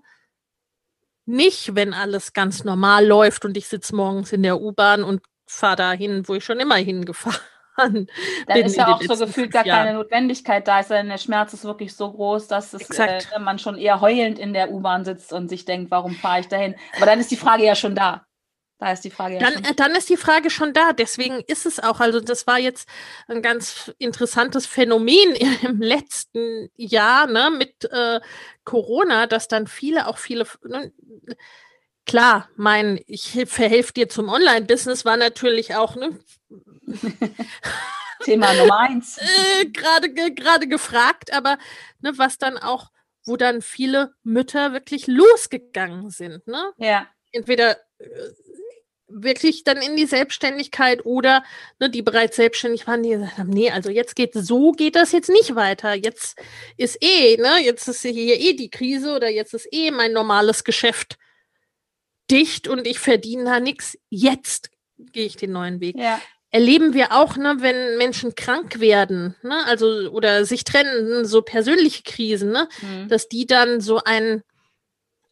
nicht, 1.25 1.75
wenn 1.75 1.93
alles 1.93 2.33
ganz 2.33 2.65
normal 2.65 3.07
läuft 3.07 3.45
und 3.45 3.57
ich 3.57 3.69
sitze 3.69 3.95
morgens 3.95 4.33
in 4.33 4.43
der 4.43 4.61
U-Bahn 4.61 5.05
und 5.05 5.23
fahre 5.47 5.77
dahin, 5.77 6.27
wo 6.27 6.35
ich 6.35 6.45
schon 6.45 6.61
immer 6.61 6.77
hingefahren 6.77 7.41
bin. 7.87 8.07
Da 8.47 8.55
ist 8.55 8.77
ja 8.77 8.89
auch 8.89 9.03
so 9.03 9.27
gefühlt 9.27 9.51
gar 9.51 9.65
keine 9.65 9.95
Notwendigkeit 9.95 10.67
da 10.67 10.81
ist, 10.81 10.91
denn 10.91 11.09
der 11.09 11.19
Schmerz 11.19 11.53
ist 11.53 11.65
wirklich 11.65 11.95
so 11.95 12.13
groß, 12.13 12.49
dass 12.49 12.73
es, 12.73 12.91
äh, 12.99 13.21
man 13.39 13.59
schon 13.59 13.79
eher 13.79 14.01
heulend 14.01 14.39
in 14.39 14.53
der 14.53 14.71
U-Bahn 14.71 15.05
sitzt 15.05 15.33
und 15.33 15.49
sich 15.49 15.65
denkt, 15.65 15.91
warum 15.91 16.15
fahre 16.15 16.41
ich 16.41 16.49
dahin? 16.49 16.75
Aber 16.97 17.07
dann 17.07 17.21
ist 17.21 17.31
die 17.31 17.37
Frage 17.37 17.65
ja 17.65 17.75
schon 17.75 17.95
da. 17.95 18.25
Da 18.79 18.93
ist 18.93 19.05
die 19.05 19.11
Frage 19.11 19.35
ja 19.35 19.41
dann, 19.41 19.55
schon. 19.55 19.65
Äh, 19.65 19.75
dann 19.75 19.93
ist 19.93 20.09
die 20.09 20.17
Frage 20.17 20.51
schon 20.51 20.73
da. 20.73 20.93
Deswegen 20.93 21.41
ist 21.47 21.67
es 21.67 21.81
auch, 21.81 21.99
also 21.99 22.21
das 22.21 22.47
war 22.47 22.59
jetzt 22.59 22.89
ein 23.27 23.43
ganz 23.43 23.93
interessantes 23.99 24.67
Phänomen 24.67 25.35
im 25.63 25.81
letzten 25.83 26.69
Jahr 26.77 27.27
ne, 27.27 27.51
mit 27.51 27.91
äh, 27.91 28.21
Corona, 28.65 29.27
dass 29.27 29.49
dann 29.49 29.67
viele, 29.67 30.07
auch 30.07 30.19
viele, 30.19 30.47
ne, 30.65 30.93
klar, 32.09 32.49
mein, 32.57 33.01
ich 33.07 33.39
verhelfe 33.47 33.93
dir 33.93 34.09
zum 34.09 34.29
Online-Business 34.29 35.05
war 35.05 35.17
natürlich 35.17 35.77
auch 35.77 35.95
ne, 35.95 36.19
Thema 38.25 38.53
Nummer 38.55 38.81
eins. 38.81 39.19
äh, 39.61 39.67
gerade, 39.67 40.13
gerade 40.13 40.67
gefragt, 40.67 41.33
aber 41.33 41.59
ne, 42.01 42.13
was 42.17 42.39
dann 42.39 42.57
auch, 42.59 42.91
wo 43.25 43.37
dann 43.37 43.63
viele 43.63 44.15
Mütter 44.25 44.73
wirklich 44.73 45.07
losgegangen 45.07 46.11
sind. 46.11 46.47
Ne? 46.49 46.73
Ja. 46.79 47.07
Entweder 47.31 47.77
äh, 47.99 48.07
wirklich 49.07 49.65
dann 49.65 49.77
in 49.77 49.97
die 49.97 50.07
Selbstständigkeit 50.07 51.05
oder 51.05 51.45
ne, 51.79 51.91
die 51.91 52.03
bereits 52.03 52.37
selbstständig 52.37 52.87
waren, 52.87 53.03
die 53.03 53.11
gesagt 53.11 53.39
haben, 53.39 53.51
nee, 53.51 53.71
also 53.71 53.91
jetzt 53.91 54.17
geht 54.17 54.33
so 54.33 54.73
geht 54.73 54.97
das 54.97 55.13
jetzt 55.13 55.31
nicht 55.31 55.55
weiter. 55.55 55.95
Jetzt 55.95 56.39
ist 56.79 56.99
eh, 57.03 57.37
ne, 57.37 57.63
jetzt 57.63 57.87
ist 57.87 58.01
hier 58.01 58.41
eh 58.41 58.55
die 58.55 58.71
Krise 58.71 59.15
oder 59.15 59.29
jetzt 59.29 59.53
ist 59.53 59.69
eh 59.73 59.91
mein 59.91 60.13
normales 60.13 60.65
Geschäft 60.65 61.19
dicht 62.31 62.69
und 62.69 62.87
ich 62.87 62.99
verdiene 62.99 63.45
da 63.45 63.61
nichts. 63.61 63.99
Jetzt 64.11 64.71
gehe 64.99 65.27
ich 65.27 65.37
den 65.37 65.53
neuen 65.53 65.81
Weg. 65.81 65.97
Ja. 65.97 66.21
Erleben 66.51 66.95
wir 66.95 67.13
auch, 67.13 67.37
ne, 67.37 67.57
wenn 67.59 67.99
Menschen 67.99 68.35
krank 68.35 68.81
werden, 68.81 69.37
ne, 69.43 69.67
also 69.67 70.11
oder 70.11 70.47
sich 70.47 70.65
trennen, 70.65 71.27
so 71.27 71.43
persönliche 71.43 72.03
Krisen, 72.05 72.53
ne, 72.53 72.69
mhm. 72.81 73.09
dass 73.09 73.29
die 73.29 73.47
dann 73.47 73.81
so 73.81 74.01
ein 74.03 74.43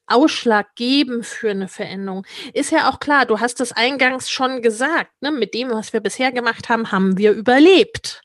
Ausschlag 0.07 0.75
geben 0.77 1.23
für 1.23 1.51
eine 1.51 1.69
Veränderung. 1.69 2.27
Ist 2.53 2.71
ja 2.71 2.91
auch 2.91 3.01
klar, 3.01 3.27
du 3.27 3.41
hast 3.41 3.61
das 3.61 3.73
eingangs 3.73 4.31
schon 4.31 4.63
gesagt, 4.63 5.11
ne? 5.21 5.33
mit 5.33 5.53
dem, 5.55 5.71
was 5.71 5.93
wir 5.93 6.01
bisher 6.01 6.33
gemacht 6.33 6.69
haben, 6.69 6.93
haben 6.93 7.19
wir 7.19 7.33
überlebt. 7.33 8.23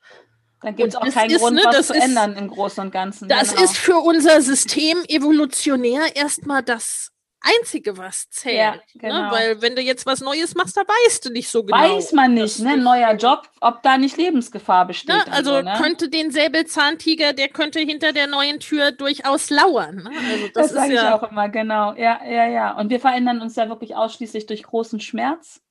Dann 0.62 0.76
gibt 0.76 0.90
es 0.90 0.96
auch 0.96 1.10
keinen 1.10 1.32
ist, 1.32 1.42
Grund, 1.42 1.56
ne, 1.56 1.64
was 1.66 1.88
zu 1.88 1.94
ist, 1.94 2.04
ändern 2.04 2.36
im 2.36 2.48
Großen 2.50 2.84
und 2.84 2.92
Ganzen. 2.92 3.28
Das 3.28 3.50
genau. 3.50 3.64
ist 3.64 3.78
für 3.78 3.98
unser 3.98 4.42
System 4.42 5.04
evolutionär 5.08 6.16
erstmal 6.16 6.62
das 6.62 7.12
Einzige, 7.42 7.98
was 7.98 8.30
zählt. 8.30 8.56
Ja, 8.56 8.72
ne? 8.72 8.82
genau. 8.96 9.22
ne? 9.24 9.32
Weil 9.32 9.62
wenn 9.62 9.76
du 9.76 9.82
jetzt 9.82 10.06
was 10.06 10.22
Neues 10.22 10.54
machst, 10.54 10.78
da 10.78 10.82
weißt 10.82 11.26
du 11.26 11.32
nicht 11.32 11.50
so 11.50 11.64
genau. 11.64 11.78
Weiß 11.78 12.12
man 12.12 12.36
nicht, 12.36 12.60
ne? 12.60 12.78
Neuer 12.78 13.14
Job, 13.16 13.50
ob 13.60 13.82
da 13.82 13.98
nicht 13.98 14.18
Lebensgefahr 14.18 14.86
besteht. 14.86 15.16
Ne? 15.16 15.34
Also 15.34 15.52
so, 15.52 15.62
ne? 15.62 15.74
könnte 15.78 16.10
den 16.10 16.32
Säbelzahntiger, 16.32 17.34
der 17.34 17.50
könnte 17.50 17.80
hinter 17.80 18.14
der 18.14 18.28
neuen 18.28 18.60
Tür 18.60 18.92
durchaus 18.92 19.50
lauern. 19.50 20.04
Ne? 20.04 20.12
Also 20.32 20.48
das, 20.54 20.68
das 20.68 20.72
sage 20.74 20.94
ja 20.94 21.08
ich 21.08 21.14
auch 21.14 21.32
immer, 21.32 21.50
genau. 21.50 21.94
Ja, 21.94 22.22
ja, 22.24 22.48
ja. 22.48 22.78
Und 22.78 22.90
wir 22.90 23.00
verändern 23.00 23.42
uns 23.42 23.56
ja 23.56 23.70
wirklich 23.70 23.96
ausschließlich 23.96 24.46
durch 24.46 24.62
großen 24.62 25.00
Schmerz 25.00 25.62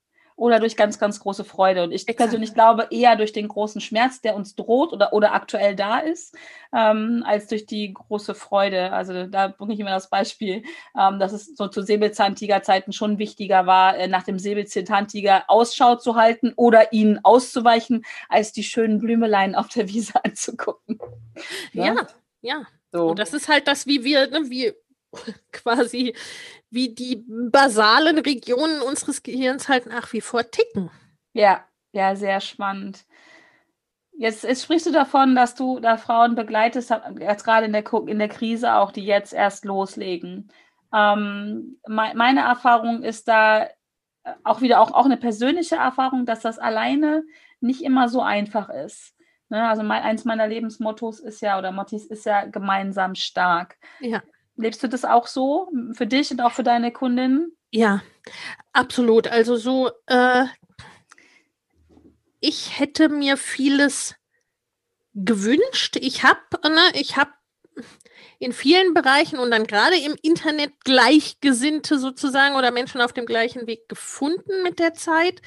oder 0.40 0.58
durch 0.58 0.74
ganz, 0.74 0.98
ganz 0.98 1.20
große 1.20 1.44
Freude. 1.44 1.84
Und 1.84 1.92
ich 1.92 2.08
Exakt. 2.08 2.16
persönlich 2.16 2.54
glaube 2.54 2.88
eher 2.90 3.14
durch 3.14 3.32
den 3.32 3.46
großen 3.46 3.82
Schmerz, 3.82 4.22
der 4.22 4.34
uns 4.34 4.54
droht 4.54 4.94
oder, 4.94 5.12
oder 5.12 5.34
aktuell 5.34 5.76
da 5.76 5.98
ist, 5.98 6.34
ähm, 6.74 7.22
als 7.26 7.46
durch 7.46 7.66
die 7.66 7.92
große 7.92 8.34
Freude. 8.34 8.90
Also 8.90 9.26
da 9.26 9.48
bringe 9.48 9.74
ich 9.74 9.80
immer 9.80 9.90
das 9.90 10.08
Beispiel, 10.08 10.62
ähm, 10.98 11.18
dass 11.18 11.32
es 11.32 11.54
so 11.56 11.68
zu 11.68 11.82
Säbelzahntiger-Zeiten 11.82 12.94
schon 12.94 13.18
wichtiger 13.18 13.66
war, 13.66 13.98
äh, 13.98 14.08
nach 14.08 14.22
dem 14.22 14.38
Säbelzahntiger 14.38 15.44
Ausschau 15.48 15.96
zu 15.96 16.16
halten 16.16 16.54
oder 16.56 16.94
ihnen 16.94 17.20
auszuweichen, 17.22 18.06
als 18.30 18.52
die 18.52 18.64
schönen 18.64 18.98
Blümeleien 18.98 19.54
auf 19.54 19.68
der 19.68 19.90
Wiese 19.90 20.14
anzugucken. 20.24 20.98
Ja, 21.74 21.84
ja. 21.84 22.06
ja. 22.40 22.62
So. 22.92 23.08
Und 23.08 23.18
das 23.18 23.34
ist 23.34 23.48
halt 23.48 23.68
das, 23.68 23.86
wie 23.86 24.04
wir, 24.04 24.30
ne, 24.30 24.48
wie 24.48 24.72
quasi 25.52 26.14
wie 26.70 26.94
die 26.94 27.24
basalen 27.28 28.18
Regionen 28.18 28.80
unseres 28.82 29.22
Gehirns 29.22 29.68
halt 29.68 29.86
nach 29.86 30.12
wie 30.12 30.20
vor 30.20 30.50
ticken. 30.50 30.90
Ja, 31.32 31.64
ja, 31.92 32.14
sehr 32.16 32.40
spannend. 32.40 33.04
Jetzt, 34.12 34.44
jetzt 34.44 34.64
sprichst 34.64 34.86
du 34.86 34.92
davon, 34.92 35.34
dass 35.34 35.54
du 35.54 35.80
da 35.80 35.96
Frauen 35.96 36.34
begleitest, 36.34 36.92
jetzt 37.18 37.44
gerade 37.44 37.66
in 37.66 37.72
der, 37.72 37.84
in 38.06 38.18
der 38.18 38.28
Krise 38.28 38.74
auch, 38.74 38.92
die 38.92 39.04
jetzt 39.04 39.32
erst 39.32 39.64
loslegen. 39.64 40.52
Ähm, 40.92 41.78
me 41.86 42.12
meine 42.14 42.40
Erfahrung 42.40 43.02
ist 43.02 43.28
da 43.28 43.64
äh, 43.64 43.68
auch 44.44 44.60
wieder 44.60 44.80
auch, 44.80 44.92
auch 44.92 45.06
eine 45.06 45.16
persönliche 45.16 45.76
Erfahrung, 45.76 46.26
dass 46.26 46.40
das 46.40 46.58
alleine 46.58 47.24
nicht 47.60 47.82
immer 47.82 48.08
so 48.08 48.20
einfach 48.20 48.68
ist. 48.68 49.14
Ne? 49.48 49.68
Also 49.68 49.82
mein, 49.82 50.02
eins 50.02 50.24
meiner 50.24 50.46
Lebensmottos 50.46 51.20
ist 51.20 51.40
ja, 51.40 51.58
oder 51.58 51.72
Mottis 51.72 52.06
ist 52.06 52.26
ja 52.26 52.44
gemeinsam 52.44 53.14
stark. 53.14 53.76
Ja. 54.00 54.22
Lebst 54.60 54.82
du 54.82 54.88
das 54.88 55.04
auch 55.04 55.26
so 55.26 55.70
für 55.92 56.06
dich 56.06 56.30
und 56.30 56.40
auch 56.40 56.52
für 56.52 56.62
deine 56.62 56.92
Kundinnen? 56.92 57.56
Ja, 57.70 58.02
absolut. 58.72 59.28
Also 59.28 59.56
so, 59.56 59.90
äh, 60.06 60.44
ich 62.40 62.78
hätte 62.78 63.08
mir 63.08 63.36
vieles 63.36 64.14
gewünscht. 65.14 65.96
Ich 66.00 66.24
habe, 66.24 66.40
ne, 66.64 66.82
ich 66.94 67.16
habe 67.16 67.32
in 68.38 68.52
vielen 68.52 68.94
Bereichen 68.94 69.38
und 69.38 69.50
dann 69.50 69.66
gerade 69.66 69.96
im 69.98 70.16
Internet 70.22 70.72
Gleichgesinnte 70.84 71.98
sozusagen 71.98 72.56
oder 72.56 72.70
Menschen 72.70 73.02
auf 73.02 73.12
dem 73.12 73.26
gleichen 73.26 73.66
Weg 73.66 73.88
gefunden 73.88 74.62
mit 74.62 74.78
der 74.78 74.94
Zeit. 74.94 75.42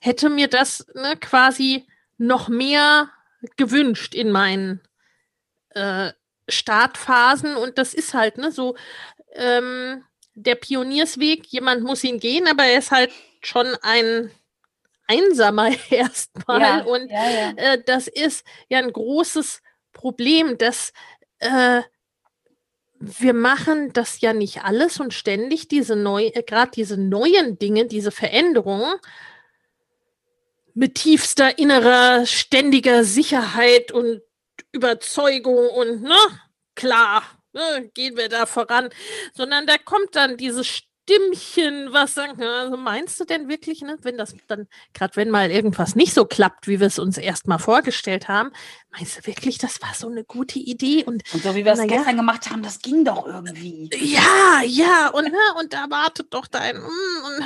Hätte 0.00 0.30
mir 0.30 0.48
das 0.48 0.86
ne, 0.94 1.16
quasi 1.20 1.86
noch 2.16 2.48
mehr 2.48 3.10
gewünscht 3.56 4.14
in 4.14 4.32
meinen 4.32 4.80
äh, 5.70 6.12
Startphasen 6.50 7.56
und 7.56 7.78
das 7.78 7.94
ist 7.94 8.14
halt 8.14 8.38
ne, 8.38 8.52
so 8.52 8.76
ähm, 9.34 10.04
der 10.34 10.54
Pioniersweg, 10.54 11.46
jemand 11.46 11.82
muss 11.82 12.04
ihn 12.04 12.20
gehen, 12.20 12.46
aber 12.48 12.64
er 12.64 12.78
ist 12.78 12.90
halt 12.90 13.10
schon 13.42 13.66
ein 13.82 14.30
einsamer 15.06 15.70
erstmal 15.90 16.60
ja, 16.60 16.82
und 16.82 17.10
ja, 17.10 17.30
ja. 17.30 17.52
Äh, 17.56 17.82
das 17.84 18.08
ist 18.08 18.44
ja 18.68 18.78
ein 18.78 18.92
großes 18.92 19.62
Problem, 19.92 20.56
dass 20.58 20.92
äh, 21.38 21.82
wir 23.00 23.32
machen 23.32 23.92
das 23.92 24.20
ja 24.20 24.32
nicht 24.32 24.62
alles 24.62 25.00
und 25.00 25.14
ständig 25.14 25.68
diese 25.68 25.96
neu, 25.96 26.26
äh, 26.26 26.42
gerade 26.42 26.70
diese 26.72 26.96
neuen 26.96 27.58
Dinge, 27.58 27.86
diese 27.86 28.10
Veränderungen 28.10 28.92
mit 30.74 30.94
tiefster 30.96 31.58
innerer, 31.58 32.26
ständiger 32.26 33.02
Sicherheit 33.02 33.90
und 33.90 34.22
Überzeugung 34.72 35.68
und 35.68 36.02
ne, 36.02 36.16
klar, 36.74 37.22
ne, 37.52 37.90
gehen 37.94 38.16
wir 38.16 38.28
da 38.28 38.46
voran, 38.46 38.88
sondern 39.34 39.66
da 39.66 39.78
kommt 39.78 40.14
dann 40.14 40.36
dieses 40.36 40.82
Stimmchen, 41.10 41.92
was 41.92 42.14
sagt, 42.14 42.40
also 42.40 42.76
meinst 42.76 43.18
du 43.18 43.24
denn 43.24 43.48
wirklich, 43.48 43.80
ne, 43.82 43.98
wenn 44.02 44.16
das 44.16 44.34
dann, 44.46 44.68
gerade 44.94 45.16
wenn 45.16 45.30
mal 45.30 45.50
irgendwas 45.50 45.96
nicht 45.96 46.14
so 46.14 46.24
klappt, 46.24 46.68
wie 46.68 46.78
wir 46.78 46.86
es 46.86 46.98
uns 47.00 47.18
erstmal 47.18 47.58
vorgestellt 47.58 48.28
haben, 48.28 48.50
meinst 48.90 49.18
du 49.18 49.26
wirklich, 49.26 49.58
das 49.58 49.82
war 49.82 49.92
so 49.94 50.08
eine 50.08 50.24
gute 50.24 50.60
Idee? 50.60 51.04
Und, 51.04 51.22
und 51.32 51.42
so 51.42 51.54
wie 51.54 51.64
wir 51.64 51.72
es 51.72 51.82
gestern 51.82 52.16
gemacht 52.16 52.50
haben, 52.50 52.62
das 52.62 52.78
ging 52.78 53.04
doch 53.04 53.26
irgendwie. 53.26 53.90
Ja, 53.98 54.62
ja, 54.64 55.08
und, 55.08 55.24
ne, 55.24 55.38
und 55.58 55.72
da 55.72 55.86
wartet 55.90 56.32
doch 56.32 56.46
dein, 56.46 56.76
mm, 56.76 56.86
und, 57.26 57.44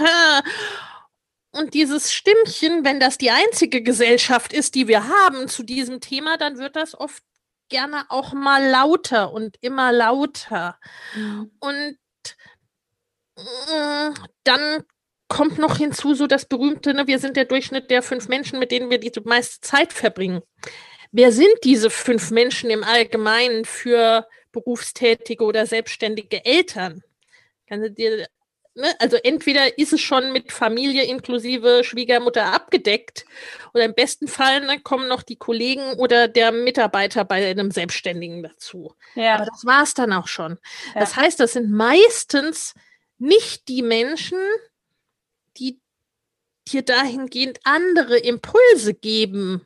und 1.54 1.74
dieses 1.74 2.12
Stimmchen, 2.12 2.84
wenn 2.84 3.00
das 3.00 3.18
die 3.18 3.30
einzige 3.30 3.82
Gesellschaft 3.82 4.52
ist, 4.52 4.74
die 4.74 4.88
wir 4.88 5.08
haben 5.08 5.48
zu 5.48 5.62
diesem 5.62 6.00
Thema, 6.00 6.36
dann 6.36 6.58
wird 6.58 6.76
das 6.76 6.98
oft 6.98 7.22
gerne 7.68 8.04
auch 8.08 8.32
mal 8.32 8.68
lauter 8.68 9.32
und 9.32 9.56
immer 9.60 9.92
lauter. 9.92 10.78
Mhm. 11.14 11.50
Und 11.60 11.98
äh, 13.36 14.10
dann 14.44 14.84
kommt 15.28 15.58
noch 15.58 15.78
hinzu 15.78 16.14
so 16.14 16.26
das 16.26 16.44
berühmte, 16.46 16.94
ne, 16.94 17.06
wir 17.06 17.18
sind 17.18 17.36
der 17.36 17.46
Durchschnitt 17.46 17.90
der 17.90 18.02
fünf 18.02 18.28
Menschen, 18.28 18.58
mit 18.58 18.70
denen 18.70 18.90
wir 18.90 18.98
die 18.98 19.12
meiste 19.24 19.60
Zeit 19.60 19.92
verbringen. 19.92 20.42
Wer 21.12 21.32
sind 21.32 21.54
diese 21.64 21.90
fünf 21.90 22.30
Menschen 22.30 22.70
im 22.70 22.84
Allgemeinen 22.84 23.64
für 23.64 24.26
berufstätige 24.52 25.44
oder 25.44 25.66
selbstständige 25.66 26.44
Eltern? 26.44 27.02
Kannst 27.66 27.86
du 27.86 27.90
dir 27.92 28.28
ne, 28.74 28.94
also 28.98 29.16
entweder 29.16 29.78
ist 29.78 29.92
es 29.92 30.00
schon 30.00 30.32
mit 30.32 30.52
Familie 30.52 31.04
inklusive 31.04 31.82
Schwiegermutter 31.84 32.52
abgedeckt 32.52 33.24
oder 33.72 33.84
im 33.84 33.94
besten 33.94 34.28
Fall 34.28 34.60
ne, 34.66 34.80
kommen 34.80 35.08
noch 35.08 35.22
die 35.22 35.36
Kollegen 35.36 35.94
oder 35.94 36.28
der 36.28 36.52
Mitarbeiter 36.52 37.24
bei 37.24 37.48
einem 37.48 37.70
Selbstständigen 37.70 38.42
dazu. 38.42 38.94
Ja. 39.14 39.36
Aber 39.36 39.46
das 39.46 39.64
war 39.64 39.82
es 39.82 39.94
dann 39.94 40.12
auch 40.12 40.28
schon. 40.28 40.58
Ja. 40.94 41.00
Das 41.00 41.16
heißt, 41.16 41.40
das 41.40 41.52
sind 41.52 41.70
meistens 41.70 42.74
nicht 43.18 43.68
die 43.68 43.82
Menschen, 43.82 44.38
die 45.56 45.80
dir 46.68 46.82
dahingehend 46.82 47.60
andere 47.64 48.16
Impulse 48.16 48.94
geben 48.94 49.64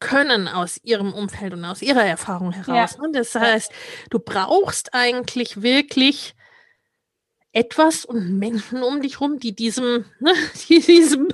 können 0.00 0.46
aus 0.46 0.78
ihrem 0.84 1.12
Umfeld 1.12 1.54
und 1.54 1.64
aus 1.64 1.82
ihrer 1.82 2.04
Erfahrung 2.04 2.52
heraus. 2.52 2.96
Ja. 3.00 3.08
Das 3.12 3.34
heißt, 3.34 3.72
du 4.10 4.20
brauchst 4.20 4.94
eigentlich 4.94 5.62
wirklich 5.62 6.34
etwas 7.52 8.04
und 8.04 8.38
Menschen 8.38 8.82
um 8.82 9.00
dich 9.00 9.20
rum, 9.20 9.38
die 9.38 9.54
diesem, 9.54 10.04
ne, 10.20 10.32
die 10.68 10.80
diesem 10.80 11.28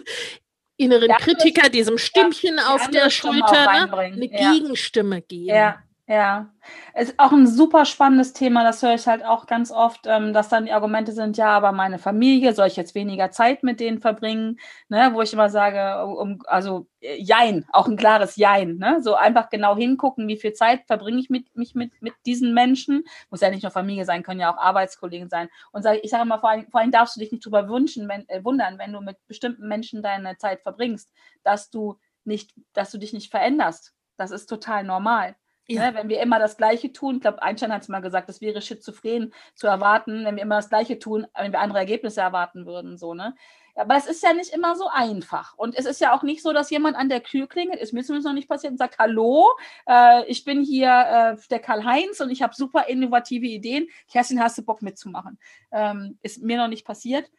inneren 0.77 1.11
Kritiker, 1.18 1.68
diesem 1.68 1.98
Stimmchen 1.98 2.57
ja, 2.57 2.74
auf 2.74 2.88
der 2.90 3.11
Schulter, 3.11 3.87
ne, 3.87 3.92
eine 3.92 4.31
ja. 4.31 4.53
Gegenstimme 4.53 5.22
geben. 5.22 5.46
Ja, 5.46 5.83
ja, 6.07 6.51
ist 6.95 7.14
auch 7.19 7.33
ein 7.33 7.47
super 7.47 7.87
spannendes 7.87 8.35
Thema, 8.35 8.62
das 8.62 8.83
höre 8.83 8.95
ich 8.95 9.07
halt 9.07 9.25
auch 9.25 9.47
ganz 9.47 9.71
oft, 9.73 10.01
ähm, 10.07 10.35
dass 10.35 10.51
dann 10.51 10.67
die 10.67 10.73
Argumente 10.73 11.12
sind, 11.12 11.38
ja, 11.38 11.49
aber 11.49 11.73
meine 11.73 11.99
Familie, 11.99 12.53
soll 12.55 12.67
ich 12.67 12.77
jetzt 12.77 12.95
weniger 12.95 13.31
Zeit 13.31 13.62
mit 13.62 13.81
denen 13.81 14.01
verbringen, 14.01 14.59
ne, 14.90 15.11
wo 15.14 15.23
ich 15.23 15.33
immer 15.33 15.49
sage, 15.49 16.05
um, 16.07 16.43
also 16.47 16.87
äh, 17.01 17.17
Jein, 17.17 17.64
auch 17.73 17.88
ein 17.88 17.97
klares 17.97 18.37
Jein, 18.37 18.77
ne, 18.77 18.99
so 19.01 19.14
einfach 19.14 19.49
genau 19.49 19.77
hingucken, 19.77 20.29
wie 20.29 20.37
viel 20.37 20.53
Zeit 20.53 20.83
verbringe 20.87 21.19
ich 21.21 21.31
mit, 21.31 21.57
mich 21.57 21.75
mit, 21.75 21.90
mit 22.03 22.12
diesen 22.27 22.53
Menschen, 22.53 23.05
muss 23.31 23.40
ja 23.40 23.49
nicht 23.49 23.62
nur 23.62 23.73
Familie 23.73 24.05
sein, 24.05 24.23
können 24.23 24.40
ja 24.40 24.53
auch 24.55 24.59
Arbeitskollegen 24.59 25.31
sein. 25.31 25.49
Und 25.73 25.85
sage, 25.85 26.01
ich 26.03 26.11
sage 26.11 26.25
immer, 26.25 26.38
vor 26.38 26.51
allem, 26.51 26.71
vor 26.71 26.81
allem 26.81 26.90
darfst 26.90 27.17
du 27.17 27.21
dich 27.21 27.33
nicht 27.33 27.47
drüber 27.47 27.67
wünschen, 27.71 28.09
wenn, 28.11 28.29
äh, 28.29 28.45
wundern, 28.45 28.79
wenn 28.79 28.93
du 28.93 29.01
mit 29.01 29.17
bestimmten 29.27 29.69
Menschen 29.69 30.03
deine 30.03 30.37
Zeit 30.37 30.61
verbringst, 30.61 31.11
dass 31.45 31.71
du 31.71 31.97
nicht, 32.25 32.53
dass 32.75 32.90
du 32.90 32.99
dich 32.99 33.14
nicht 33.14 33.31
veränderst, 33.31 33.95
das 34.19 34.31
ist 34.31 34.47
total 34.47 34.85
normal. 34.85 35.35
Ja. 35.66 35.90
Ne, 35.90 35.96
wenn 35.96 36.09
wir 36.09 36.20
immer 36.20 36.38
das 36.38 36.57
Gleiche 36.57 36.92
tun, 36.92 37.16
ich 37.16 37.20
glaube, 37.22 37.42
Einstein 37.42 37.72
hat 37.72 37.83
es 37.83 37.88
mal 37.88 38.00
gesagt, 38.00 38.29
es 38.29 38.40
wäre 38.40 38.61
schizophren 38.61 39.33
zu 39.55 39.66
erwarten, 39.66 40.24
wenn 40.24 40.37
wir 40.37 40.42
immer 40.42 40.57
das 40.57 40.68
Gleiche 40.68 40.98
tun, 40.98 41.27
wenn 41.35 41.53
wir 41.53 41.61
andere 41.61 41.79
Ergebnisse 41.79 42.20
erwarten 42.20 42.66
würden. 42.66 42.98
So, 42.98 43.14
ne? 43.14 43.35
Aber 43.74 43.96
es 43.96 44.07
ist 44.07 44.22
ja 44.22 44.33
nicht 44.33 44.53
immer 44.53 44.77
so 44.77 44.88
einfach. 44.88 45.57
Und 45.57 45.77
es 45.77 45.87
ist 45.87 46.00
ja 46.00 46.14
auch 46.14 46.22
nicht 46.22 46.42
so, 46.42 46.53
dass 46.53 46.70
jemand 46.70 46.96
an 46.96 47.09
der 47.09 47.22
Tür 47.22 47.48
klingelt, 47.48 47.81
ist 47.81 47.92
mir 47.92 48.05
zumindest 48.05 48.27
noch 48.27 48.35
nicht 48.35 48.48
passiert, 48.48 48.72
und 48.72 48.79
sagt, 48.79 48.98
hallo, 48.98 49.48
äh, 49.87 50.24
ich 50.27 50.44
bin 50.44 50.62
hier 50.62 50.90
äh, 50.90 51.48
der 51.50 51.59
Karl-Heinz 51.59 52.20
und 52.20 52.31
ich 52.31 52.42
habe 52.42 52.55
super 52.55 52.87
innovative 52.87 53.46
Ideen. 53.46 53.88
Kerstin, 54.11 54.40
hast 54.40 54.59
du 54.59 54.62
Bock 54.62 54.83
mitzumachen? 54.83 55.38
Ähm, 55.72 56.18
ist 56.22 56.42
mir 56.42 56.59
noch 56.59 56.68
nicht 56.68 56.87
passiert 56.87 57.31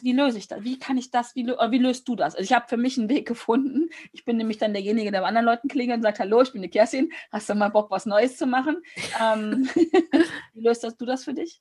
wie 0.00 0.12
löse 0.12 0.38
ich 0.38 0.48
das? 0.48 0.62
Wie 0.62 0.78
kann 0.78 0.96
ich 0.96 1.10
das, 1.10 1.34
wie, 1.34 1.46
wie 1.46 1.78
löst 1.78 2.08
du 2.08 2.16
das? 2.16 2.34
Also 2.34 2.44
ich 2.44 2.52
habe 2.52 2.68
für 2.68 2.76
mich 2.76 2.98
einen 2.98 3.08
Weg 3.08 3.26
gefunden. 3.26 3.90
Ich 4.12 4.24
bin 4.24 4.36
nämlich 4.36 4.58
dann 4.58 4.72
derjenige, 4.72 5.10
der 5.10 5.20
bei 5.20 5.26
anderen 5.26 5.46
Leuten 5.46 5.68
klingelt 5.68 5.98
und 5.98 6.02
sagt, 6.02 6.18
hallo, 6.18 6.42
ich 6.42 6.52
bin 6.52 6.62
die 6.62 6.70
Kerstin, 6.70 7.12
hast 7.30 7.48
du 7.48 7.54
mal 7.54 7.68
Bock, 7.68 7.90
was 7.90 8.06
Neues 8.06 8.36
zu 8.36 8.46
machen? 8.46 8.82
Ähm, 9.20 9.68
wie 10.54 10.62
löst 10.62 10.84
das, 10.84 10.96
du 10.96 11.04
das 11.04 11.24
für 11.24 11.34
dich? 11.34 11.60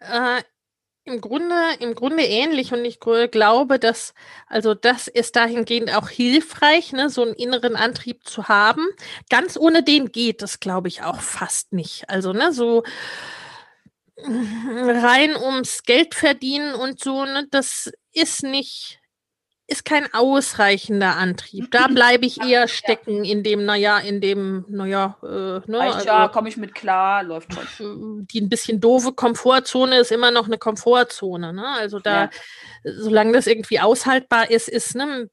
Äh, 0.00 0.42
im 1.06 1.20
Grunde, 1.20 1.54
im 1.80 1.94
Grunde 1.94 2.22
ähnlich 2.22 2.72
und 2.72 2.84
ich 2.84 2.98
glaube, 2.98 3.78
dass, 3.78 4.14
also 4.46 4.74
das 4.74 5.06
ist 5.06 5.36
dahingehend 5.36 5.94
auch 5.94 6.08
hilfreich, 6.08 6.92
ne, 6.92 7.10
so 7.10 7.22
einen 7.22 7.34
inneren 7.34 7.76
Antrieb 7.76 8.26
zu 8.26 8.48
haben. 8.48 8.86
Ganz 9.28 9.58
ohne 9.58 9.82
den 9.82 10.12
geht 10.12 10.42
es, 10.42 10.60
glaube 10.60 10.88
ich, 10.88 11.02
auch 11.02 11.20
fast 11.20 11.74
nicht. 11.74 12.08
Also, 12.08 12.32
ne, 12.32 12.52
so, 12.52 12.84
rein 14.16 15.36
ums 15.36 15.82
Geld 15.82 16.14
verdienen 16.14 16.74
und 16.74 17.02
so, 17.02 17.24
ne, 17.24 17.46
das 17.50 17.90
ist 18.12 18.42
nicht, 18.42 19.00
ist 19.66 19.84
kein 19.84 20.12
ausreichender 20.12 21.16
Antrieb. 21.16 21.70
Da 21.70 21.86
bleibe 21.92 22.26
ich 22.26 22.40
eher 22.40 22.68
stecken 22.68 23.24
in 23.24 23.42
dem, 23.42 23.64
naja, 23.64 23.98
in 23.98 24.20
dem, 24.20 24.64
naja, 24.68 25.16
äh, 25.22 25.60
ne, 25.70 25.80
also, 25.80 26.06
ja, 26.06 26.28
komme 26.28 26.48
ich 26.48 26.56
mit 26.56 26.74
klar, 26.74 27.22
läuft 27.22 27.54
schon. 27.54 28.26
Die 28.30 28.40
ein 28.40 28.48
bisschen 28.48 28.80
doofe 28.80 29.12
Komfortzone 29.12 29.98
ist 29.98 30.12
immer 30.12 30.30
noch 30.30 30.46
eine 30.46 30.58
Komfortzone, 30.58 31.52
ne? 31.52 31.66
Also 31.66 31.98
da, 31.98 32.24
ja. 32.24 32.30
solange 32.84 33.32
das 33.32 33.46
irgendwie 33.46 33.80
aushaltbar 33.80 34.50
ist, 34.50 34.68
ist, 34.68 34.94
ne, 34.94 35.28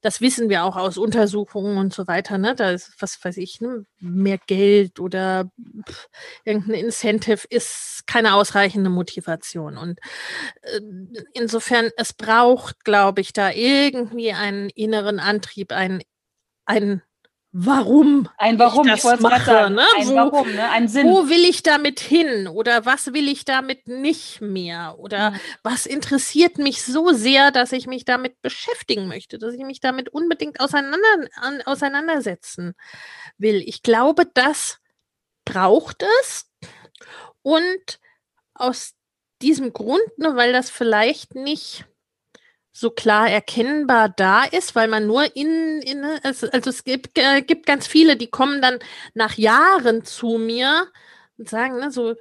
das 0.00 0.20
wissen 0.20 0.48
wir 0.48 0.64
auch 0.64 0.76
aus 0.76 0.96
Untersuchungen 0.96 1.76
und 1.78 1.92
so 1.92 2.06
weiter, 2.06 2.38
ne? 2.38 2.54
Da 2.54 2.70
ist, 2.70 2.94
was 3.00 3.22
weiß 3.24 3.36
ich, 3.38 3.60
ne? 3.60 3.84
mehr 4.00 4.38
Geld 4.46 5.00
oder 5.00 5.50
pff, 5.88 6.08
irgendein 6.44 6.74
Incentive 6.74 7.46
ist 7.50 8.04
keine 8.06 8.34
ausreichende 8.34 8.90
Motivation. 8.90 9.76
Und 9.76 9.98
äh, 10.62 10.80
insofern, 11.34 11.90
es 11.96 12.12
braucht, 12.12 12.84
glaube 12.84 13.20
ich, 13.20 13.32
da 13.32 13.50
irgendwie 13.50 14.32
einen 14.32 14.70
inneren 14.70 15.18
Antrieb, 15.18 15.72
einen, 15.72 16.02
einen 16.64 17.02
warum 17.52 18.28
ein 18.36 18.58
Warum 18.58 18.86
ich 18.88 19.00
das 19.00 19.14
ich 19.14 19.20
mache, 19.20 19.44
sagen, 19.44 19.74
ne? 19.74 19.84
ein 19.96 20.08
wo, 20.08 20.14
Warum, 20.14 20.52
ne? 20.54 20.70
ein 20.70 20.88
Sinn. 20.88 21.06
Wo 21.06 21.28
will 21.28 21.44
ich 21.44 21.62
damit 21.62 22.00
hin 22.00 22.46
oder 22.46 22.84
was 22.84 23.12
will 23.14 23.28
ich 23.28 23.44
damit 23.44 23.88
nicht 23.88 24.40
mehr 24.40 24.96
oder 24.98 25.30
mhm. 25.30 25.40
was 25.62 25.86
interessiert 25.86 26.58
mich 26.58 26.82
so 26.82 27.12
sehr, 27.12 27.50
dass 27.50 27.72
ich 27.72 27.86
mich 27.86 28.04
damit 28.04 28.40
beschäftigen 28.42 29.08
möchte, 29.08 29.38
dass 29.38 29.54
ich 29.54 29.64
mich 29.64 29.80
damit 29.80 30.10
unbedingt 30.10 30.60
auseinander, 30.60 31.28
an, 31.36 31.62
auseinandersetzen 31.62 32.74
will. 33.38 33.62
Ich 33.66 33.82
glaube, 33.82 34.26
das 34.34 34.78
braucht 35.44 36.04
es 36.20 36.50
und 37.42 37.98
aus 38.54 38.94
diesem 39.40 39.72
Grund, 39.72 40.18
ne, 40.18 40.36
weil 40.36 40.52
das 40.52 40.68
vielleicht 40.68 41.34
nicht 41.34 41.86
so 42.78 42.90
klar 42.90 43.28
erkennbar 43.28 44.08
da 44.08 44.44
ist, 44.44 44.76
weil 44.76 44.86
man 44.86 45.06
nur 45.06 45.34
in, 45.34 45.82
in 45.82 46.04
also, 46.22 46.48
also 46.50 46.70
es 46.70 46.84
gibt, 46.84 47.18
äh, 47.18 47.42
gibt 47.42 47.66
ganz 47.66 47.88
viele, 47.88 48.16
die 48.16 48.28
kommen 48.28 48.62
dann 48.62 48.78
nach 49.14 49.36
Jahren 49.36 50.04
zu 50.04 50.38
mir 50.38 50.86
und 51.38 51.48
sagen, 51.48 51.78
ne, 51.78 51.90
so, 51.90 52.14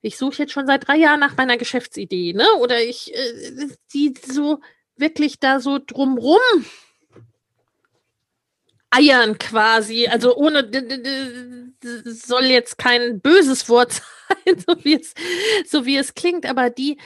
ich 0.00 0.16
suche 0.16 0.38
jetzt 0.38 0.52
schon 0.52 0.66
seit 0.66 0.88
drei 0.88 0.96
Jahren 0.96 1.20
nach 1.20 1.36
meiner 1.36 1.58
Geschäftsidee, 1.58 2.32
ne? 2.32 2.46
Oder 2.60 2.82
ich, 2.82 3.14
äh, 3.14 3.68
die 3.92 4.14
so 4.26 4.60
wirklich 4.96 5.40
da 5.40 5.60
so 5.60 5.78
drumrum 5.78 6.38
eiern 8.90 9.36
quasi, 9.36 10.06
also 10.06 10.34
ohne 10.36 10.70
soll 12.06 12.44
jetzt 12.46 12.78
kein 12.78 13.20
böses 13.20 13.68
Wort 13.68 13.92
sein, 14.46 14.64
so 14.66 14.84
wie 14.84 14.94
es, 14.94 15.12
so 15.66 15.84
wie 15.84 15.98
es 15.98 16.14
klingt, 16.14 16.46
aber 16.46 16.70
die 16.70 16.98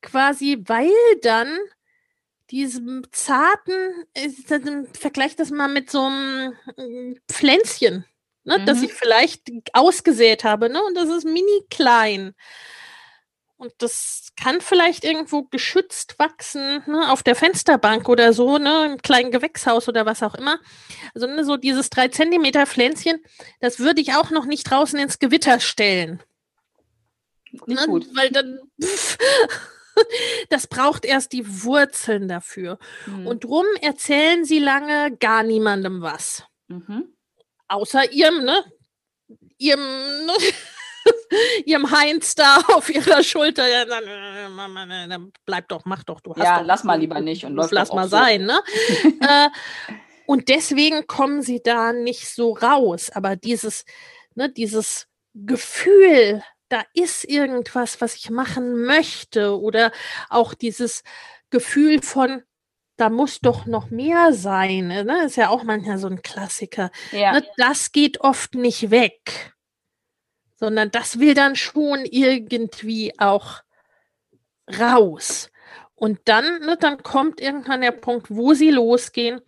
quasi, 0.00 0.62
weil 0.66 0.90
dann 1.20 1.58
diesem 2.50 3.02
zarten, 3.12 4.06
vergleich 4.92 5.36
das 5.36 5.50
mal 5.50 5.68
mit 5.68 5.90
so 5.90 6.02
einem 6.02 6.54
äh, 6.76 7.14
Pflänzchen, 7.30 8.04
ne, 8.44 8.58
mhm. 8.58 8.66
das 8.66 8.82
ich 8.82 8.92
vielleicht 8.92 9.50
ausgesät 9.72 10.44
habe, 10.44 10.70
ne, 10.70 10.82
und 10.82 10.96
das 10.96 11.08
ist 11.08 11.24
mini 11.24 11.66
klein. 11.70 12.34
Und 13.58 13.72
das 13.78 14.32
kann 14.38 14.60
vielleicht 14.60 15.02
irgendwo 15.02 15.44
geschützt 15.44 16.18
wachsen, 16.18 16.82
ne, 16.86 17.10
auf 17.10 17.22
der 17.22 17.34
Fensterbank 17.34 18.08
oder 18.08 18.32
so, 18.32 18.58
ne, 18.58 18.84
im 18.84 19.02
kleinen 19.02 19.30
Gewächshaus 19.30 19.88
oder 19.88 20.04
was 20.04 20.22
auch 20.22 20.34
immer. 20.34 20.58
Also 21.14 21.26
ne, 21.26 21.42
so 21.42 21.56
dieses 21.56 21.88
drei 21.88 22.08
Zentimeter 22.08 22.66
Pflänzchen, 22.66 23.24
das 23.60 23.78
würde 23.78 24.02
ich 24.02 24.12
auch 24.12 24.30
noch 24.30 24.44
nicht 24.44 24.64
draußen 24.64 24.98
ins 24.98 25.18
Gewitter 25.18 25.58
stellen. 25.60 26.22
Nicht 27.66 27.80
ne, 27.80 27.86
gut. 27.86 28.06
Weil 28.14 28.30
dann 28.30 28.60
pff, 28.82 29.16
das 30.50 30.66
braucht 30.66 31.04
erst 31.04 31.32
die 31.32 31.64
Wurzeln 31.64 32.28
dafür. 32.28 32.78
Mhm. 33.06 33.26
Und 33.26 33.44
drum 33.44 33.66
erzählen 33.80 34.44
sie 34.44 34.58
lange 34.58 35.16
gar 35.16 35.42
niemandem 35.42 36.02
was. 36.02 36.44
Mhm. 36.68 37.14
Außer 37.68 38.12
ihrem, 38.12 38.44
ne? 38.44 38.64
Ihrem, 39.58 39.80
ne? 40.26 40.32
ihrem 41.64 41.90
Heinz 41.90 42.34
da 42.34 42.56
auf 42.68 42.90
ihrer 42.90 43.22
Schulter. 43.22 43.68
Ja, 43.68 43.84
dann, 43.84 44.04
dann 45.08 45.32
bleib 45.44 45.68
doch, 45.68 45.84
mach 45.84 46.04
doch, 46.04 46.20
du 46.20 46.34
hast 46.34 46.44
Ja, 46.44 46.58
doch, 46.60 46.66
lass 46.66 46.84
mal 46.84 46.98
lieber 46.98 47.20
nicht 47.20 47.44
und 47.44 47.54
läuft 47.54 47.72
lass 47.72 47.92
mal 47.92 48.04
so. 48.04 48.16
sein, 48.16 48.42
ne? 48.44 48.60
äh, 49.20 49.48
und 50.26 50.48
deswegen 50.48 51.06
kommen 51.06 51.42
sie 51.42 51.62
da 51.62 51.92
nicht 51.92 52.28
so 52.28 52.52
raus. 52.52 53.10
Aber 53.10 53.36
dieses, 53.36 53.84
ne, 54.34 54.50
dieses 54.50 55.06
Gefühl 55.34 56.42
da 56.68 56.82
ist 56.94 57.24
irgendwas, 57.24 58.00
was 58.00 58.16
ich 58.16 58.30
machen 58.30 58.84
möchte 58.84 59.58
oder 59.58 59.92
auch 60.28 60.54
dieses 60.54 61.02
Gefühl 61.50 62.02
von, 62.02 62.42
da 62.96 63.10
muss 63.10 63.40
doch 63.40 63.66
noch 63.66 63.90
mehr 63.90 64.32
sein. 64.32 64.88
Ne? 64.88 65.24
Ist 65.26 65.36
ja 65.36 65.50
auch 65.50 65.62
manchmal 65.62 65.98
so 65.98 66.08
ein 66.08 66.22
Klassiker. 66.22 66.90
Ja. 67.12 67.32
Ne? 67.32 67.46
Das 67.56 67.92
geht 67.92 68.20
oft 68.20 68.54
nicht 68.54 68.90
weg, 68.90 69.54
sondern 70.54 70.90
das 70.90 71.18
will 71.18 71.34
dann 71.34 71.56
schon 71.56 72.04
irgendwie 72.04 73.18
auch 73.18 73.62
raus. 74.78 75.50
Und 75.94 76.20
dann, 76.26 76.60
ne, 76.60 76.76
dann 76.78 77.02
kommt 77.02 77.40
irgendwann 77.40 77.80
der 77.80 77.92
Punkt, 77.92 78.30
wo 78.30 78.52
sie 78.54 78.70
losgehen 78.70 79.40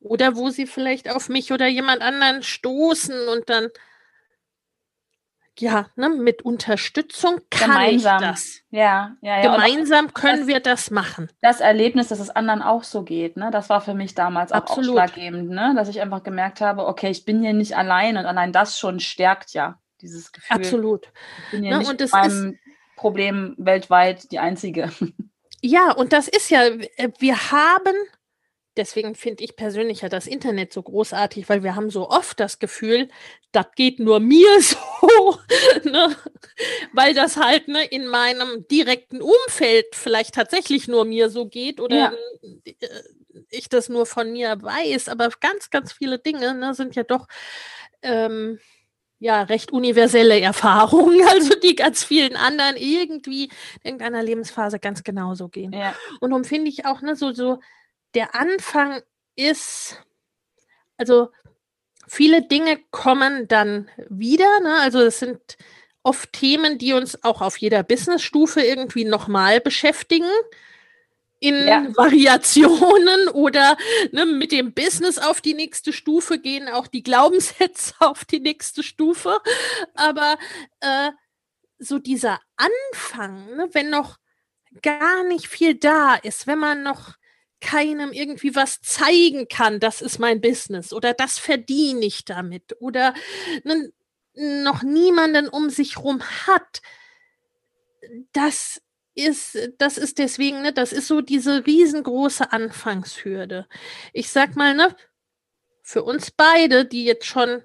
oder 0.00 0.34
wo 0.36 0.50
sie 0.50 0.66
vielleicht 0.66 1.08
auf 1.08 1.28
mich 1.28 1.52
oder 1.52 1.66
jemand 1.66 2.02
anderen 2.02 2.42
stoßen 2.42 3.28
und 3.28 3.48
dann 3.48 3.68
ja, 5.58 5.86
ne, 5.96 6.08
mit 6.08 6.42
Unterstützung 6.42 7.40
kann 7.50 7.70
Gemeinsam. 7.70 8.22
ich 8.22 8.28
das. 8.28 8.60
Ja, 8.70 9.16
ja, 9.20 9.42
ja. 9.42 9.52
Gemeinsam 9.52 10.12
können 10.12 10.40
das, 10.40 10.48
wir 10.48 10.60
das 10.60 10.90
machen. 10.90 11.30
Das 11.40 11.60
Erlebnis, 11.60 12.08
dass 12.08 12.20
es 12.20 12.30
anderen 12.30 12.62
auch 12.62 12.84
so 12.84 13.02
geht, 13.02 13.36
ne, 13.36 13.50
das 13.50 13.68
war 13.70 13.80
für 13.80 13.94
mich 13.94 14.14
damals 14.14 14.52
auch 14.52 14.58
Absolut. 14.58 14.90
ausschlaggebend, 14.90 15.50
ne, 15.50 15.74
dass 15.76 15.88
ich 15.88 16.00
einfach 16.00 16.22
gemerkt 16.22 16.60
habe, 16.60 16.86
okay, 16.86 17.10
ich 17.10 17.24
bin 17.24 17.42
hier 17.42 17.52
nicht 17.52 17.76
allein 17.76 18.16
und 18.16 18.26
allein 18.26 18.52
das 18.52 18.78
schon 18.78 19.00
stärkt 19.00 19.52
ja 19.52 19.78
dieses 20.00 20.32
Gefühl. 20.32 20.56
Absolut. 20.56 21.08
Ich 21.46 21.50
bin 21.52 21.62
hier 21.62 21.72
ne, 21.72 21.78
nicht 21.78 22.00
mit 22.00 22.12
meinem 22.12 22.58
Problem 22.96 23.54
weltweit 23.58 24.30
die 24.32 24.38
einzige. 24.38 24.90
Ja, 25.66 25.92
und 25.92 26.12
das 26.12 26.28
ist 26.28 26.50
ja, 26.50 26.60
äh, 26.66 27.08
wir 27.18 27.50
haben 27.50 27.94
deswegen 28.76 29.14
finde 29.14 29.44
ich 29.44 29.56
persönlich 29.56 30.02
ja 30.02 30.08
das 30.08 30.26
Internet 30.26 30.72
so 30.72 30.82
großartig, 30.82 31.48
weil 31.48 31.62
wir 31.62 31.76
haben 31.76 31.90
so 31.90 32.08
oft 32.08 32.40
das 32.40 32.58
Gefühl, 32.58 33.08
das 33.52 33.66
geht 33.76 34.00
nur 34.00 34.20
mir 34.20 34.48
so, 34.60 35.38
ne? 35.84 36.16
weil 36.92 37.14
das 37.14 37.36
halt 37.36 37.68
ne, 37.68 37.84
in 37.84 38.06
meinem 38.06 38.66
direkten 38.68 39.20
Umfeld 39.20 39.86
vielleicht 39.92 40.34
tatsächlich 40.34 40.88
nur 40.88 41.04
mir 41.04 41.30
so 41.30 41.46
geht 41.46 41.80
oder 41.80 41.96
ja. 41.96 42.12
Äh, 42.64 42.74
ich 43.50 43.68
das 43.68 43.88
nur 43.88 44.06
von 44.06 44.32
mir 44.32 44.62
weiß, 44.62 45.08
aber 45.08 45.28
ganz, 45.40 45.70
ganz 45.70 45.92
viele 45.92 46.18
Dinge 46.18 46.54
ne, 46.54 46.74
sind 46.74 46.94
ja 46.94 47.02
doch 47.02 47.26
ähm, 48.02 48.58
ja 49.18 49.42
recht 49.42 49.72
universelle 49.72 50.40
Erfahrungen, 50.40 51.20
also 51.28 51.54
die 51.58 51.74
ganz 51.74 52.04
vielen 52.04 52.36
anderen 52.36 52.76
irgendwie 52.76 53.44
in 53.82 53.92
irgendeiner 53.92 54.22
Lebensphase 54.22 54.78
ganz 54.78 55.02
genauso 55.02 55.48
gehen. 55.48 55.72
Ja. 55.72 55.94
Und 56.20 56.30
darum 56.30 56.44
finde 56.44 56.68
ich 56.68 56.86
auch 56.86 57.00
ne, 57.00 57.16
so 57.16 57.32
so 57.32 57.58
der 58.14 58.34
Anfang 58.34 59.02
ist, 59.36 60.02
also 60.96 61.30
viele 62.06 62.42
Dinge 62.42 62.78
kommen 62.90 63.48
dann 63.48 63.90
wieder. 64.08 64.60
Ne? 64.60 64.74
Also 64.80 65.00
es 65.00 65.18
sind 65.18 65.56
oft 66.02 66.32
Themen, 66.32 66.78
die 66.78 66.92
uns 66.92 67.22
auch 67.24 67.40
auf 67.40 67.56
jeder 67.56 67.82
Businessstufe 67.82 68.60
irgendwie 68.60 69.04
nochmal 69.04 69.60
beschäftigen. 69.60 70.30
In 71.40 71.66
ja. 71.66 71.86
Variationen 71.96 73.28
oder 73.32 73.76
ne, 74.12 74.24
mit 74.24 74.52
dem 74.52 74.72
Business 74.72 75.18
auf 75.18 75.40
die 75.40 75.54
nächste 75.54 75.92
Stufe 75.92 76.38
gehen 76.38 76.68
auch 76.68 76.86
die 76.86 77.02
Glaubenssätze 77.02 77.94
auf 78.00 78.24
die 78.24 78.40
nächste 78.40 78.82
Stufe. 78.82 79.40
Aber 79.94 80.38
äh, 80.80 81.10
so 81.78 81.98
dieser 81.98 82.40
Anfang, 82.56 83.56
ne, 83.56 83.68
wenn 83.72 83.90
noch 83.90 84.18
gar 84.82 85.24
nicht 85.24 85.48
viel 85.48 85.74
da 85.74 86.14
ist, 86.14 86.46
wenn 86.46 86.58
man 86.58 86.82
noch 86.82 87.14
keinem 87.64 88.12
irgendwie 88.12 88.54
was 88.54 88.80
zeigen 88.82 89.48
kann, 89.48 89.80
das 89.80 90.02
ist 90.02 90.18
mein 90.18 90.40
Business 90.40 90.92
oder 90.92 91.14
das 91.14 91.38
verdiene 91.38 92.04
ich 92.04 92.24
damit 92.24 92.76
oder 92.78 93.14
noch 94.34 94.82
niemanden 94.82 95.48
um 95.48 95.70
sich 95.70 95.98
rum 95.98 96.22
hat. 96.46 96.82
Das 98.32 98.82
ist, 99.14 99.58
das 99.78 99.96
ist 99.96 100.18
deswegen, 100.18 100.62
ne, 100.62 100.72
das 100.72 100.92
ist 100.92 101.06
so 101.06 101.20
diese 101.22 101.66
riesengroße 101.66 102.52
Anfangshürde. 102.52 103.66
Ich 104.12 104.28
sag 104.28 104.56
mal, 104.56 104.74
ne, 104.74 104.94
für 105.82 106.02
uns 106.02 106.30
beide, 106.30 106.84
die 106.84 107.04
jetzt 107.04 107.26
schon 107.26 107.62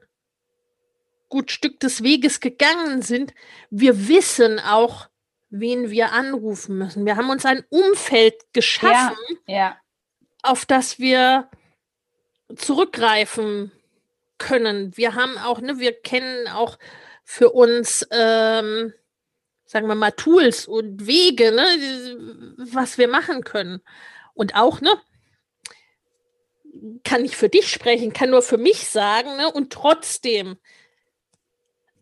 gut 1.27 1.51
Stück 1.51 1.79
des 1.79 2.03
Weges 2.03 2.39
gegangen 2.39 3.01
sind, 3.01 3.33
wir 3.69 4.07
wissen 4.07 4.59
auch, 4.59 5.09
wen 5.49 5.89
wir 5.89 6.13
anrufen 6.13 6.77
müssen. 6.77 7.05
Wir 7.05 7.17
haben 7.17 7.29
uns 7.29 7.45
ein 7.45 7.65
Umfeld 7.69 8.35
geschaffen, 8.53 9.17
ja, 9.47 9.55
ja 9.55 9.81
auf 10.41 10.65
das 10.65 10.99
wir 10.99 11.49
zurückgreifen 12.55 13.71
können. 14.37 14.95
Wir 14.97 15.15
haben 15.15 15.37
auch, 15.37 15.61
ne, 15.61 15.79
wir 15.79 15.93
kennen 15.93 16.47
auch 16.47 16.77
für 17.23 17.51
uns, 17.51 18.07
ähm, 18.11 18.93
sagen 19.65 19.87
wir 19.87 19.95
mal, 19.95 20.11
Tools 20.11 20.67
und 20.67 21.05
Wege, 21.05 21.51
ne, 21.51 22.55
was 22.57 22.97
wir 22.97 23.07
machen 23.07 23.43
können. 23.43 23.81
Und 24.33 24.55
auch, 24.55 24.81
ne, 24.81 24.91
kann 27.03 27.25
ich 27.25 27.35
für 27.35 27.49
dich 27.49 27.69
sprechen, 27.69 28.13
kann 28.13 28.31
nur 28.31 28.41
für 28.41 28.57
mich 28.57 28.87
sagen, 28.87 29.37
ne, 29.37 29.51
und 29.51 29.71
trotzdem 29.71 30.57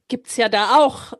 gibt 0.07 0.27
es 0.27 0.37
ja 0.37 0.47
da 0.47 0.77
auch 0.77 1.13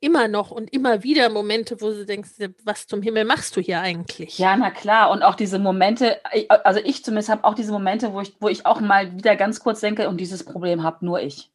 immer 0.00 0.28
noch 0.28 0.50
und 0.50 0.72
immer 0.72 1.02
wieder 1.02 1.28
Momente, 1.28 1.80
wo 1.80 1.90
du 1.90 2.04
denkst, 2.04 2.30
was 2.64 2.86
zum 2.86 3.02
Himmel 3.02 3.24
machst 3.24 3.56
du 3.56 3.60
hier 3.60 3.80
eigentlich? 3.80 4.38
Ja, 4.38 4.56
na 4.56 4.70
klar. 4.70 5.10
Und 5.10 5.22
auch 5.22 5.34
diese 5.34 5.58
Momente, 5.58 6.20
also 6.64 6.80
ich 6.84 7.04
zumindest 7.04 7.30
habe 7.30 7.44
auch 7.44 7.54
diese 7.54 7.72
Momente, 7.72 8.12
wo 8.12 8.20
ich, 8.20 8.36
wo 8.40 8.48
ich 8.48 8.66
auch 8.66 8.80
mal 8.80 9.16
wieder 9.16 9.36
ganz 9.36 9.60
kurz 9.60 9.80
denke, 9.80 10.08
und 10.08 10.20
dieses 10.20 10.44
Problem 10.44 10.82
habe 10.82 11.04
nur 11.04 11.20
ich. 11.20 11.50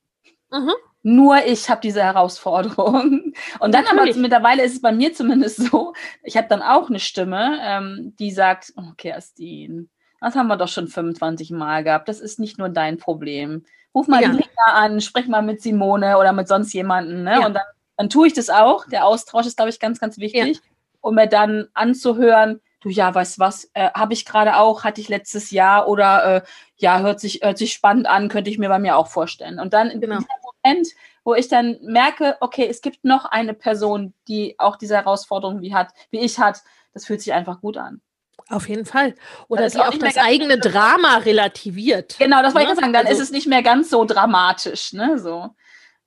Mhm. 0.52 0.72
Nur 1.04 1.38
ich 1.46 1.70
habe 1.70 1.82
diese 1.82 2.04
Herausforderung. 2.04 3.34
Und 3.60 3.74
dann 3.74 3.88
aber 3.88 4.06
mittlerweile 4.16 4.64
ist 4.64 4.74
es 4.74 4.82
bei 4.82 4.92
mir 4.92 5.14
zumindest 5.14 5.58
so, 5.72 5.94
ich 6.22 6.38
habe 6.38 6.48
dann 6.48 6.62
auch 6.62 6.89
eine 6.89 7.00
Stimme, 7.00 7.60
ähm, 7.64 8.14
die 8.20 8.32
sagt, 8.32 8.74
oh, 8.78 8.92
Kerstin, 8.98 9.89
das 10.20 10.36
haben 10.36 10.48
wir 10.48 10.58
doch 10.58 10.68
schon 10.68 10.88
25 10.88 11.50
Mal 11.52 11.84
gehabt. 11.84 12.08
Das 12.08 12.20
ist 12.20 12.39
nicht 12.39 12.60
nur 12.60 12.70
dein 12.70 12.98
Problem. 12.98 13.66
Ruf 13.96 14.08
mal 14.08 14.22
ja. 14.22 14.30
die 14.30 14.38
Lina 14.38 14.66
an, 14.74 15.02
sprech 15.02 15.28
mal 15.28 15.42
mit 15.42 15.62
Simone 15.62 16.20
oder 16.20 16.34
mit 16.34 16.48
sonst 16.48 16.72
jemanden. 16.74 17.24
Ne? 17.24 17.39
Ja. 17.39 17.46
Und 17.48 17.56
dann 17.56 17.64
dann 18.02 18.10
tue 18.10 18.26
ich 18.26 18.34
das 18.34 18.49
auch. 18.49 18.88
Der 18.88 19.06
Austausch 19.06 19.45
ist, 19.45 19.58
glaube 19.58 19.70
ich, 19.70 19.80
ganz, 19.80 19.99
ganz 19.99 20.18
wichtig. 20.18 20.56
Ja. 20.56 20.62
Um 21.02 21.14
mir 21.14 21.28
dann 21.28 21.68
anzuhören, 21.76 22.60
du 22.80 22.89
ja, 22.89 23.14
weißt 23.14 23.38
was, 23.38 23.70
äh, 23.76 23.91
habe 23.91 24.14
ich 24.14 24.26
gerade 24.26 24.56
auch, 24.56 24.84
hatte 24.84 24.99
ich 25.02 25.08
letztes 25.08 25.52
Jahr 25.52 25.88
oder 25.88 26.38
äh, 26.38 26.41
ja, 26.78 27.02
hört 27.02 27.20
sich, 27.20 27.41
hört 27.43 27.60
sich 27.60 27.74
spannend 27.74 28.08
an, 28.08 28.28
könnte 28.28 28.49
ich 28.49 28.58
mir 28.58 28.70
bei 28.70 28.80
mir 28.80 28.97
auch 28.97 29.06
vorstellen. 29.06 29.60
Und 29.60 29.74
dann 29.74 29.89
genau. 29.89 30.18
in 30.18 30.22
dem 30.22 30.26
Moment, 30.64 30.88
wo 31.24 31.36
ich 31.36 31.47
dann 31.47 31.78
merke, 31.84 32.38
okay, 32.39 32.68
es 32.68 32.82
gibt 32.82 33.04
noch 33.04 33.26
eine 33.26 33.54
Person, 33.54 34.16
die 34.28 34.56
auch 34.58 34.78
diese 34.78 34.95
Herausforderung 34.95 35.62
wie 35.62 35.76
hat, 35.76 35.89
wie 36.10 36.22
ich 36.22 36.39
hat, 36.39 36.64
das 36.95 37.06
fühlt 37.06 37.22
sich 37.22 37.34
einfach 37.34 37.62
gut 37.62 37.78
an. 37.78 38.02
Auf 38.49 38.68
jeden 38.68 38.88
Fall. 38.88 39.14
Oder 39.47 39.70
die 39.70 39.78
auch, 39.78 39.89
auch 39.89 39.97
das 39.99 40.18
eigene 40.18 40.58
Drama 40.58 41.18
relativiert. 41.18 42.16
Genau, 42.18 42.41
das 42.41 42.56
wollte 42.56 42.70
ich 42.70 42.76
ne? 42.78 42.82
sagen. 42.82 42.93
Dann 42.93 43.06
also, 43.06 43.22
ist 43.22 43.28
es 43.28 43.32
nicht 43.32 43.45
mehr 43.45 43.62
ganz 43.62 43.91
so 43.91 44.06
dramatisch, 44.06 44.91
ne? 44.93 45.20
So. 45.20 45.52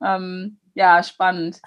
Ähm, 0.05 0.59
ja, 0.75 1.03
spannend. 1.03 1.61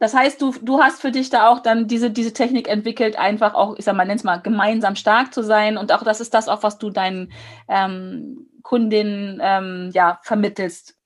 Das 0.00 0.14
heißt, 0.14 0.40
du, 0.40 0.54
du 0.62 0.82
hast 0.82 1.02
für 1.02 1.10
dich 1.10 1.28
da 1.28 1.48
auch 1.48 1.60
dann 1.60 1.86
diese, 1.86 2.10
diese 2.10 2.32
Technik 2.32 2.68
entwickelt, 2.68 3.16
einfach 3.16 3.52
auch, 3.52 3.76
ich 3.76 3.84
sag 3.84 3.94
mal, 3.96 4.06
nenn's 4.06 4.24
mal, 4.24 4.38
gemeinsam 4.38 4.96
stark 4.96 5.34
zu 5.34 5.42
sein. 5.42 5.76
Und 5.76 5.92
auch 5.92 6.02
das 6.02 6.20
ist 6.20 6.32
das 6.32 6.48
auch, 6.48 6.62
was 6.62 6.78
du 6.78 6.88
deinen 6.88 7.32
ähm, 7.68 8.48
Kundinnen 8.62 9.40
ähm, 9.42 9.90
ja, 9.92 10.18
vermittelst. 10.22 10.96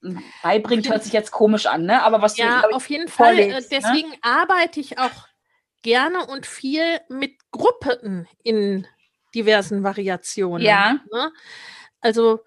Beibringt 0.45 0.89
hört 0.89 1.03
sich 1.03 1.13
jetzt 1.13 1.33
komisch 1.33 1.67
an, 1.67 1.87
ne? 1.87 2.05
Aber 2.05 2.23
was 2.23 2.37
ja, 2.37 2.63
du 2.63 2.69
ich, 2.69 2.75
auf 2.75 2.89
jeden 2.89 3.09
Fall. 3.09 3.37
Äh, 3.37 3.49
ne? 3.49 3.65
Deswegen 3.69 4.11
ne? 4.11 4.17
arbeite 4.23 4.79
ich 4.79 4.97
auch 4.97 5.27
gerne 5.83 6.27
und 6.27 6.47
viel 6.47 7.01
mit 7.09 7.33
Gruppen 7.51 8.29
in 8.45 8.87
diversen 9.35 9.83
Variationen. 9.83 10.65
Ja. 10.65 11.01
Ne? 11.13 11.33
Also, 12.01 12.45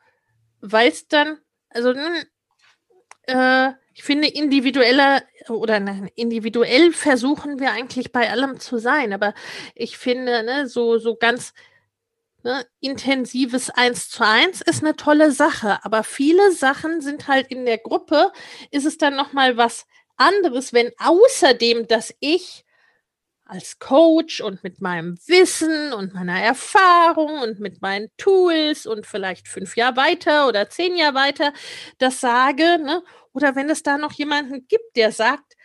weil 0.62 0.88
es 0.88 1.10
dann, 1.10 1.40
also 1.70 1.94
äh, 3.28 3.72
ich 3.94 4.04
finde, 4.04 4.28
individueller 4.28 5.24
oder 5.50 5.80
nein, 5.80 6.10
individuell 6.16 6.92
versuchen 6.94 7.60
wir 7.60 7.72
eigentlich 7.72 8.12
bei 8.12 8.30
allem 8.30 8.60
zu 8.60 8.78
sein, 8.78 9.14
aber 9.14 9.34
ich 9.76 9.98
finde, 9.98 10.44
ne, 10.44 10.68
so, 10.68 10.98
so 11.00 11.16
ganz 11.16 11.54
ne, 12.44 12.66
intensives 12.80 13.70
Eins 13.70 14.10
zu 14.10 14.26
eins 14.26 14.62
ist 14.62 14.84
eine 14.84 14.96
tolle 14.96 15.32
Sache, 15.32 15.84
aber 15.84 16.04
viele 16.04 16.52
Sachen 16.52 17.02
sind 17.02 17.28
halt 17.28 17.48
in 17.50 17.66
der 17.66 17.78
Gruppe, 17.80 18.32
ist 18.72 18.86
es 18.86 18.98
dann 18.98 19.16
nochmal 19.16 19.58
was 19.58 19.86
anderes, 20.18 20.74
wenn 20.74 20.92
außerdem, 21.00 21.88
dass 21.88 22.14
ich 22.20 22.66
als 23.48 23.80
Coach 23.80 24.42
und 24.42 24.64
mit 24.64 24.82
meinem 24.82 25.18
Wissen 25.28 25.94
und 25.94 26.14
meiner 26.14 26.42
Erfahrung 26.42 27.42
und 27.42 27.60
mit 27.60 27.82
meinen 27.82 28.10
Tools 28.18 28.86
und 28.86 29.06
vielleicht 29.06 29.48
fünf 29.48 29.76
Jahre 29.76 29.96
weiter 29.96 30.48
oder 30.48 30.70
zehn 30.70 30.96
Jahre 30.98 31.16
weiter 31.16 31.54
das 31.98 32.20
sage, 32.20 32.80
ne? 32.80 33.04
oder 33.34 33.56
wenn 33.56 33.70
es 33.70 33.84
da 33.84 33.98
noch 33.98 34.14
jemanden 34.14 34.68
gibt, 34.68 34.96
der 34.96 35.12
sagt, 35.12 35.56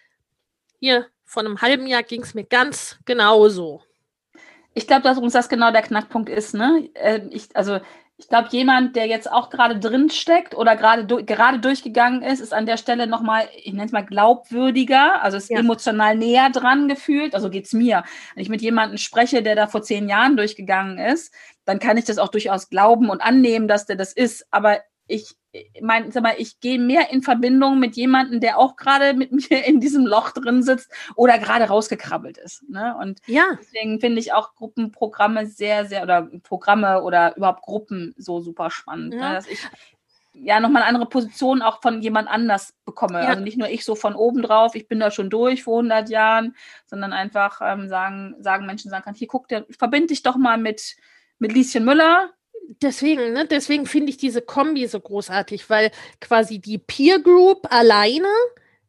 hier, 0.78 1.06
vor 1.24 1.42
einem 1.42 1.60
halben 1.62 1.86
Jahr 1.86 2.02
ging 2.02 2.22
es 2.22 2.34
mir 2.34 2.44
ganz 2.44 2.98
genauso. 3.04 3.82
Ich 4.74 4.86
glaube, 4.86 5.02
dass 5.02 5.18
uns 5.18 5.32
das 5.32 5.48
genau 5.48 5.70
der 5.70 5.82
Knackpunkt 5.82 6.28
ist. 6.28 6.54
Ne? 6.54 6.90
Äh, 6.94 7.26
ich, 7.30 7.54
also 7.54 7.80
ich 8.18 8.28
glaube, 8.28 8.48
jemand, 8.52 8.94
der 8.94 9.06
jetzt 9.06 9.30
auch 9.30 9.50
gerade 9.50 9.80
drin 9.80 10.08
steckt 10.10 10.54
oder 10.54 10.76
gerade 10.76 11.04
du, 11.06 11.24
gerade 11.24 11.58
durchgegangen 11.58 12.22
ist, 12.22 12.40
ist 12.40 12.54
an 12.54 12.66
der 12.66 12.76
Stelle 12.76 13.06
nochmal, 13.06 13.48
ich 13.56 13.72
nenne 13.72 13.86
es 13.86 13.92
mal 13.92 14.04
glaubwürdiger, 14.04 15.22
also 15.22 15.36
ist 15.36 15.50
ja. 15.50 15.58
emotional 15.58 16.16
näher 16.16 16.50
dran 16.50 16.88
gefühlt. 16.88 17.34
Also 17.34 17.50
geht 17.50 17.66
es 17.66 17.72
mir. 17.72 18.04
Wenn 18.34 18.42
ich 18.42 18.48
mit 18.48 18.62
jemandem 18.62 18.98
spreche, 18.98 19.42
der 19.42 19.56
da 19.56 19.66
vor 19.66 19.82
zehn 19.82 20.08
Jahren 20.08 20.36
durchgegangen 20.36 20.98
ist, 20.98 21.34
dann 21.64 21.78
kann 21.78 21.96
ich 21.96 22.04
das 22.04 22.18
auch 22.18 22.28
durchaus 22.28 22.68
glauben 22.68 23.10
und 23.10 23.20
annehmen, 23.20 23.66
dass 23.66 23.86
der 23.86 23.96
das 23.96 24.12
ist. 24.12 24.46
Aber 24.50 24.78
ich 25.06 25.36
mein, 25.80 26.10
sag 26.10 26.22
mal, 26.22 26.34
ich 26.38 26.60
gehe 26.60 26.78
mehr 26.78 27.10
in 27.10 27.22
Verbindung 27.22 27.78
mit 27.78 27.96
jemandem, 27.96 28.40
der 28.40 28.58
auch 28.58 28.76
gerade 28.76 29.14
mit 29.14 29.32
mir 29.50 29.64
in 29.66 29.80
diesem 29.80 30.06
Loch 30.06 30.30
drin 30.30 30.62
sitzt 30.62 30.90
oder 31.14 31.38
gerade 31.38 31.66
rausgekrabbelt 31.66 32.38
ist. 32.38 32.68
Ne? 32.68 32.96
Und 33.00 33.20
ja. 33.26 33.58
deswegen 33.60 34.00
finde 34.00 34.20
ich 34.20 34.32
auch 34.32 34.54
Gruppenprogramme 34.54 35.46
sehr, 35.46 35.84
sehr, 35.84 36.02
oder 36.02 36.28
Programme 36.42 37.02
oder 37.02 37.36
überhaupt 37.36 37.62
Gruppen 37.62 38.14
so 38.16 38.40
super 38.40 38.70
spannend. 38.70 39.14
Ne? 39.14 39.20
Ja. 39.20 39.28
Ne? 39.30 39.34
Dass 39.34 39.46
ich 39.46 39.60
ja 40.34 40.60
nochmal 40.60 40.82
eine 40.82 40.88
andere 40.88 41.08
Position 41.08 41.60
auch 41.60 41.82
von 41.82 42.00
jemand 42.00 42.28
anders 42.28 42.74
bekomme. 42.86 43.22
Ja. 43.22 43.28
Also 43.28 43.42
nicht 43.42 43.58
nur 43.58 43.68
ich 43.68 43.84
so 43.84 43.94
von 43.94 44.14
oben 44.14 44.42
drauf, 44.42 44.74
ich 44.74 44.88
bin 44.88 45.00
da 45.00 45.10
schon 45.10 45.28
durch 45.28 45.64
vor 45.64 45.78
100 45.78 46.08
Jahren, 46.08 46.56
sondern 46.86 47.12
einfach 47.12 47.60
ähm, 47.62 47.88
sagen, 47.88 48.36
sagen 48.40 48.64
Menschen 48.64 48.90
sagen 48.90 49.04
kann, 49.04 49.14
hier 49.14 49.28
guck, 49.28 49.48
der, 49.48 49.66
verbind 49.78 50.10
dich 50.10 50.22
doch 50.22 50.36
mal 50.36 50.56
mit, 50.56 50.96
mit 51.38 51.52
Lieschen 51.52 51.84
Müller, 51.84 52.30
deswegen, 52.80 53.32
ne, 53.32 53.46
deswegen 53.46 53.86
finde 53.86 54.10
ich 54.10 54.16
diese 54.16 54.42
Kombi 54.42 54.86
so 54.86 55.00
großartig, 55.00 55.68
weil 55.70 55.90
quasi 56.20 56.58
die 56.58 56.78
Peer 56.78 57.20
Group 57.20 57.72
alleine 57.72 58.28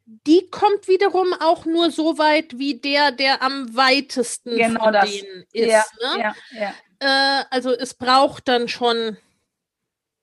die 0.05 0.49
kommt 0.49 0.87
wiederum 0.87 1.33
auch 1.39 1.65
nur 1.65 1.91
so 1.91 2.17
weit, 2.17 2.57
wie 2.57 2.75
der, 2.75 3.11
der 3.11 3.41
am 3.41 3.75
weitesten 3.75 4.57
genau 4.57 4.83
von 4.83 4.93
das. 4.93 5.09
denen 5.09 5.45
ist. 5.53 5.67
ja, 5.67 5.85
ne? 6.01 6.19
ja, 6.19 6.35
ja. 6.59 6.73
Äh, 6.99 7.45
also 7.49 7.71
es 7.71 7.93
braucht 7.93 8.47
dann 8.47 8.67
schon 8.67 9.17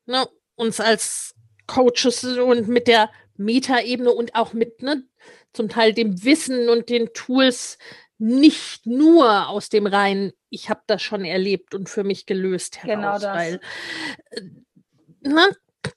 ne, 0.06 0.28
uns 0.54 0.80
als 0.80 1.34
Coaches 1.66 2.24
und 2.24 2.68
mit 2.68 2.88
der 2.88 3.10
Metaebene 3.36 4.10
und 4.12 4.34
auch 4.34 4.52
mit 4.52 4.82
ne, 4.82 5.04
zum 5.52 5.68
Teil 5.68 5.94
dem 5.94 6.24
Wissen 6.24 6.68
und 6.68 6.88
den 6.88 7.12
Tools 7.14 7.78
nicht 8.20 8.86
nur 8.86 9.48
aus 9.48 9.70
dem 9.70 9.86
reinen, 9.86 10.32
ich 10.50 10.68
habe 10.68 10.82
das 10.86 11.02
schon 11.02 11.24
erlebt 11.24 11.74
und 11.74 11.88
für 11.88 12.04
mich 12.04 12.26
gelöst 12.26 12.82
heraus. 12.82 13.20
Genau 13.20 13.32
das. 13.32 13.36
Weil, 13.36 13.60
äh, 14.30 14.40
ne, 15.22 15.48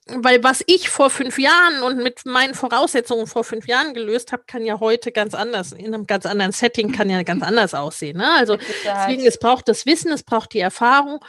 weil 0.06 0.42
was 0.42 0.64
ich 0.66 0.88
vor 0.88 1.10
fünf 1.10 1.38
Jahren 1.38 1.82
und 1.82 2.02
mit 2.02 2.24
meinen 2.24 2.54
Voraussetzungen 2.54 3.26
vor 3.26 3.44
fünf 3.44 3.66
Jahren 3.66 3.92
gelöst 3.92 4.32
habe, 4.32 4.44
kann 4.46 4.64
ja 4.64 4.80
heute 4.80 5.12
ganz 5.12 5.34
anders, 5.34 5.72
in 5.72 5.92
einem 5.92 6.06
ganz 6.06 6.24
anderen 6.24 6.52
Setting 6.52 6.92
kann 6.92 7.10
ja 7.10 7.22
ganz 7.22 7.42
anders 7.42 7.74
aussehen. 7.74 8.16
Ne? 8.16 8.32
Also 8.32 8.56
deswegen, 8.84 9.26
es 9.26 9.38
braucht 9.38 9.68
das 9.68 9.84
Wissen, 9.84 10.10
es 10.10 10.22
braucht 10.22 10.54
die 10.54 10.60
Erfahrung 10.60 11.20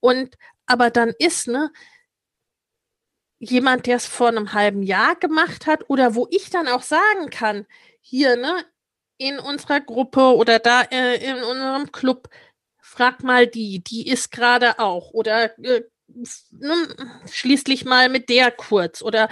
und 0.00 0.36
aber 0.66 0.90
dann 0.90 1.14
ist, 1.18 1.48
ne, 1.48 1.70
jemand, 3.38 3.86
der 3.86 3.96
es 3.96 4.06
vor 4.06 4.28
einem 4.28 4.52
halben 4.52 4.82
Jahr 4.82 5.16
gemacht 5.16 5.66
hat 5.66 5.88
oder 5.88 6.14
wo 6.14 6.28
ich 6.30 6.50
dann 6.50 6.68
auch 6.68 6.82
sagen 6.82 7.30
kann, 7.30 7.66
hier, 8.00 8.36
ne, 8.36 8.64
in 9.22 9.38
unserer 9.38 9.80
Gruppe 9.80 10.34
oder 10.34 10.58
da 10.58 10.82
äh, 10.82 11.16
in 11.24 11.36
unserem 11.36 11.92
Club, 11.92 12.28
frag 12.78 13.22
mal 13.22 13.46
die, 13.46 13.82
die 13.82 14.08
ist 14.08 14.32
gerade 14.32 14.78
auch. 14.78 15.12
Oder 15.12 15.56
äh, 15.64 15.82
ne, 16.50 16.74
schließlich 17.30 17.84
mal 17.84 18.08
mit 18.08 18.28
der 18.28 18.50
kurz. 18.50 19.02
Oder 19.02 19.28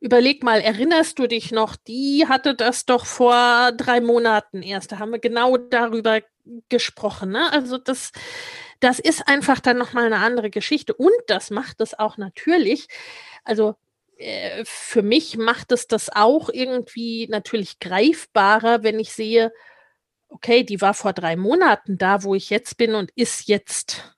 überleg 0.00 0.42
mal, 0.42 0.60
erinnerst 0.60 1.18
du 1.18 1.26
dich 1.26 1.50
noch, 1.50 1.76
die 1.76 2.26
hatte 2.28 2.54
das 2.54 2.86
doch 2.86 3.06
vor 3.06 3.72
drei 3.72 4.00
Monaten 4.00 4.62
erst, 4.62 4.92
da 4.92 4.98
haben 4.98 5.12
wir 5.12 5.18
genau 5.18 5.56
darüber 5.56 6.20
gesprochen, 6.68 7.30
ne? 7.30 7.50
Also 7.52 7.78
das, 7.78 8.12
das 8.80 8.98
ist 8.98 9.26
einfach 9.26 9.60
dann 9.60 9.78
nochmal 9.78 10.04
eine 10.04 10.18
andere 10.18 10.50
Geschichte. 10.50 10.94
Und 10.94 11.12
das 11.26 11.50
macht 11.50 11.80
es 11.80 11.98
auch 11.98 12.18
natürlich, 12.18 12.88
also 13.44 13.76
für 14.64 15.02
mich 15.02 15.36
macht 15.36 15.72
es 15.72 15.86
das 15.86 16.10
auch 16.10 16.48
irgendwie 16.48 17.26
natürlich 17.28 17.78
greifbarer, 17.80 18.82
wenn 18.82 18.98
ich 18.98 19.12
sehe, 19.12 19.52
okay, 20.28 20.64
die 20.64 20.80
war 20.80 20.94
vor 20.94 21.12
drei 21.12 21.36
Monaten 21.36 21.98
da, 21.98 22.22
wo 22.22 22.34
ich 22.34 22.50
jetzt 22.50 22.76
bin 22.76 22.94
und 22.94 23.10
ist 23.16 23.48
jetzt 23.48 24.13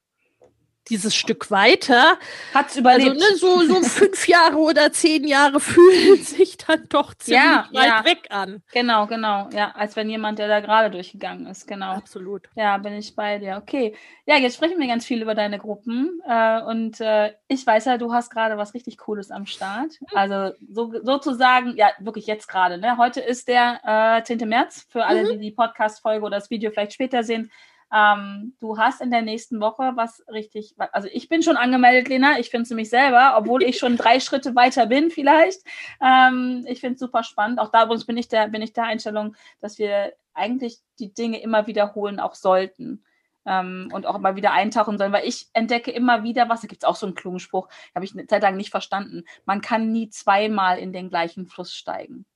dieses 0.88 1.14
Stück 1.14 1.50
weiter. 1.50 2.18
Hat's 2.54 2.76
Also 2.76 2.80
überlebt. 2.80 3.16
ne, 3.16 3.36
so, 3.36 3.60
so 3.62 3.82
fünf 3.82 4.28
Jahre 4.28 4.56
oder 4.56 4.92
zehn 4.92 5.26
Jahre 5.26 5.60
fühlen 5.60 6.22
sich 6.22 6.56
dann 6.56 6.88
doch 6.88 7.14
ziemlich 7.14 7.42
Ja, 7.42 7.68
weit 7.72 7.86
ja. 7.86 8.04
weg 8.04 8.26
an. 8.30 8.62
Genau, 8.72 9.06
genau. 9.06 9.48
Ja, 9.52 9.72
als 9.72 9.96
wenn 9.96 10.08
jemand, 10.10 10.38
der 10.38 10.48
da 10.48 10.60
gerade 10.60 10.90
durchgegangen 10.90 11.46
ist, 11.46 11.66
genau. 11.66 11.92
Absolut. 11.92 12.48
Ja, 12.54 12.78
bin 12.78 12.94
ich 12.94 13.14
bei 13.14 13.38
dir. 13.38 13.60
Okay. 13.62 13.94
Ja, 14.26 14.36
jetzt 14.36 14.56
sprechen 14.56 14.78
wir 14.78 14.86
ganz 14.86 15.04
viel 15.04 15.22
über 15.22 15.34
deine 15.34 15.58
Gruppen. 15.58 16.20
Äh, 16.26 16.62
und 16.62 17.00
äh, 17.00 17.32
ich 17.48 17.66
weiß 17.66 17.84
ja, 17.86 17.98
du 17.98 18.12
hast 18.12 18.30
gerade 18.30 18.56
was 18.56 18.74
richtig 18.74 18.98
Cooles 18.98 19.30
am 19.30 19.46
Start. 19.46 19.92
Also 20.14 20.52
so, 20.70 20.92
sozusagen, 21.02 21.76
ja, 21.76 21.90
wirklich 21.98 22.26
jetzt 22.26 22.48
gerade. 22.48 22.78
Ne? 22.78 22.96
Heute 22.96 23.20
ist 23.20 23.48
der 23.48 23.80
äh, 24.18 24.22
10. 24.24 24.48
März 24.48 24.86
für 24.90 25.04
alle, 25.04 25.32
die 25.32 25.38
die 25.38 25.50
Podcast-Folge 25.52 26.24
oder 26.24 26.36
das 26.36 26.50
Video 26.50 26.70
vielleicht 26.70 26.92
später 26.94 27.22
sehen. 27.22 27.50
Ähm, 27.92 28.54
du 28.60 28.78
hast 28.78 29.00
in 29.00 29.10
der 29.10 29.22
nächsten 29.22 29.60
Woche 29.60 29.92
was 29.94 30.22
richtig, 30.28 30.74
also 30.92 31.08
ich 31.12 31.28
bin 31.28 31.42
schon 31.42 31.56
angemeldet, 31.56 32.08
Lena, 32.08 32.38
ich 32.38 32.50
finde 32.50 32.62
es 32.62 32.70
nämlich 32.70 32.90
selber, 32.90 33.34
obwohl 33.36 33.62
ich 33.62 33.78
schon 33.78 33.96
drei 33.96 34.18
Schritte 34.20 34.54
weiter 34.54 34.86
bin 34.86 35.10
vielleicht. 35.10 35.60
Ähm, 36.02 36.64
ich 36.66 36.80
finde 36.80 36.94
es 36.94 37.00
super 37.00 37.22
spannend. 37.22 37.60
Auch 37.60 37.70
da 37.70 37.84
übrigens 37.84 38.06
bin 38.06 38.16
ich 38.16 38.28
der, 38.28 38.48
bin 38.48 38.62
ich 38.62 38.72
der 38.72 38.84
Einstellung, 38.84 39.36
dass 39.60 39.78
wir 39.78 40.14
eigentlich 40.34 40.78
die 40.98 41.14
Dinge 41.14 41.40
immer 41.40 41.66
wiederholen 41.66 42.20
auch 42.20 42.34
sollten. 42.34 43.04
Ähm, 43.48 43.90
und 43.92 44.06
auch 44.06 44.16
immer 44.16 44.34
wieder 44.34 44.50
eintauchen 44.50 44.98
sollen, 44.98 45.12
weil 45.12 45.24
ich 45.24 45.46
entdecke 45.52 45.92
immer 45.92 46.24
wieder 46.24 46.48
was, 46.48 46.62
da 46.62 46.66
gibt 46.66 46.82
es 46.82 46.88
auch 46.88 46.96
so 46.96 47.06
einen 47.06 47.14
klugen 47.14 47.38
Spruch, 47.38 47.68
habe 47.94 48.04
ich 48.04 48.12
eine 48.12 48.26
Zeit 48.26 48.42
lang 48.42 48.56
nicht 48.56 48.70
verstanden. 48.70 49.22
Man 49.44 49.60
kann 49.60 49.92
nie 49.92 50.10
zweimal 50.10 50.80
in 50.80 50.92
den 50.92 51.10
gleichen 51.10 51.46
Fluss 51.46 51.72
steigen. 51.72 52.26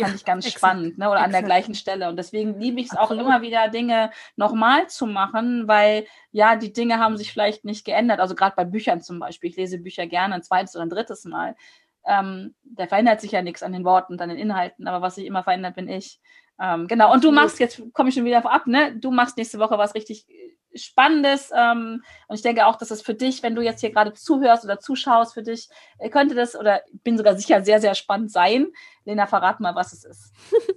Fand 0.00 0.14
ich 0.14 0.24
ganz 0.24 0.46
exakt, 0.46 0.58
spannend, 0.58 0.98
ne? 0.98 1.10
Oder 1.10 1.20
an 1.20 1.30
der 1.30 1.40
exakt. 1.40 1.46
gleichen 1.46 1.74
Stelle. 1.74 2.08
Und 2.08 2.16
deswegen 2.16 2.58
liebe 2.58 2.80
ich 2.80 2.86
es 2.86 2.96
auch 2.96 3.10
immer 3.10 3.42
wieder, 3.42 3.68
Dinge 3.68 4.10
nochmal 4.36 4.88
zu 4.88 5.06
machen, 5.06 5.68
weil 5.68 6.06
ja, 6.30 6.56
die 6.56 6.72
Dinge 6.72 6.98
haben 6.98 7.16
sich 7.18 7.30
vielleicht 7.30 7.64
nicht 7.64 7.84
geändert. 7.84 8.20
Also 8.20 8.34
gerade 8.34 8.56
bei 8.56 8.64
Büchern 8.64 9.02
zum 9.02 9.18
Beispiel. 9.18 9.50
Ich 9.50 9.56
lese 9.56 9.78
Bücher 9.78 10.06
gerne 10.06 10.36
ein 10.36 10.42
zweites 10.42 10.74
oder 10.74 10.86
ein 10.86 10.90
drittes 10.90 11.24
Mal. 11.24 11.56
Ähm, 12.04 12.54
da 12.64 12.86
verändert 12.86 13.20
sich 13.20 13.32
ja 13.32 13.42
nichts 13.42 13.62
an 13.62 13.72
den 13.72 13.84
Worten 13.84 14.14
und 14.14 14.22
an 14.22 14.28
den 14.28 14.38
Inhalten, 14.38 14.88
aber 14.88 15.02
was 15.02 15.14
sich 15.14 15.26
immer 15.26 15.44
verändert, 15.44 15.76
bin 15.76 15.88
ich. 15.88 16.20
Ähm, 16.60 16.86
genau. 16.88 17.12
Und 17.12 17.24
du 17.24 17.30
machst, 17.32 17.60
jetzt 17.60 17.82
komme 17.92 18.08
ich 18.08 18.14
schon 18.14 18.24
wieder 18.24 18.42
vorab, 18.42 18.66
ne? 18.66 18.96
Du 18.96 19.10
machst 19.10 19.36
nächste 19.36 19.58
Woche 19.58 19.78
was 19.78 19.94
richtig 19.94 20.26
Spannendes. 20.74 21.50
Ähm, 21.54 22.02
und 22.28 22.36
ich 22.36 22.42
denke 22.42 22.66
auch, 22.66 22.76
dass 22.76 22.90
es 22.90 23.02
für 23.02 23.14
dich, 23.14 23.42
wenn 23.42 23.54
du 23.54 23.62
jetzt 23.62 23.80
hier 23.80 23.92
gerade 23.92 24.12
zuhörst 24.12 24.64
oder 24.64 24.78
zuschaust, 24.78 25.34
für 25.34 25.42
dich 25.42 25.68
äh, 25.98 26.08
könnte 26.08 26.34
das 26.34 26.56
oder 26.56 26.82
bin 27.04 27.16
sogar 27.16 27.36
sicher 27.36 27.62
sehr, 27.62 27.80
sehr 27.80 27.94
spannend 27.94 28.32
sein. 28.32 28.68
Lena, 29.04 29.26
verrat 29.26 29.60
mal, 29.60 29.74
was 29.74 29.92
es 29.92 30.04
ist. 30.04 30.32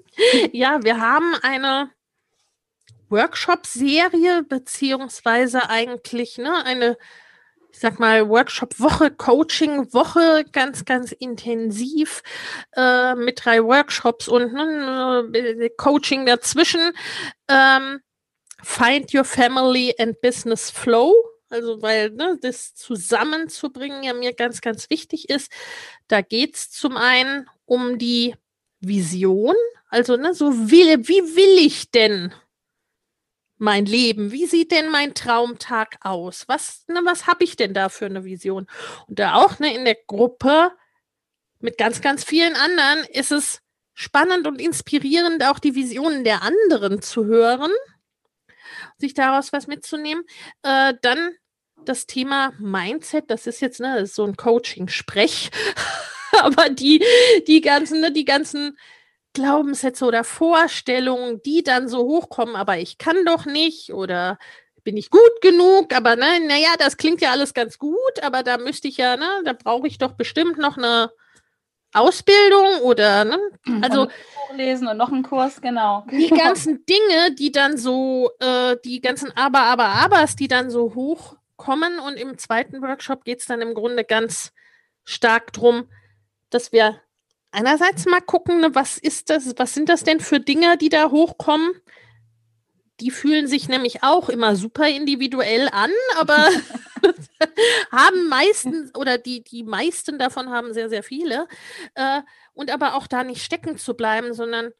Ja, 0.54 0.82
wir 0.82 1.02
haben 1.02 1.36
eine 1.42 1.90
Workshop-Serie, 3.10 4.44
beziehungsweise 4.44 5.70
eigentlich 5.70 6.38
ne, 6.38 6.66
eine, 6.66 6.98
ich 7.72 7.80
sag 7.80 8.00
mal, 8.00 8.28
Workshop-Woche, 8.30 9.12
Coaching-Woche, 9.12 10.46
ganz, 10.52 10.86
ganz 10.86 11.12
intensiv 11.12 12.24
äh, 12.76 13.16
mit 13.16 13.44
drei 13.44 13.64
Workshops 13.64 14.28
und 14.28 14.54
ne, 14.54 15.30
äh, 15.34 15.70
Coaching 15.78 16.26
dazwischen. 16.26 16.92
Ähm, 17.48 18.00
Find 18.66 19.14
Your 19.14 19.24
Family 19.24 19.94
and 20.00 20.20
Business 20.22 20.72
Flow. 20.72 21.14
Also, 21.50 21.84
weil 21.84 22.10
ne, 22.10 22.38
das 22.42 22.74
zusammenzubringen 22.74 24.02
ja 24.02 24.14
mir 24.14 24.34
ganz, 24.34 24.60
ganz 24.60 24.90
wichtig 24.90 25.30
ist. 25.30 25.52
Da 26.08 26.22
geht 26.22 26.56
es 26.56 26.72
zum 26.72 26.98
einen 26.98 27.48
um 27.66 28.00
die 28.00 28.36
Vision. 28.80 29.56
Also, 29.90 30.18
ne, 30.18 30.34
so 30.34 30.52
will, 30.72 31.08
wie 31.08 31.36
will 31.36 31.64
ich 31.64 31.92
denn 31.92 32.34
mein 33.58 33.86
Leben? 33.86 34.32
Wie 34.32 34.48
sieht 34.48 34.72
denn 34.72 34.90
mein 34.90 35.14
Traumtag 35.14 35.98
aus? 36.02 36.46
Was, 36.48 36.86
ne, 36.88 37.02
was 37.06 37.28
habe 37.28 37.44
ich 37.44 37.56
denn 37.56 37.76
da 37.76 37.90
für 37.90 38.08
eine 38.08 38.26
Vision? 38.26 38.66
Und 39.08 39.20
da 39.20 39.36
auch 39.36 39.60
ne, 39.60 39.76
in 39.76 39.86
der 39.86 39.98
Gruppe 40.08 40.72
mit 41.60 41.78
ganz, 41.78 42.02
ganz 42.02 42.24
vielen 42.24 42.56
anderen 42.56 43.04
ist 43.14 43.32
es 43.32 43.62
spannend 43.94 44.48
und 44.48 44.60
inspirierend, 44.60 45.44
auch 45.44 45.60
die 45.60 45.76
Visionen 45.76 46.24
der 46.24 46.42
anderen 46.42 47.04
zu 47.04 47.26
hören, 47.26 47.72
sich 48.98 49.14
daraus 49.14 49.54
was 49.54 49.68
mitzunehmen. 49.68 50.24
Äh, 50.64 50.94
dann 51.02 51.32
das 51.84 52.08
Thema 52.08 52.54
Mindset, 52.60 53.30
das 53.30 53.48
ist 53.48 53.62
jetzt 53.62 53.80
ne, 53.80 54.00
ist 54.00 54.16
so 54.16 54.24
ein 54.26 54.36
Coaching-Sprech, 54.36 55.52
aber 56.42 56.70
die, 56.70 57.04
die 57.48 57.62
ganzen, 57.62 58.02
ne, 58.02 58.12
die 58.12 58.26
ganzen 58.26 58.78
Glaubenssätze 59.34 60.06
oder 60.06 60.24
Vorstellungen, 60.24 61.42
die 61.44 61.64
dann 61.64 61.88
so 61.90 62.00
hochkommen, 62.00 62.56
aber 62.56 62.78
ich 62.78 62.98
kann 62.98 63.26
doch 63.26 63.46
nicht 63.46 63.94
oder 63.94 64.40
bin 64.84 64.98
ich 64.98 65.10
gut 65.10 65.42
genug, 65.42 65.94
aber 65.94 66.16
ne, 66.16 66.40
naja, 66.48 66.76
das 66.80 66.98
klingt 66.98 67.22
ja 67.22 67.32
alles 67.32 67.54
ganz 67.54 67.78
gut, 67.78 68.24
aber 68.24 68.44
da 68.44 68.58
müsste 68.58 68.88
ich 68.88 68.98
ja, 68.98 69.18
ne, 69.18 69.28
da 69.44 69.54
brauche 69.54 69.88
ich 69.88 69.98
doch 69.98 70.14
bestimmt 70.14 70.58
noch 70.58 70.78
eine 70.78 71.12
Ausbildung 71.96 72.82
oder, 72.82 73.26
ne, 73.26 73.40
also 73.82 74.02
ein 74.02 74.08
Buch 74.08 74.56
lesen 74.56 74.88
und 74.88 74.98
noch 74.98 75.12
einen 75.12 75.24
Kurs, 75.24 75.62
genau. 75.62 76.06
die 76.12 76.30
ganzen 76.30 76.86
Dinge, 76.86 77.34
die 77.36 77.52
dann 77.52 77.78
so, 77.78 78.32
äh, 78.40 78.76
die 78.84 79.02
ganzen 79.02 79.36
Aber, 79.36 79.60
Aber, 79.60 79.86
Abers, 79.86 80.36
die 80.36 80.48
dann 80.48 80.70
so 80.70 80.94
hochkommen 80.96 82.00
und 82.00 82.16
im 82.18 82.38
zweiten 82.38 82.82
Workshop 82.82 83.24
geht 83.24 83.40
es 83.40 83.46
dann 83.46 83.62
im 83.62 83.74
Grunde 83.74 84.04
ganz 84.04 84.52
stark 85.04 85.54
drum, 85.54 85.88
dass 86.50 86.72
wir 86.72 87.00
einerseits 87.52 88.06
mal 88.06 88.22
gucken, 88.22 88.60
ne, 88.60 88.76
was 88.76 88.98
ist 88.98 89.30
das, 89.30 89.54
was 89.58 89.74
sind 89.74 89.90
das 89.90 90.04
denn 90.04 90.20
für 90.20 90.40
Dinge, 90.40 90.78
die 90.78 90.90
da 90.90 91.10
hochkommen? 91.10 91.72
Die 93.00 93.12
fühlen 93.12 93.48
sich 93.48 93.68
nämlich 93.68 94.04
auch 94.04 94.30
immer 94.30 94.56
super 94.56 94.88
individuell 94.88 95.68
an, 95.72 95.92
aber 96.18 96.50
haben 97.92 98.28
meistens 98.30 98.96
oder 98.96 99.18
die, 99.18 99.44
die 99.44 99.64
meisten 99.64 100.18
davon 100.18 100.50
haben 100.50 100.74
sehr, 100.74 100.90
sehr 100.90 101.04
viele. 101.04 101.48
Äh, 101.96 102.22
und 102.54 102.72
aber 102.72 102.96
auch 102.96 103.08
da 103.08 103.24
nicht 103.24 103.44
stecken 103.44 103.78
zu 103.78 103.96
bleiben, 103.96 104.34
sondern 104.34 104.72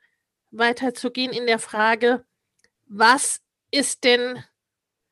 weiterzugehen 0.52 1.34
in 1.34 1.46
der 1.46 1.60
Frage, 1.60 2.26
was 2.86 3.42
ist 3.72 4.04
denn, 4.04 4.44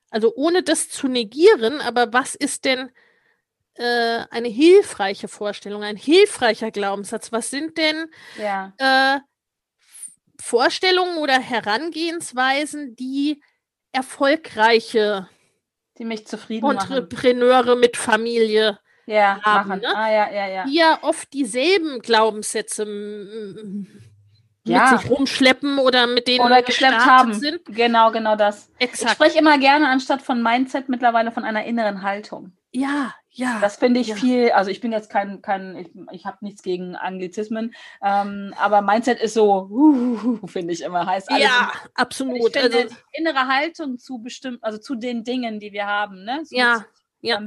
also 0.10 0.34
ohne 0.36 0.64
das 0.64 0.90
zu 0.90 1.08
negieren, 1.08 1.82
aber 1.82 2.14
was 2.14 2.36
ist 2.36 2.66
denn 2.66 2.90
äh, 3.76 4.24
eine 4.30 4.48
hilfreiche 4.48 5.28
Vorstellung, 5.28 5.84
ein 5.84 5.98
hilfreicher 5.98 6.72
Glaubenssatz? 6.72 7.32
Was 7.32 7.50
sind 7.50 7.78
denn 7.78 8.10
Ja, 8.38 8.74
äh, 8.78 9.20
Vorstellungen 10.44 11.18
oder 11.20 11.40
Herangehensweisen, 11.40 12.98
die 12.98 13.42
erfolgreiche 13.94 15.30
die 15.98 16.04
mich 16.06 16.28
zufrieden 16.28 16.66
machen. 16.66 16.80
Entrepreneure 16.80 17.78
mit 17.78 17.96
Familie, 17.96 18.78
Ja, 19.06 19.40
haben, 19.42 19.70
machen. 19.70 19.82
ne? 19.82 19.96
Ah, 19.96 20.12
ja, 20.12 20.32
ja, 20.32 20.48
ja. 20.48 20.64
die 20.66 20.76
ja 20.76 21.00
oft 21.02 21.32
dieselben 21.32 22.00
Glaubenssätze 22.02 22.84
ja. 24.66 24.92
mit 24.92 25.00
sich 25.00 25.12
rumschleppen 25.12 25.78
oder 25.80 26.08
mit 26.08 26.28
denen 26.28 26.44
oder 26.44 26.62
geschleppt 26.62 27.06
haben. 27.06 27.34
Sind. 27.34 27.64
Genau, 27.66 28.12
genau 28.12 28.36
das. 28.36 28.70
Exakt. 28.80 29.04
Ich 29.04 29.12
spreche 29.12 29.40
immer 29.40 29.58
gerne 29.60 29.88
anstatt 29.88 30.22
von 30.22 30.44
Mindset 30.44 30.90
mittlerweile 30.90 31.32
von 31.32 31.46
einer 31.46 31.64
inneren 31.64 32.02
Haltung. 32.02 32.52
Ja, 32.72 33.14
ja. 33.36 33.58
Das 33.60 33.78
finde 33.78 34.00
ich 34.00 34.08
ja. 34.10 34.16
viel, 34.16 34.52
also 34.52 34.70
ich 34.70 34.80
bin 34.80 34.92
jetzt 34.92 35.10
kein, 35.10 35.42
kein 35.42 35.76
ich, 35.76 35.90
ich 36.12 36.26
habe 36.26 36.38
nichts 36.42 36.62
gegen 36.62 36.96
Anglizismen, 36.96 37.74
ähm, 38.04 38.54
aber 38.60 38.84
Mindset 38.84 39.20
ist 39.20 39.34
so, 39.34 39.68
uh, 39.70 40.38
finde 40.48 40.74
ich 40.74 40.82
immer, 40.82 41.06
heißt 41.08 41.32
alles. 41.32 41.44
Ja, 41.44 41.72
absolut. 41.96 42.38
Ich 42.38 42.62
finde, 42.62 42.78
also, 42.78 42.96
die 42.96 43.18
innere 43.18 43.48
Haltung 43.48 43.98
zu 43.98 44.20
bestimmten, 44.20 44.64
also 44.64 44.78
zu 44.78 44.94
den 44.94 45.24
Dingen, 45.24 45.60
die 45.60 45.74
wir 45.74 45.88
haben, 45.88 46.24
ne? 46.24 46.42
So 46.44 46.56
ja, 46.56 46.86
ja. 47.22 47.42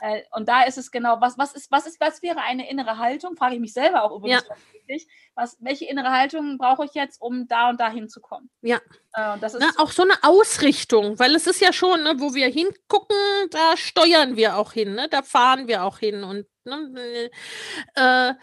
Äh, 0.00 0.22
und 0.32 0.48
da 0.48 0.62
ist 0.62 0.78
es 0.78 0.90
genau, 0.90 1.20
was, 1.20 1.38
was 1.38 1.52
ist, 1.54 1.70
was 1.70 1.86
ist, 1.86 2.00
was 2.00 2.22
wäre 2.22 2.40
eine 2.40 2.68
innere 2.70 2.98
Haltung? 2.98 3.36
Frage 3.36 3.54
ich 3.54 3.60
mich 3.60 3.72
selber 3.72 4.02
auch 4.02 4.16
übrigens 4.16 4.44
ja. 4.48 4.54
Was, 5.34 5.56
welche 5.60 5.84
innere 5.84 6.10
Haltung 6.10 6.56
brauche 6.56 6.84
ich 6.84 6.94
jetzt, 6.94 7.20
um 7.20 7.46
da 7.46 7.68
und 7.68 7.78
da 7.78 7.90
hinzukommen? 7.90 8.50
Ja. 8.62 8.80
Äh, 9.12 9.34
und 9.34 9.42
das 9.42 9.54
ist 9.54 9.60
Na, 9.60 9.82
auch 9.82 9.90
so 9.90 10.02
eine 10.02 10.14
Ausrichtung, 10.22 11.18
weil 11.18 11.34
es 11.34 11.46
ist 11.46 11.60
ja 11.60 11.72
schon, 11.72 12.02
ne, 12.02 12.14
wo 12.18 12.34
wir 12.34 12.48
hingucken, 12.48 13.16
da 13.50 13.76
steuern 13.76 14.36
wir 14.36 14.56
auch 14.56 14.72
hin, 14.72 14.94
ne? 14.94 15.08
da 15.08 15.22
fahren 15.22 15.68
wir 15.68 15.84
auch 15.84 15.98
hin 15.98 16.24
und 16.24 16.46
ne, 16.64 17.30
äh, 17.94 18.34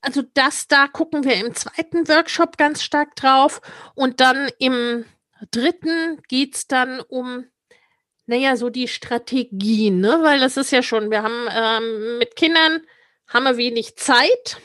also 0.00 0.22
das, 0.34 0.68
da 0.68 0.86
gucken 0.86 1.24
wir 1.24 1.34
im 1.34 1.54
zweiten 1.54 2.08
Workshop 2.08 2.56
ganz 2.58 2.82
stark 2.82 3.16
drauf 3.16 3.60
und 3.94 4.20
dann 4.20 4.48
im 4.58 5.04
dritten 5.50 6.22
geht 6.28 6.54
es 6.54 6.66
dann 6.66 7.00
um 7.00 7.46
naja, 8.26 8.56
so 8.56 8.70
die 8.70 8.88
Strategien, 8.88 10.00
ne? 10.00 10.18
Weil 10.22 10.40
das 10.40 10.56
ist 10.56 10.72
ja 10.72 10.82
schon, 10.82 11.10
wir 11.10 11.22
haben 11.22 11.48
ähm, 11.50 12.18
mit 12.18 12.36
Kindern 12.36 12.82
haben 13.28 13.44
wir 13.44 13.56
wenig 13.56 13.96
Zeit 13.96 14.58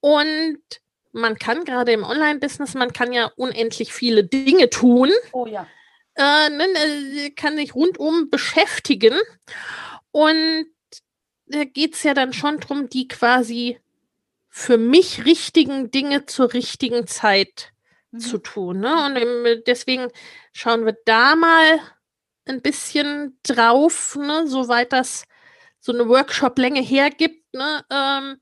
und 0.00 0.58
man 1.12 1.38
kann 1.38 1.64
gerade 1.64 1.92
im 1.92 2.02
Online-Business, 2.02 2.74
man 2.74 2.92
kann 2.92 3.12
ja 3.12 3.30
unendlich 3.36 3.92
viele 3.92 4.24
Dinge 4.24 4.68
tun. 4.68 5.10
Oh 5.32 5.46
ja. 5.46 5.66
Äh, 6.16 6.50
ne, 6.50 6.66
ne 6.68 7.30
kann 7.30 7.56
sich 7.56 7.74
rundum 7.74 8.30
beschäftigen. 8.30 9.14
Und 10.10 10.66
da 11.46 11.64
geht 11.64 11.94
es 11.94 12.02
ja 12.02 12.14
dann 12.14 12.32
schon 12.32 12.58
darum, 12.60 12.88
die 12.88 13.08
quasi 13.08 13.78
für 14.48 14.78
mich 14.78 15.24
richtigen 15.24 15.90
Dinge 15.90 16.26
zur 16.26 16.52
richtigen 16.52 17.06
Zeit 17.06 17.72
mhm. 18.10 18.18
zu 18.18 18.38
tun. 18.38 18.80
Ne? 18.80 19.04
Und 19.06 19.64
deswegen 19.66 20.08
schauen 20.52 20.84
wir 20.84 20.96
da 21.04 21.36
mal 21.36 21.80
ein 22.46 22.62
bisschen 22.62 23.38
drauf, 23.42 24.16
ne, 24.16 24.46
soweit 24.46 24.92
das 24.92 25.24
so 25.80 25.92
eine 25.92 26.08
Workshop-Länge 26.08 26.80
hergibt, 26.80 27.54
ne, 27.54 27.84
ähm, 27.90 28.40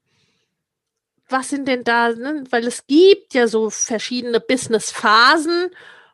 was 1.32 1.48
sind 1.48 1.66
denn 1.66 1.82
da, 1.82 2.10
ne? 2.10 2.44
weil 2.50 2.66
es 2.66 2.86
gibt 2.86 3.34
ja 3.34 3.48
so 3.48 3.70
verschiedene 3.70 4.38
Business-Phasen 4.38 5.70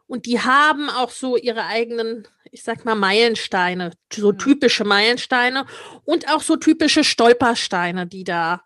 und 0.06 0.24
die 0.24 0.40
haben 0.40 0.88
auch 0.88 1.10
so 1.10 1.36
ihre 1.36 1.64
eigenen, 1.64 2.26
ich 2.50 2.62
sag 2.62 2.84
mal, 2.84 2.94
Meilensteine, 2.94 3.92
so 4.12 4.32
mhm. 4.32 4.38
typische 4.38 4.84
Meilensteine 4.84 5.66
und 6.04 6.32
auch 6.32 6.40
so 6.40 6.56
typische 6.56 7.04
Stolpersteine, 7.04 8.06
die 8.06 8.24
da 8.24 8.62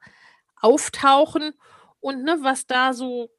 auftauchen 0.61 1.55
und 2.01 2.23
ne, 2.23 2.39
was 2.43 2.66
da 2.66 2.93
so 2.93 3.31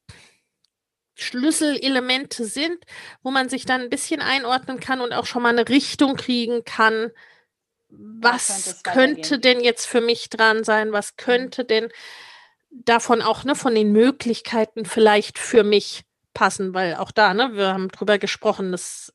Schlüsselelemente 1.16 2.46
sind, 2.46 2.84
wo 3.22 3.32
man 3.32 3.50
sich 3.50 3.66
dann 3.66 3.82
ein 3.82 3.90
bisschen 3.90 4.22
einordnen 4.22 4.80
kann 4.80 5.02
und 5.02 5.14
auch 5.14 5.26
schon 5.26 5.44
mal 5.44 5.50
eine 5.50 5.70
Richtung 5.70 6.16
kriegen 6.16 6.64
kann. 6.64 7.12
Was 7.90 8.82
könnte 8.84 9.38
denn 9.38 9.60
jetzt 9.62 9.86
für 9.86 10.02
mich 10.02 10.30
dran 10.30 10.64
sein? 10.64 10.92
Was 10.92 11.12
mhm. 11.12 11.18
könnte 11.18 11.66
denn 11.66 11.90
davon 12.72 13.22
auch, 13.22 13.44
ne, 13.44 13.56
von 13.56 13.76
den 13.76 13.92
Möglichkeiten 13.92 14.86
vielleicht 14.86 15.38
für 15.38 15.64
mich 15.64 16.04
passen? 16.34 16.74
Weil 16.74 16.96
auch 16.96 17.12
da, 17.12 17.34
ne, 17.34 17.52
wir 17.54 17.68
haben 17.68 17.90
drüber 17.90 18.18
gesprochen, 18.18 18.72
das 18.72 19.14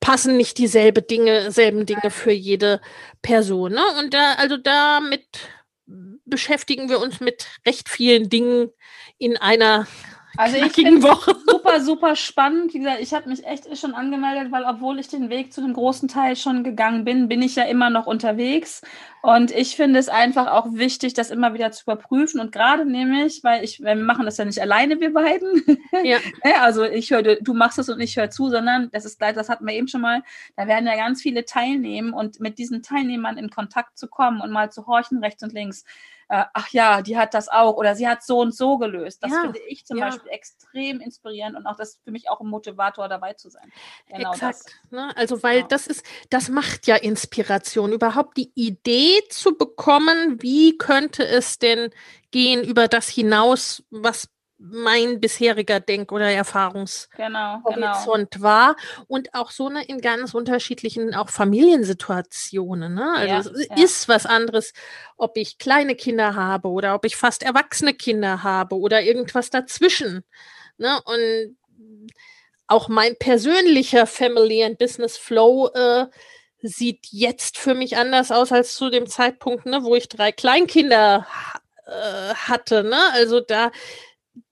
passen 0.00 0.36
nicht 0.36 0.58
dieselbe 0.58 1.00
Dinge, 1.00 1.52
selben 1.52 1.86
Dinge 1.86 2.10
für 2.10 2.32
jede 2.32 2.80
Person. 3.22 3.72
Ne? 3.72 3.84
Und 4.00 4.12
da, 4.12 4.34
also 4.34 4.56
damit 4.56 5.24
beschäftigen 6.24 6.88
wir 6.88 7.00
uns 7.00 7.20
mit 7.20 7.46
recht 7.64 7.88
vielen 7.88 8.28
Dingen 8.28 8.70
in 9.18 9.36
einer 9.36 9.86
also 10.36 10.56
ich 10.56 10.72
finde 10.72 11.02
Woche. 11.02 11.34
super, 11.46 11.80
super 11.80 12.16
spannend. 12.16 12.72
Wie 12.74 12.78
gesagt, 12.78 13.00
ich 13.00 13.12
habe 13.12 13.28
mich 13.28 13.44
echt 13.46 13.76
schon 13.78 13.94
angemeldet, 13.94 14.52
weil 14.52 14.64
obwohl 14.64 14.98
ich 14.98 15.08
den 15.08 15.30
Weg 15.30 15.52
zu 15.52 15.62
einem 15.62 15.74
großen 15.74 16.08
Teil 16.08 16.36
schon 16.36 16.64
gegangen 16.64 17.04
bin, 17.04 17.28
bin 17.28 17.42
ich 17.42 17.56
ja 17.56 17.64
immer 17.64 17.90
noch 17.90 18.06
unterwegs. 18.06 18.82
Und 19.22 19.52
ich 19.52 19.76
finde 19.76 20.00
es 20.00 20.08
einfach 20.08 20.48
auch 20.48 20.72
wichtig, 20.72 21.14
das 21.14 21.30
immer 21.30 21.54
wieder 21.54 21.70
zu 21.70 21.84
überprüfen. 21.84 22.40
Und 22.40 22.50
gerade 22.50 22.84
nämlich, 22.84 23.44
weil 23.44 23.62
ich, 23.62 23.80
wir 23.80 23.94
machen 23.94 24.24
das 24.24 24.36
ja 24.36 24.44
nicht 24.44 24.60
alleine, 24.60 25.00
wir 25.00 25.12
beiden. 25.12 25.62
Ja. 26.04 26.18
also 26.60 26.84
ich 26.84 27.10
höre, 27.10 27.36
du 27.36 27.54
machst 27.54 27.78
es 27.78 27.88
und 27.88 28.00
ich 28.00 28.16
höre 28.16 28.30
zu, 28.30 28.48
sondern 28.48 28.90
das 28.90 29.04
ist, 29.04 29.20
das 29.20 29.48
hatten 29.48 29.66
wir 29.66 29.74
eben 29.74 29.88
schon 29.88 30.00
mal, 30.00 30.22
da 30.56 30.66
werden 30.66 30.86
ja 30.86 30.96
ganz 30.96 31.20
viele 31.20 31.44
teilnehmen 31.44 32.12
und 32.12 32.40
mit 32.40 32.58
diesen 32.58 32.82
Teilnehmern 32.82 33.36
in 33.36 33.50
Kontakt 33.50 33.98
zu 33.98 34.08
kommen 34.08 34.40
und 34.40 34.50
mal 34.50 34.72
zu 34.72 34.86
horchen 34.86 35.18
rechts 35.18 35.42
und 35.42 35.52
links 35.52 35.84
äh, 36.32 36.46
ach 36.54 36.68
ja, 36.70 37.02
die 37.02 37.18
hat 37.18 37.34
das 37.34 37.50
auch 37.50 37.76
oder 37.76 37.94
sie 37.94 38.08
hat 38.08 38.22
so 38.22 38.40
und 38.40 38.54
so 38.54 38.78
gelöst. 38.78 39.22
Das 39.22 39.30
ja, 39.30 39.42
finde 39.42 39.58
ich 39.68 39.84
zum 39.84 39.98
ja. 39.98 40.06
Beispiel 40.06 40.30
extrem 40.30 41.00
inspirierend 41.00 41.58
und 41.58 41.66
auch 41.66 41.76
das 41.76 42.00
für 42.02 42.10
mich 42.10 42.30
auch 42.30 42.40
ein 42.40 42.46
Motivator 42.46 43.06
dabei 43.06 43.34
zu 43.34 43.50
sein. 43.50 43.70
Genau 44.08 44.32
Exakt. 44.32 44.80
Ne? 44.90 45.14
Also 45.14 45.42
weil 45.42 45.58
ja. 45.58 45.66
das 45.68 45.86
ist, 45.86 46.06
das 46.30 46.48
macht 46.48 46.86
ja 46.86 46.96
Inspiration, 46.96 47.92
überhaupt 47.92 48.38
die 48.38 48.50
Idee 48.54 49.20
zu 49.28 49.58
bekommen, 49.58 50.40
wie 50.40 50.78
könnte 50.78 51.26
es 51.26 51.58
denn 51.58 51.90
gehen 52.30 52.64
über 52.64 52.88
das 52.88 53.10
hinaus, 53.10 53.84
was 53.90 54.30
mein 54.64 55.20
bisheriger 55.20 55.80
Denk- 55.80 56.12
oder 56.12 56.30
Erfahrungshorizont 56.30 57.16
genau, 57.16 57.60
genau. 57.64 58.42
war 58.42 58.76
und 59.08 59.34
auch 59.34 59.50
so 59.50 59.68
eine 59.68 59.84
in 59.84 60.00
ganz 60.00 60.34
unterschiedlichen 60.34 61.14
auch 61.14 61.28
Familiensituationen. 61.28 62.94
Ne? 62.94 63.12
Also 63.16 63.50
ja, 63.50 63.56
es 63.56 63.68
ja. 63.68 63.84
ist 63.84 64.08
was 64.08 64.24
anderes, 64.24 64.72
ob 65.16 65.36
ich 65.36 65.58
kleine 65.58 65.96
Kinder 65.96 66.36
habe 66.36 66.68
oder 66.68 66.94
ob 66.94 67.04
ich 67.04 67.16
fast 67.16 67.42
erwachsene 67.42 67.94
Kinder 67.94 68.42
habe 68.42 68.78
oder 68.78 69.02
irgendwas 69.02 69.50
dazwischen. 69.50 70.24
Ne? 70.78 71.00
Und 71.04 71.56
auch 72.68 72.88
mein 72.88 73.16
persönlicher 73.16 74.06
Family 74.06 74.64
and 74.64 74.78
Business 74.78 75.18
Flow 75.18 75.68
äh, 75.74 76.06
sieht 76.62 77.08
jetzt 77.10 77.58
für 77.58 77.74
mich 77.74 77.96
anders 77.96 78.30
aus 78.30 78.52
als 78.52 78.74
zu 78.74 78.88
dem 78.88 79.06
Zeitpunkt, 79.06 79.66
ne, 79.66 79.82
wo 79.82 79.96
ich 79.96 80.08
drei 80.08 80.30
Kleinkinder 80.30 81.26
äh, 81.86 82.34
hatte. 82.34 82.84
Ne? 82.84 82.98
Also 83.12 83.40
da 83.40 83.72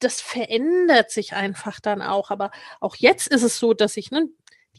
das 0.01 0.21
verändert 0.21 1.11
sich 1.11 1.35
einfach 1.35 1.81
dann 1.81 2.03
auch. 2.03 2.31
Aber 2.31 2.51
auch 2.81 2.97
jetzt 2.97 3.29
ist 3.29 3.43
es 3.43 3.59
so, 3.59 3.75
dass 3.75 3.97
ich, 3.97 4.11
ne, 4.11 4.29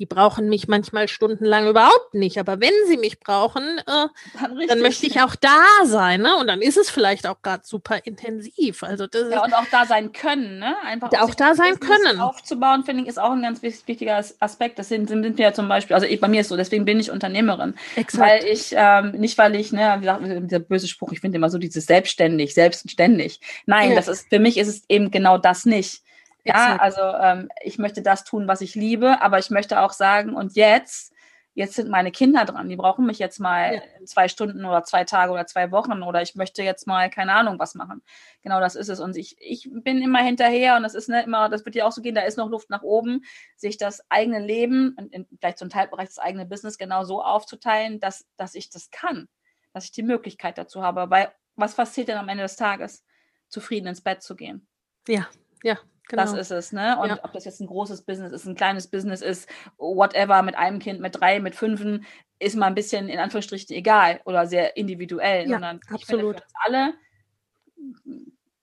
die 0.02 0.08
brauchen 0.08 0.50
mich 0.50 0.68
manchmal 0.68 1.08
stundenlang 1.08 1.68
überhaupt 1.68 2.16
nicht. 2.16 2.40
Aber 2.40 2.60
wenn 2.60 2.74
sie 2.88 2.98
mich 2.98 3.20
brauchen, 3.20 3.62
äh, 3.78 4.08
dann, 4.42 4.68
dann, 4.68 4.80
möchte 4.80 5.06
ich 5.06 5.22
auch 5.22 5.36
da 5.36 5.64
sein. 5.86 6.22
Ne? 6.22 6.36
Und 6.38 6.48
dann 6.48 6.60
ist 6.60 6.76
es 6.76 6.90
vielleicht 6.90 7.28
auch 7.28 7.44
gerade 7.44 7.62
super 7.64 8.00
intensiv. 8.04 8.82
Also 8.82 9.06
das 9.06 9.32
ja, 9.32 9.46
und 9.46 9.54
auch 9.54 9.68
da 9.70 9.86
sein 9.86 10.12
können. 10.12 10.58
Ne? 10.58 10.76
Einfach 10.84 11.12
auch 11.20 11.36
da 11.36 11.54
sein 11.54 11.80
können. 11.80 12.20
Aufzubauen, 12.20 12.84
finde 12.84 13.04
ich, 13.04 13.10
ist 13.10 13.20
auch 13.20 13.32
ein 13.32 13.44
ganz 13.44 13.62
wichtiger 13.62 14.26
Aspekt. 14.40 14.80
Das 14.80 14.90
sind, 14.90 15.08
sind 15.08 15.38
wir 15.38 15.46
ja 15.46 15.54
zum 15.54 15.68
Beispiel, 15.68 15.94
also 15.94 16.08
ich, 16.08 16.20
bei 16.20 16.28
mir 16.28 16.42
ist 16.42 16.50
so, 16.50 16.58
deswegen 16.58 16.84
bin 16.84 17.00
ich 17.00 17.12
Unternehmerin. 17.12 17.76
Exakt. 17.96 18.28
Weil 18.28 18.46
ich, 18.46 18.74
ähm, 18.76 19.12
nicht 19.12 19.38
weil 19.38 19.56
ich, 19.56 19.72
ne, 19.72 19.98
wie 19.98 20.02
gesagt, 20.02 20.24
dieser 20.50 20.60
böse 20.60 20.88
Spruch, 20.88 21.12
ich 21.12 21.20
finde 21.20 21.36
immer 21.36 21.52
so 21.52 21.60
dieses 21.60 21.86
selbstständig, 21.86 22.56
selbstständig. 22.56 23.40
Nein, 23.68 23.92
ja. 23.92 23.96
das 23.98 24.08
ist, 24.08 24.30
für 24.30 24.40
mich 24.40 24.58
ist 24.58 24.68
es 24.68 24.82
eben 24.90 25.12
genau 25.12 25.38
das 25.38 25.66
nicht. 25.66 26.02
Ja, 26.44 26.74
Exakt. 26.76 26.82
also 26.82 27.02
ähm, 27.02 27.50
ich 27.64 27.78
möchte 27.78 28.02
das 28.02 28.24
tun, 28.24 28.48
was 28.48 28.62
ich 28.62 28.76
liebe, 28.76 29.22
aber 29.22 29.40
ich 29.40 29.50
möchte 29.50 29.80
auch 29.80 29.94
sagen, 29.94 30.36
und 30.36 30.56
jetzt, 30.56 31.14
jetzt 31.54 31.76
sind 31.76 31.90
meine 31.90 32.12
Kinder 32.12 32.46
dran, 32.46 32.70
die 32.70 32.76
brauchen 32.76 33.06
mich 33.06 33.20
jetzt 33.20 33.40
mal 33.40 33.76
ja. 33.76 34.06
zwei 34.06 34.28
Stunden 34.28 34.66
oder 34.66 34.84
zwei 34.84 35.04
Tage 35.04 35.32
oder 35.32 35.46
zwei 35.46 35.72
Wochen 35.72 36.02
oder 36.02 36.22
ich 36.22 36.36
möchte 36.36 36.64
jetzt 36.64 36.88
mal 36.88 37.10
keine 37.10 37.34
Ahnung 37.34 37.60
was 37.60 37.76
machen. 37.76 38.02
Genau 38.42 38.60
das 38.60 38.76
ist 38.76 38.90
es. 38.90 39.00
Und 39.00 39.18
ich, 39.18 39.36
ich 39.40 39.70
bin 39.72 40.02
immer 40.02 40.20
hinterher 40.20 40.78
und 40.78 40.84
das 40.84 40.96
ist 40.96 41.10
ne, 41.10 41.24
immer, 41.24 41.50
das 41.50 41.66
wird 41.66 41.76
ja 41.76 41.86
auch 41.86 41.92
so 41.92 42.02
gehen, 42.02 42.16
da 42.16 42.22
ist 42.22 42.38
noch 42.38 42.50
Luft 42.50 42.70
nach 42.70 42.82
oben, 42.82 43.24
sich 43.56 43.78
das 43.78 44.02
eigene 44.10 44.40
Leben 44.40 44.96
und 44.98 45.14
in, 45.14 45.28
vielleicht 45.40 45.60
zum 45.60 45.70
Teilbereich 45.70 46.08
das 46.08 46.20
eigene 46.20 46.46
Business 46.46 46.78
genau 46.78 47.04
so 47.04 47.22
aufzuteilen, 47.22 48.00
dass, 48.00 48.26
dass 48.38 48.56
ich 48.56 48.70
das 48.70 48.90
kann, 48.90 49.28
dass 49.74 49.86
ich 49.86 49.92
die 49.92 50.04
Möglichkeit 50.04 50.58
dazu 50.58 50.82
habe. 50.82 51.10
Weil 51.10 51.32
was 51.56 51.76
passiert 51.76 52.08
denn 52.08 52.18
am 52.18 52.30
Ende 52.30 52.44
des 52.44 52.56
Tages? 52.56 53.04
Zufrieden 53.50 53.88
ins 53.88 54.02
Bett 54.02 54.24
zu 54.24 54.36
gehen. 54.36 54.68
Ja, 55.08 55.28
ja, 55.64 55.78
Genau. 56.12 56.24
Das 56.24 56.34
ist 56.34 56.52
es, 56.52 56.74
ne? 56.74 57.00
Und 57.00 57.08
ja. 57.08 57.20
ob 57.24 57.32
das 57.32 57.46
jetzt 57.46 57.62
ein 57.62 57.68
großes 57.68 58.02
Business 58.02 58.34
ist, 58.34 58.46
ein 58.46 58.56
kleines 58.56 58.88
Business 58.88 59.22
ist, 59.22 59.50
whatever, 59.78 60.42
mit 60.42 60.56
einem 60.56 60.80
Kind, 60.80 61.00
mit 61.00 61.18
drei, 61.18 61.40
mit 61.40 61.56
fünfen, 61.56 62.06
ist 62.38 62.58
mal 62.58 62.66
ein 62.66 62.76
bisschen 62.76 63.08
in 63.08 63.18
Anführungsstrichen 63.18 63.74
egal 63.74 64.20
oder 64.26 64.46
sehr 64.46 64.76
individuell, 64.76 65.44
ja, 65.44 65.52
sondern 65.52 65.80
absolut. 65.90 66.36
finde 66.36 66.44
alle, 66.66 66.94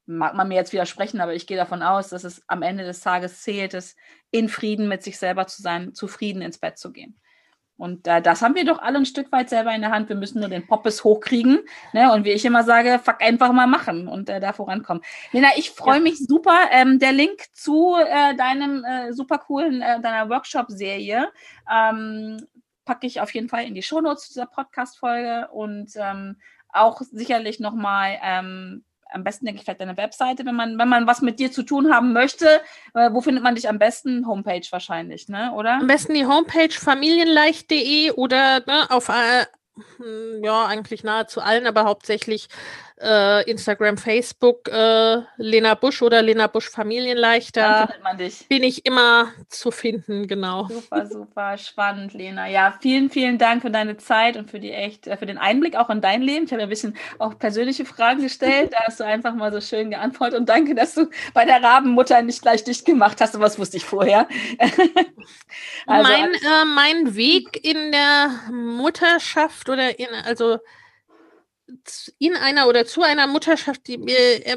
mag 0.05 0.35
man 0.35 0.49
mir 0.49 0.57
jetzt 0.57 0.75
widersprechen, 0.75 1.23
aber 1.23 1.33
ich 1.33 1.47
gehe 1.47 1.57
davon 1.57 1.83
aus, 1.83 2.11
dass 2.11 2.23
es 2.23 2.43
am 2.49 2.61
Ende 2.61 2.85
des 2.85 3.01
Tages 3.01 3.41
zählt, 3.41 3.73
es 3.73 3.97
in 4.31 4.51
Frieden 4.51 4.87
mit 4.87 5.03
sich 5.03 5.19
selber 5.19 5.47
zu 5.47 5.63
sein, 5.63 5.95
zufrieden 5.95 6.43
ins 6.43 6.59
Bett 6.59 6.77
zu 6.77 6.93
gehen. 6.93 7.19
Und 7.79 8.09
äh, 8.09 8.21
das 8.21 8.43
haben 8.43 8.57
wir 8.57 8.65
doch 8.65 8.81
alle 8.81 8.99
ein 8.99 9.07
Stück 9.07 9.31
weit 9.31 9.49
selber 9.49 9.73
in 9.73 9.81
der 9.81 9.93
Hand. 9.93 10.09
Wir 10.09 10.17
müssen 10.17 10.41
nur 10.41 10.49
den 10.49 10.67
Poppes 10.67 11.05
hochkriegen. 11.05 11.61
Ne? 11.93 12.13
Und 12.13 12.25
wie 12.25 12.33
ich 12.33 12.45
immer 12.45 12.65
sage, 12.65 13.01
fuck 13.03 13.23
einfach 13.23 13.53
mal 13.53 13.69
machen 13.69 14.09
und 14.09 14.29
äh, 14.29 14.41
da 14.41 14.53
vorankommen. 14.53 15.03
Lena, 15.31 15.49
ich 15.57 15.71
freue 15.71 15.99
ja. 15.99 16.03
mich 16.03 16.19
super. 16.19 16.59
Ähm, 16.73 16.99
der 16.99 17.13
Link 17.13 17.45
zu 17.53 17.95
äh, 17.95 18.35
deinem 18.35 18.85
äh, 18.85 19.13
super 19.13 19.39
coolen, 19.39 19.81
äh, 19.81 20.01
deiner 20.01 20.29
Workshop-Serie 20.29 21.29
ähm, 21.73 22.45
packe 22.85 23.07
ich 23.07 23.21
auf 23.21 23.33
jeden 23.33 23.49
Fall 23.49 23.65
in 23.65 23.75
die 23.75 23.83
Shownotes 23.83 24.29
dieser 24.29 24.47
Podcast-Folge 24.47 25.49
und 25.53 25.93
ähm, 25.95 26.37
auch 26.71 27.01
sicherlich 27.01 27.61
nochmal 27.61 28.19
ähm, 28.23 28.85
am 29.13 29.25
besten, 29.25 29.47
denke 29.47 29.59
ich, 29.59 29.65
vielleicht 29.65 29.81
deine 29.81 29.97
Webseite, 29.97 30.45
wenn 30.45 30.55
man, 30.55 30.79
wenn 30.79 30.89
man 30.89 31.07
was 31.07 31.23
mit 31.23 31.39
dir 31.39 31.51
zu 31.51 31.63
tun 31.63 31.93
haben 31.93 32.13
möchte. 32.13 32.61
Äh, 32.95 33.11
wo 33.13 33.21
findet 33.21 33.43
man 33.43 33.55
dich 33.55 33.69
am 33.69 33.79
besten? 33.79 34.27
Homepage 34.27 34.67
wahrscheinlich, 34.71 35.29
ne? 35.29 35.53
Oder? 35.53 35.75
Am 35.75 35.87
besten 35.87 36.15
die 36.15 36.27
Homepage 36.27 36.73
familienleicht.de 36.73 38.13
oder 38.13 38.61
ne, 38.67 38.91
auf 38.91 39.09
äh, 39.09 39.47
hm, 39.99 40.45
ja, 40.45 40.67
eigentlich 40.67 41.05
nahezu 41.05 41.41
allen, 41.41 41.67
aber 41.67 41.85
hauptsächlich 41.85 42.49
äh, 43.01 43.49
Instagram, 43.51 43.97
Facebook, 43.97 44.69
äh, 44.69 45.23
Lena 45.37 45.75
Busch 45.75 46.03
oder 46.03 46.23
Lena 46.23 46.47
Busch 46.47 46.69
Familienleichter. 46.69 47.89
Bin 48.49 48.63
ich 48.63 48.85
immer 48.87 49.33
zu 49.49 49.71
finden, 49.71 50.27
genau. 50.27 50.69
Super, 50.69 51.07
super 51.07 51.59
spannend, 51.59 52.15
Lena. 52.15 52.49
Ja, 52.49 52.75
vielen, 52.81 53.11
vielen 53.11 53.39
Dank 53.39 53.63
für 53.63 53.71
deine 53.71 53.97
Zeit 53.97 54.37
und 54.37 54.51
für 54.51 54.61
die 54.61 54.73
echt, 54.73 55.07
äh, 55.07 55.17
für 55.17 55.27
den 55.27 55.39
Einblick 55.39 55.77
auch 55.77 55.91
in 55.91 56.01
dein 56.01 56.23
Leben. 56.23 56.45
Ich 56.47 56.53
habe 56.53 56.63
ein 56.63 56.69
bisschen 56.69 56.97
auch 57.19 57.39
persönliche 57.39 57.85
Fragen 57.85 58.23
gestellt. 58.23 58.73
Da 58.73 58.79
hast 58.87 59.01
du 59.01 59.05
einfach 59.05 59.35
mal 59.35 59.53
so 59.53 59.61
schön 59.61 59.91
geantwortet 59.91 60.39
und 60.39 60.49
danke, 60.49 60.75
dass 60.75 60.95
du 60.95 61.09
bei 61.35 61.45
der 61.45 61.63
Rabenmutter 61.63 62.23
nicht 62.23 62.43
gleich 62.43 62.65
dicht 62.65 62.85
gemacht 62.85 63.21
hast. 63.21 63.39
Was 63.39 63.59
wusste 63.59 63.77
ich 63.77 63.85
vorher? 63.85 64.29
also, 65.87 66.11
mein, 66.11 66.33
äh, 66.33 66.65
mein 66.75 67.15
Weg 67.15 67.65
in 67.65 67.93
der 67.93 68.31
Mutterschaft 68.53 69.69
oder 69.69 69.99
in, 69.99 70.09
also 70.25 70.59
in 72.19 72.35
einer 72.35 72.67
oder 72.69 72.87
zu 72.87 73.03
einer 73.03 73.27
Mutterschaft, 73.27 73.87
die 73.87 73.99
mir, 73.99 74.47
äh, 74.47 74.57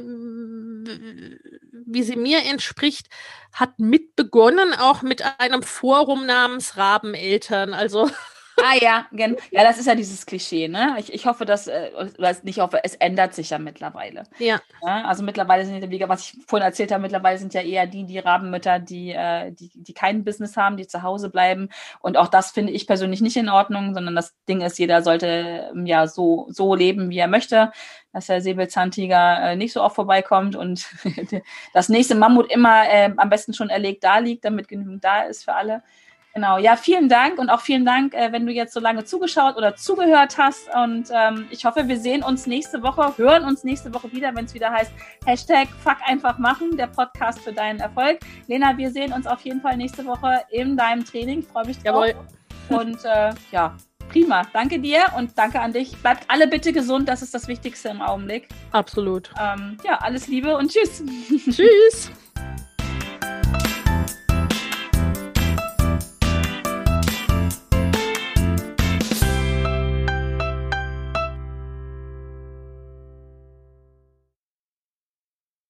wie 1.86 2.04
sie 2.04 2.16
mir 2.16 2.44
entspricht, 2.46 3.08
hat 3.54 3.80
mitbegonnen, 3.80 4.74
auch 4.74 5.02
mit 5.02 5.24
einem 5.40 5.64
Forum 5.64 6.26
namens 6.26 6.78
Rabeneltern. 6.78 7.74
Also 7.74 8.10
Ah 8.64 8.76
ja, 8.80 9.06
genau. 9.12 9.38
Ja, 9.50 9.64
das 9.64 9.80
ist 9.80 9.88
ja 9.88 9.96
dieses 9.96 10.26
Klischee, 10.26 10.68
ne? 10.68 10.96
Ich, 11.00 11.12
ich 11.12 11.26
hoffe, 11.26 11.46
dass, 11.46 11.68
äh, 11.68 11.90
oder 12.18 12.36
nicht 12.44 12.60
hoffe, 12.60 12.80
es 12.84 12.96
ändert 12.96 13.34
sich 13.34 13.50
ja 13.50 13.58
mittlerweile. 13.58 14.24
Ja. 14.38 14.62
ja 14.82 15.04
also 15.06 15.24
mittlerweile 15.24 15.66
sind 15.66 15.82
die, 15.82 16.00
was 16.08 16.22
ich 16.22 16.38
vorhin 16.48 16.66
erzählt 16.66 16.92
habe, 16.92 17.02
mittlerweile 17.02 17.38
sind 17.38 17.54
ja 17.54 17.62
eher 17.62 17.88
die, 17.88 18.06
die 18.06 18.20
Rabenmütter, 18.20 18.80
die, 18.80 19.12
äh, 19.12 19.52
die, 19.52 19.72
die 19.74 19.94
kein 19.94 20.24
Business 20.24 20.58
haben, 20.58 20.78
die 20.78 20.88
zu 20.88 21.02
Hause 21.02 21.30
bleiben. 21.30 21.70
Und 22.02 22.18
auch 22.18 22.28
das 22.28 22.52
finde 22.52 22.74
ich 22.74 22.88
persönlich 22.88 23.22
nicht 23.22 23.38
in 23.38 23.50
Ordnung, 23.50 23.94
sondern 23.94 24.16
das 24.16 24.36
Ding 24.48 24.62
ist, 24.62 24.78
jeder 24.78 25.02
sollte 25.02 25.72
ähm, 25.74 25.86
ja 25.86 26.08
so, 26.08 26.48
so 26.50 26.76
leben, 26.76 27.10
wie 27.10 27.20
er 27.20 27.28
möchte 27.28 27.72
dass 28.14 28.28
der 28.28 28.42
Säbelzahntiger 28.42 29.52
äh, 29.52 29.56
nicht 29.56 29.74
so 29.74 29.82
oft 29.82 29.96
vorbeikommt 29.96 30.56
und 30.56 30.86
das 31.74 31.90
nächste 31.90 32.16
Mammut 32.16 32.52
immer 32.52 32.84
äh, 32.90 33.12
am 33.16 33.30
besten 33.30 33.54
schon 33.54 33.70
erlegt 33.70 34.04
da 34.04 34.18
liegt, 34.18 34.46
damit 34.46 34.68
genügend 34.68 35.04
da 35.04 35.24
ist 35.24 35.46
für 35.46 35.54
alle. 35.54 35.84
Genau, 36.34 36.58
ja, 36.58 36.78
vielen 36.78 37.10
Dank 37.10 37.40
und 37.40 37.50
auch 37.50 37.60
vielen 37.60 37.86
Dank, 37.86 38.14
äh, 38.14 38.32
wenn 38.32 38.46
du 38.46 38.54
jetzt 38.54 38.74
so 38.74 38.80
lange 38.80 39.04
zugeschaut 39.04 39.58
oder 39.58 39.76
zugehört 39.76 40.38
hast. 40.38 40.70
Und 40.74 41.10
ähm, 41.12 41.48
ich 41.50 41.66
hoffe, 41.66 41.88
wir 41.88 41.98
sehen 41.98 42.24
uns 42.24 42.48
nächste 42.48 42.82
Woche, 42.82 43.18
hören 43.18 43.44
uns 43.44 43.64
nächste 43.64 43.94
Woche 43.94 44.12
wieder, 44.14 44.34
wenn 44.36 44.46
es 44.46 44.54
wieder 44.54 44.72
heißt 44.72 44.92
Hashtag 45.26 45.68
Fuck 45.84 45.98
einfach 46.06 46.38
machen, 46.38 46.78
der 46.78 46.88
Podcast 46.88 47.40
für 47.42 47.52
deinen 47.52 47.80
Erfolg. 47.80 48.20
Lena, 48.48 48.78
wir 48.78 48.92
sehen 48.92 49.12
uns 49.12 49.28
auf 49.28 49.42
jeden 49.42 49.62
Fall 49.62 49.76
nächste 49.76 50.06
Woche 50.06 50.42
in 50.52 50.78
deinem 50.78 51.04
Training. 51.04 51.40
Ich 51.40 51.48
freue 51.48 51.66
mich 51.66 51.78
drauf. 51.80 52.08
Jawohl. 52.08 52.16
Und 52.70 53.04
äh, 53.04 53.34
ja, 53.52 53.76
prima. 54.08 54.44
Danke 54.54 54.80
dir 54.80 55.04
und 55.18 55.38
danke 55.38 55.60
an 55.60 55.74
dich. 55.74 55.98
Bleibt 55.98 56.24
alle 56.30 56.48
bitte 56.48 56.72
gesund, 56.72 57.10
das 57.10 57.22
ist 57.22 57.34
das 57.34 57.50
Wichtigste 57.50 57.90
im 57.90 58.02
Augenblick. 58.02 58.48
Absolut. 58.72 59.32
Ähm, 59.38 59.78
ja, 59.84 59.98
alles 59.98 60.28
Liebe 60.28 60.56
und 60.56 60.72
tschüss. 60.72 61.04
Tschüss. 61.50 62.12